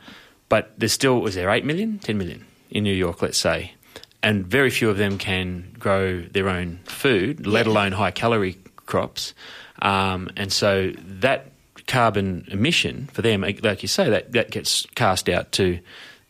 But 0.48 0.72
there's 0.78 0.92
still 0.92 1.20
was 1.20 1.34
there 1.34 1.50
8 1.50 1.64
million? 1.64 1.98
10 1.98 2.16
million 2.16 2.46
in 2.70 2.84
New 2.84 2.94
York 2.94 3.20
let's 3.20 3.38
say. 3.38 3.74
And 4.22 4.46
very 4.46 4.70
few 4.70 4.88
of 4.88 4.96
them 4.96 5.18
can 5.18 5.74
grow 5.78 6.22
their 6.22 6.48
own 6.48 6.80
food 6.84 7.46
let 7.46 7.66
alone 7.66 7.92
high 7.92 8.10
calorie 8.10 8.58
crops. 8.86 9.34
Um, 9.82 10.30
and 10.36 10.50
so 10.50 10.92
that 10.96 11.52
carbon 11.86 12.46
emission 12.48 13.08
for 13.12 13.20
them, 13.20 13.42
like 13.42 13.82
you 13.82 13.88
say, 13.88 14.08
that, 14.08 14.32
that 14.32 14.50
gets 14.50 14.86
cast 14.94 15.28
out 15.28 15.52
to 15.52 15.78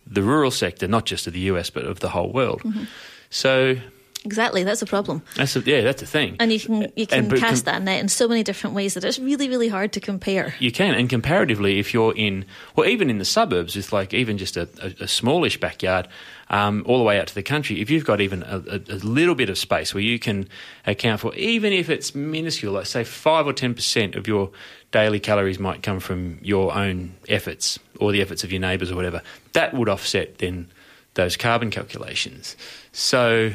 the 0.06 0.22
rural 0.22 0.50
sector, 0.50 0.86
not 0.88 1.06
just 1.06 1.26
of 1.26 1.32
the 1.32 1.40
US, 1.40 1.70
but 1.70 1.84
of 1.84 2.00
the 2.00 2.08
whole 2.10 2.32
world. 2.32 2.62
Mm-hmm. 2.62 2.84
So 3.30 3.76
Exactly, 4.24 4.62
that's 4.62 4.82
a 4.82 4.86
problem. 4.86 5.20
that's 5.34 5.56
a, 5.56 5.60
yeah, 5.62 5.80
that's 5.80 6.00
a 6.00 6.06
thing. 6.06 6.36
And 6.38 6.52
you 6.52 6.60
can 6.60 6.92
you 6.94 7.08
can 7.08 7.24
And- 7.24 7.36
cast 7.40 7.64
com- 7.64 7.72
that 7.74 7.82
net 7.82 7.98
in 8.00 8.08
so 8.08 8.28
many 8.28 8.44
different 8.44 8.76
ways 8.76 8.94
that 8.94 9.02
it's 9.04 9.18
really 9.18 9.48
really 9.48 9.66
hard 9.66 9.92
to 9.94 10.00
compare. 10.00 10.54
You 10.60 10.70
can, 10.70 10.94
and 10.94 11.10
comparatively, 11.10 11.80
if 11.80 11.92
you're 11.92 12.14
in, 12.14 12.44
well, 12.76 12.88
even 12.88 13.10
in 13.10 13.18
the 13.18 13.24
suburbs, 13.24 13.74
with 13.74 13.92
like 13.92 14.14
even 14.14 14.38
just 14.38 14.56
a, 14.56 14.68
a, 14.80 15.04
a 15.04 15.08
smallish 15.08 15.58
backyard, 15.58 16.06
um, 16.50 16.84
all 16.86 16.98
the 16.98 17.04
way 17.04 17.18
out 17.18 17.26
to 17.28 17.34
the 17.34 17.42
country, 17.42 17.80
if 17.80 17.90
you've 17.90 18.04
got 18.04 18.20
even 18.20 18.44
a, 18.44 18.58
a, 18.68 18.76
a 18.94 18.98
little 19.02 19.34
bit 19.34 19.50
of 19.50 19.58
space 19.58 19.92
where 19.92 20.04
you 20.04 20.20
can 20.20 20.48
account 20.86 21.20
for, 21.20 21.34
even 21.34 21.72
if 21.72 21.90
it's 21.90 22.14
minuscule, 22.14 22.74
like 22.74 22.86
say 22.86 23.02
five 23.02 23.44
or 23.48 23.52
ten 23.52 23.74
percent 23.74 24.14
of 24.14 24.28
your 24.28 24.52
daily 24.92 25.18
calories 25.20 25.58
might 25.58 25.82
come 25.82 25.98
from 26.00 26.38
your 26.42 26.72
own 26.74 27.14
efforts 27.28 27.78
or 27.98 28.12
the 28.12 28.22
efforts 28.22 28.44
of 28.44 28.52
your 28.52 28.60
neighbours 28.60 28.90
or 28.92 28.94
whatever, 28.96 29.20
that 29.54 29.74
would 29.74 29.88
offset 29.88 30.38
then 30.38 30.68
those 31.14 31.36
carbon 31.36 31.70
calculations. 31.70 32.56
So. 32.92 33.52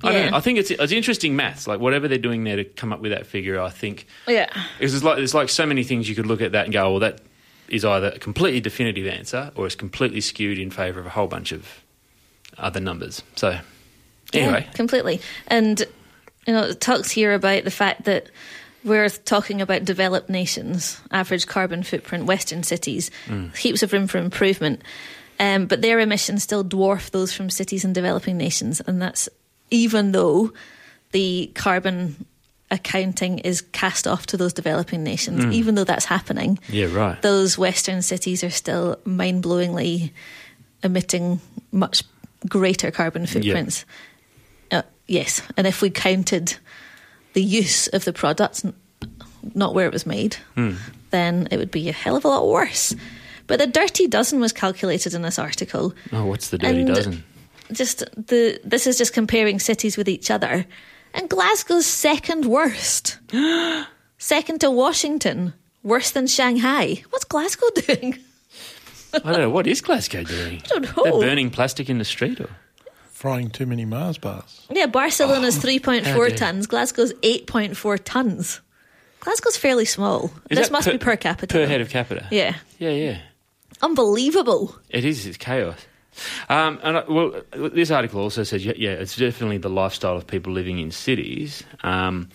I, 0.00 0.12
don't 0.12 0.14
Yeah. 0.14 0.30
know, 0.30 0.36
I 0.36 0.40
think 0.40 0.58
it's, 0.60 0.70
it's 0.70 0.92
interesting 0.92 1.34
maths. 1.34 1.66
Like 1.66 1.80
whatever 1.80 2.06
they're 2.06 2.18
doing 2.18 2.44
there 2.44 2.54
to 2.54 2.64
come 2.64 2.92
up 2.92 3.00
with 3.00 3.10
that 3.10 3.26
figure, 3.26 3.60
I 3.60 3.68
think 3.70 4.06
Yeah. 4.28 4.46
because 4.78 4.92
there's 4.92 5.02
like 5.02 5.16
there's 5.16 5.34
like 5.34 5.48
so 5.48 5.66
many 5.66 5.82
things 5.82 6.08
you 6.08 6.14
could 6.14 6.26
look 6.26 6.40
at 6.40 6.52
that 6.52 6.64
and 6.66 6.72
go, 6.72 6.88
well, 6.90 7.00
that 7.00 7.20
is 7.68 7.84
either 7.84 8.12
a 8.14 8.18
completely 8.20 8.60
definitive 8.60 9.08
answer 9.08 9.50
or 9.56 9.66
it's 9.66 9.74
completely 9.74 10.20
skewed 10.20 10.56
in 10.56 10.70
favour 10.70 11.00
of 11.00 11.06
a 11.06 11.10
whole 11.10 11.26
bunch 11.26 11.50
of 11.50 11.82
other 12.58 12.78
numbers. 12.78 13.24
So 13.34 13.58
anyway, 14.32 14.64
Yeah, 14.66 14.72
completely. 14.74 15.20
And 15.48 15.80
you 16.46 16.52
know, 16.54 16.62
it 16.62 16.80
talks 16.80 17.10
here 17.10 17.34
about 17.34 17.64
the 17.64 17.70
fact 17.72 18.04
that 18.04 18.30
we're 18.84 19.08
talking 19.08 19.60
about 19.60 19.84
developed 19.84 20.30
nations, 20.30 21.00
average 21.10 21.46
carbon 21.46 21.82
footprint, 21.82 22.26
Western 22.26 22.62
cities, 22.62 23.10
Mm. 23.26 23.56
heaps 23.56 23.82
of 23.82 23.92
room 23.92 24.06
for 24.06 24.18
improvement. 24.18 24.82
Um, 25.40 25.66
but 25.66 25.82
their 25.82 26.00
emissions 26.00 26.42
still 26.42 26.64
dwarf 26.64 27.10
those 27.10 27.32
from 27.32 27.50
cities 27.50 27.84
in 27.84 27.92
developing 27.92 28.36
nations, 28.36 28.80
and 28.86 29.00
that's 29.00 29.28
even 29.70 30.12
though 30.12 30.52
the 31.12 31.50
carbon 31.54 32.26
accounting 32.70 33.38
is 33.38 33.62
cast 33.62 34.06
off 34.06 34.26
to 34.26 34.36
those 34.36 34.52
developing 34.52 35.02
nations. 35.02 35.44
Mm. 35.44 35.52
Even 35.54 35.74
though 35.74 35.84
that's 35.84 36.04
happening, 36.04 36.58
yeah, 36.68 36.86
right. 36.92 37.20
those 37.22 37.56
Western 37.56 38.02
cities 38.02 38.44
are 38.44 38.50
still 38.50 38.98
mind 39.04 39.42
blowingly 39.42 40.10
emitting 40.82 41.40
much 41.72 42.02
greater 42.48 42.90
carbon 42.90 43.26
footprints. 43.26 43.84
Uh, 44.70 44.82
yes, 45.06 45.40
and 45.56 45.66
if 45.66 45.80
we 45.82 45.88
counted 45.90 46.56
the 47.34 47.42
use 47.42 47.86
of 47.88 48.04
the 48.04 48.12
product, 48.12 48.64
not 49.54 49.74
where 49.74 49.86
it 49.86 49.92
was 49.92 50.06
made, 50.06 50.36
Hmm. 50.54 50.74
then 51.10 51.48
it 51.50 51.56
would 51.58 51.70
be 51.70 51.88
a 51.88 51.92
hell 51.92 52.16
of 52.16 52.24
a 52.24 52.28
lot 52.28 52.46
worse. 52.48 52.94
But 53.46 53.58
the 53.60 53.66
dirty 53.66 54.06
dozen 54.06 54.40
was 54.40 54.52
calculated 54.52 55.14
in 55.14 55.22
this 55.22 55.38
article. 55.38 55.94
Oh, 56.12 56.26
what's 56.26 56.48
the 56.50 56.58
dirty 56.58 56.80
And 56.80 56.88
dozen? 56.94 57.24
Just 57.72 57.98
the 58.16 58.60
this 58.64 58.86
is 58.86 58.98
just 58.98 59.12
comparing 59.12 59.58
cities 59.58 59.96
with 59.96 60.08
each 60.08 60.30
other, 60.30 60.64
and 61.14 61.28
Glasgow's 61.28 61.86
second 61.86 62.44
worst, 62.46 63.18
second 64.18 64.60
to 64.60 64.70
Washington, 64.70 65.52
worse 65.82 66.10
than 66.10 66.26
Shanghai. 66.26 67.02
What's 67.10 67.24
Glasgow 67.24 67.66
doing? 67.86 68.18
I 69.14 69.18
don't 69.32 69.40
know 69.40 69.50
what 69.50 69.66
is 69.66 69.80
Glasgow 69.80 70.24
doing. 70.24 70.62
I 70.64 70.68
don't 70.68 70.96
know. 70.96 71.04
They're 71.04 71.28
burning 71.28 71.50
plastic 71.50 71.88
in 71.90 71.98
the 71.98 72.04
street, 72.04 72.40
or 72.40 72.48
Frying 73.18 73.50
too 73.50 73.66
many 73.66 73.84
Mars 73.84 74.16
bars. 74.16 74.64
Yeah, 74.70 74.86
Barcelona's 74.86 75.58
Oh, 75.58 75.66
3.4 75.66 76.36
tons, 76.36 76.68
Glasgow's 76.68 77.12
8.4 77.14 77.98
tons. 78.04 78.60
Glasgow's 79.18 79.56
fairly 79.56 79.86
small. 79.86 80.30
Is 80.50 80.56
this 80.56 80.70
must 80.70 80.86
per- 80.86 80.92
be 80.92 80.98
per 80.98 81.16
capita. 81.16 81.52
per 81.52 81.66
head 81.66 81.80
of 81.80 81.90
capita. 81.90 82.28
Yeah. 82.30 82.54
yeah, 82.78 82.90
yeah. 82.90 83.18
Unbelievable. 83.82 84.76
It 84.90 85.04
is. 85.04 85.26
It's 85.26 85.36
chaos. 85.36 85.84
Um, 86.48 86.78
and 86.84 86.98
I, 86.98 87.04
well, 87.08 87.42
this 87.52 87.90
article 87.90 88.20
also 88.20 88.44
says, 88.44 88.64
yeah, 88.64 88.74
yeah, 88.76 88.90
it's 88.90 89.16
definitely 89.16 89.58
the 89.58 89.68
lifestyle 89.68 90.16
of 90.16 90.24
people 90.24 90.52
living 90.52 90.78
in 90.78 90.92
cities. 90.92 91.64
Um, 91.82 92.28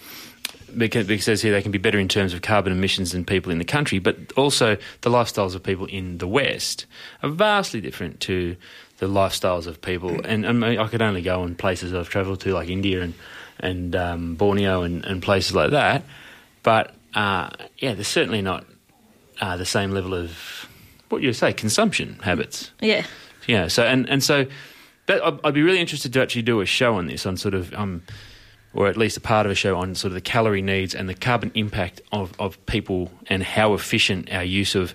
because, 0.77 1.07
because 1.07 1.21
it 1.21 1.23
says 1.23 1.41
here 1.41 1.53
they 1.53 1.61
can 1.61 1.71
be 1.71 1.77
better 1.77 1.97
in 1.97 2.09
terms 2.09 2.33
of 2.33 2.41
carbon 2.41 2.73
emissions 2.73 3.13
than 3.13 3.23
people 3.23 3.53
in 3.53 3.57
the 3.57 3.63
country, 3.63 3.99
but 3.99 4.17
also 4.35 4.75
the 4.99 5.09
lifestyles 5.09 5.55
of 5.55 5.63
people 5.63 5.85
in 5.85 6.17
the 6.17 6.27
West 6.27 6.87
are 7.21 7.29
vastly 7.29 7.79
different 7.79 8.19
to 8.21 8.57
the 9.03 9.13
lifestyles 9.13 9.67
of 9.67 9.81
people. 9.81 10.11
And, 10.23 10.45
and 10.45 10.63
I 10.63 10.87
could 10.87 11.01
only 11.01 11.21
go 11.21 11.41
on 11.41 11.55
places 11.55 11.93
I've 11.93 12.09
travelled 12.09 12.41
to, 12.41 12.53
like 12.53 12.69
India 12.69 13.01
and 13.01 13.13
and 13.59 13.95
um, 13.95 14.35
Borneo 14.35 14.81
and, 14.81 15.05
and 15.05 15.21
places 15.21 15.53
like 15.53 15.71
that. 15.71 16.03
But 16.63 16.95
uh, 17.13 17.49
yeah, 17.77 17.93
there's 17.93 18.07
certainly 18.07 18.41
not 18.41 18.65
uh, 19.39 19.57
the 19.57 19.65
same 19.65 19.91
level 19.91 20.13
of 20.13 20.67
what 21.09 21.21
you 21.21 21.33
say 21.33 21.53
consumption 21.53 22.19
habits. 22.23 22.71
Yeah. 22.81 23.05
Yeah. 23.47 23.67
So 23.67 23.83
and 23.83 24.09
and 24.09 24.23
so, 24.23 24.45
that, 25.05 25.23
I'd, 25.23 25.39
I'd 25.43 25.53
be 25.53 25.61
really 25.61 25.79
interested 25.79 26.13
to 26.13 26.21
actually 26.21 26.43
do 26.43 26.61
a 26.61 26.65
show 26.65 26.95
on 26.95 27.07
this, 27.07 27.25
on 27.25 27.37
sort 27.37 27.53
of, 27.53 27.73
um, 27.73 28.01
or 28.73 28.87
at 28.87 28.97
least 28.97 29.17
a 29.17 29.21
part 29.21 29.45
of 29.45 29.51
a 29.51 29.55
show 29.55 29.77
on 29.77 29.95
sort 29.95 30.09
of 30.09 30.15
the 30.15 30.21
calorie 30.21 30.61
needs 30.61 30.95
and 30.95 31.07
the 31.07 31.13
carbon 31.13 31.51
impact 31.53 32.01
of 32.11 32.33
of 32.39 32.63
people 32.65 33.11
and 33.27 33.43
how 33.43 33.73
efficient 33.73 34.31
our 34.31 34.43
use 34.43 34.75
of 34.75 34.93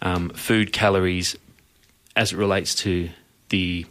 um, 0.00 0.30
food 0.30 0.72
calories 0.72 1.36
as 2.16 2.32
it 2.32 2.36
relates 2.36 2.74
to 2.74 3.08
the 3.52 3.86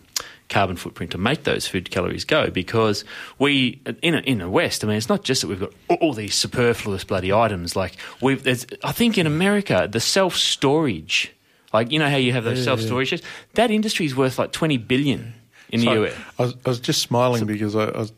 carbon 0.49 0.76
footprint 0.76 1.12
to 1.14 1.18
make 1.18 1.45
those 1.45 1.66
food 1.66 1.89
calories 1.91 2.26
go 2.26 2.49
because 2.49 3.05
we 3.39 3.80
in 4.01 4.16
a, 4.16 4.20
in 4.32 4.39
the 4.39 4.49
west 4.49 4.84
I 4.84 4.88
mean 4.88 4.97
it's 4.97 5.07
not 5.07 5.24
just 5.24 5.39
that 5.41 5.47
we've 5.47 5.62
got 5.62 5.72
all 6.01 6.12
these 6.12 6.36
superfluous 6.36 7.05
bloody 7.05 7.32
items 7.32 7.78
like 7.78 7.95
we've 8.22 8.43
there's 8.43 8.66
I 8.84 8.91
think 8.91 9.18
in 9.18 9.26
America 9.26 9.88
the 9.89 10.01
self 10.01 10.36
storage 10.36 11.32
like 11.72 11.89
you 11.93 11.99
know 11.99 12.09
how 12.09 12.18
you 12.18 12.34
have 12.34 12.43
those 12.43 12.57
Yeah, 12.59 12.66
self 12.66 12.82
storage 12.82 13.07
ships? 13.07 13.24
That 13.53 13.72
industry 13.72 14.05
is 14.05 14.14
worth 14.14 14.38
like 14.38 14.51
20 14.51 14.76
billion 14.78 15.34
in 15.70 15.80
the 15.80 15.91
US 16.03 16.14
I 16.38 16.41
was, 16.43 16.53
I 16.66 16.70
was 16.70 16.80
just 16.82 17.01
smiling 17.01 17.45
because 17.45 17.74
I, 17.74 17.86
I 17.86 17.99
was 17.99 18.12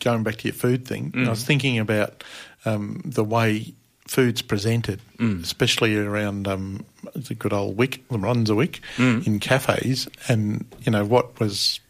going 0.00 0.22
back 0.22 0.36
to 0.36 0.48
your 0.48 0.54
food 0.54 0.86
thing. 0.86 1.12
and 1.14 1.26
I 1.26 1.30
was 1.30 1.44
thinking 1.44 1.78
about 1.78 2.22
um, 2.66 3.00
the 3.06 3.24
way 3.24 3.72
food's 4.06 4.42
presented, 4.42 5.00
mm. 5.18 5.42
especially 5.42 5.96
around 5.96 6.46
um, 6.46 6.84
the 7.14 7.34
good 7.34 7.52
old 7.52 7.76
wick, 7.76 8.02
the 8.08 8.18
Ronza 8.18 8.80
mm. 8.96 9.26
in 9.26 9.40
cafes, 9.40 10.08
and 10.28 10.64
you 10.82 10.92
know 10.92 11.04
what 11.04 11.38
was 11.40 11.80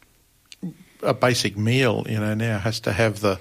a 1.03 1.15
basic 1.15 1.57
meal, 1.57 2.05
you 2.09 2.19
know, 2.19 2.35
now 2.35 2.59
has 2.59 2.81
to 2.81 2.93
have 2.93 3.21
the 3.21 3.39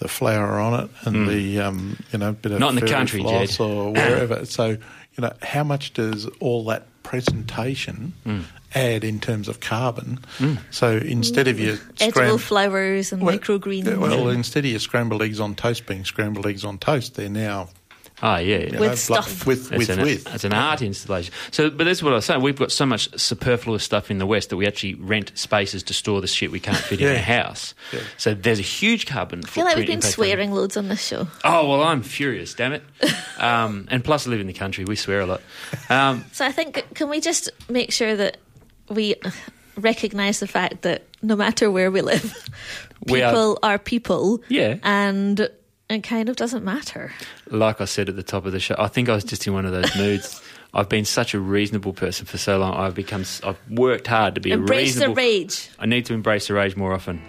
the 0.00 0.08
flour 0.08 0.58
on 0.58 0.84
it 0.84 0.90
and 1.04 1.16
mm. 1.16 1.28
the 1.28 1.60
um, 1.60 1.98
you 2.12 2.18
know 2.18 2.32
bit 2.32 2.52
of 2.52 2.58
Not 2.58 2.70
in 2.70 2.74
the 2.76 2.80
fairy 2.82 2.92
country, 2.92 3.20
floss 3.20 3.56
Jed. 3.56 3.60
or 3.60 3.92
wherever. 3.92 4.44
so 4.44 4.70
you 4.70 5.22
know, 5.22 5.32
how 5.42 5.64
much 5.64 5.92
does 5.92 6.26
all 6.40 6.64
that 6.64 6.86
presentation 7.04 8.12
add 8.74 9.04
in 9.04 9.20
terms 9.20 9.46
of 9.46 9.60
carbon? 9.60 10.18
So 10.72 10.96
instead 10.96 11.46
of 11.46 11.60
your 11.60 11.78
Edible 12.00 12.10
scram- 12.10 12.38
flowers 12.38 13.12
and 13.12 13.22
well, 13.22 13.38
microgreens. 13.38 13.96
well, 13.96 14.28
instead 14.28 14.64
of 14.64 14.70
your 14.72 14.80
scrambled 14.80 15.22
eggs 15.22 15.38
on 15.38 15.54
toast 15.54 15.86
being 15.86 16.04
scrambled 16.04 16.46
eggs 16.46 16.64
on 16.64 16.78
toast, 16.78 17.14
they're 17.14 17.28
now 17.28 17.68
Ah, 18.22 18.38
yeah. 18.38 18.58
you 18.58 18.64
With 18.64 18.72
know, 18.72 18.78
blo- 18.78 18.94
stuff. 18.94 19.44
With 19.46 19.72
It's 19.72 19.78
with 19.88 19.90
an, 19.90 20.02
with. 20.02 20.32
it's 20.34 20.44
an 20.44 20.52
art 20.52 20.80
installation. 20.82 21.34
So, 21.50 21.68
but 21.68 21.84
that's 21.84 22.02
what 22.02 22.12
I 22.12 22.16
was 22.16 22.24
saying. 22.24 22.40
We've 22.42 22.56
got 22.56 22.70
so 22.72 22.86
much 22.86 23.08
superfluous 23.20 23.82
stuff 23.82 24.10
in 24.10 24.18
the 24.18 24.24
West 24.26 24.50
that 24.50 24.56
we 24.56 24.66
actually 24.66 24.94
rent 24.94 25.32
spaces 25.34 25.82
to 25.82 25.92
store 25.94 26.20
the 26.20 26.26
shit 26.28 26.50
we 26.52 26.60
can't 26.60 26.76
fit 26.76 27.00
in 27.00 27.06
Yeah. 27.08 27.14
our 27.14 27.18
house. 27.18 27.74
So 28.16 28.32
there's 28.32 28.60
a 28.60 28.62
huge 28.62 29.06
carbon 29.06 29.40
I 29.44 29.48
feel 29.48 29.64
like 29.64 29.76
we've 29.76 29.82
footprint 29.82 29.86
been 29.88 29.94
impact 29.96 30.06
on- 30.06 30.12
swearing 30.12 30.52
loads 30.52 30.76
on 30.76 30.88
this 30.88 31.04
show. 31.04 31.26
Oh 31.44 31.68
well, 31.68 31.82
I'm 31.82 32.02
furious. 32.02 32.54
Damn 32.54 32.72
it! 32.74 32.82
Um, 33.36 33.88
and 33.90 34.02
plus, 34.04 34.26
I 34.26 34.30
live 34.30 34.40
in 34.40 34.46
the 34.46 34.52
country. 34.52 34.84
We 34.84 34.94
swear 34.96 35.20
a 35.20 35.26
lot. 35.26 35.40
Um, 35.90 36.24
So 36.32 36.46
I 36.46 36.52
think, 36.52 36.86
can 36.94 37.10
we 37.10 37.20
just 37.20 37.50
make 37.68 37.92
sure 37.92 38.14
that 38.16 38.36
we 38.88 39.16
recognise 39.76 40.38
the 40.40 40.46
fact 40.46 40.82
that 40.82 41.02
no 41.20 41.34
matter 41.36 41.68
where 41.70 41.90
we 41.90 42.00
live, 42.00 42.32
We 43.06 43.20
are- 43.22 43.30
people 43.32 43.58
are, 43.62 43.78
people. 43.78 44.40
Yeah. 44.48 44.76
And 44.84 45.48
it 45.94 46.02
kind 46.02 46.28
of 46.28 46.36
doesn't 46.36 46.64
matter. 46.64 47.12
like 47.50 47.80
I 47.80 47.84
said 47.86 48.08
at 48.08 48.16
the 48.16 48.22
top 48.22 48.46
of 48.46 48.52
the 48.52 48.60
show, 48.60 48.74
I 48.78 48.88
think 48.88 49.08
I 49.08 49.14
was 49.14 49.24
just 49.24 49.46
in 49.46 49.52
one 49.52 49.64
of 49.64 49.72
those 49.72 49.94
moods. 49.96 50.40
I've 50.74 50.88
been 50.88 51.04
such 51.04 51.34
a 51.34 51.40
reasonable 51.40 51.92
person 51.92 52.26
for 52.26 52.36
so 52.36 52.58
long. 52.58 52.74
I've 52.74 52.96
become. 52.96 53.24
I've 53.44 53.58
worked 53.70 54.08
hard 54.08 54.34
to 54.34 54.40
be 54.40 54.50
a 54.50 54.54
Embrace 54.54 54.96
the 54.96 55.10
rage. 55.10 55.70
I 55.78 55.86
need 55.86 56.04
to 56.06 56.14
embrace 56.14 56.48
the 56.48 56.54
rage 56.54 56.74
more 56.74 56.92
often. 56.92 57.22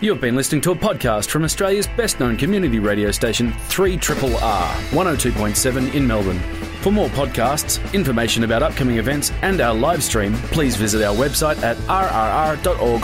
You've 0.00 0.20
been 0.20 0.34
listening 0.34 0.62
to 0.62 0.72
a 0.72 0.74
podcast 0.74 1.28
from 1.28 1.44
Australia's 1.44 1.86
best 1.86 2.18
known 2.18 2.36
community 2.36 2.80
radio 2.80 3.12
station, 3.12 3.52
3 3.68 3.96
Triple 3.98 4.34
R, 4.38 4.74
102.7 4.90 5.94
in 5.94 6.04
Melbourne. 6.06 6.40
For 6.80 6.90
more 6.90 7.08
podcasts, 7.10 7.78
information 7.92 8.42
about 8.42 8.64
upcoming 8.64 8.96
events, 8.96 9.30
and 9.42 9.60
our 9.60 9.74
live 9.74 10.02
stream, 10.02 10.32
please 10.50 10.74
visit 10.74 11.04
our 11.04 11.14
website 11.14 11.62
at 11.62 11.76
rrr.org.au. 11.86 13.02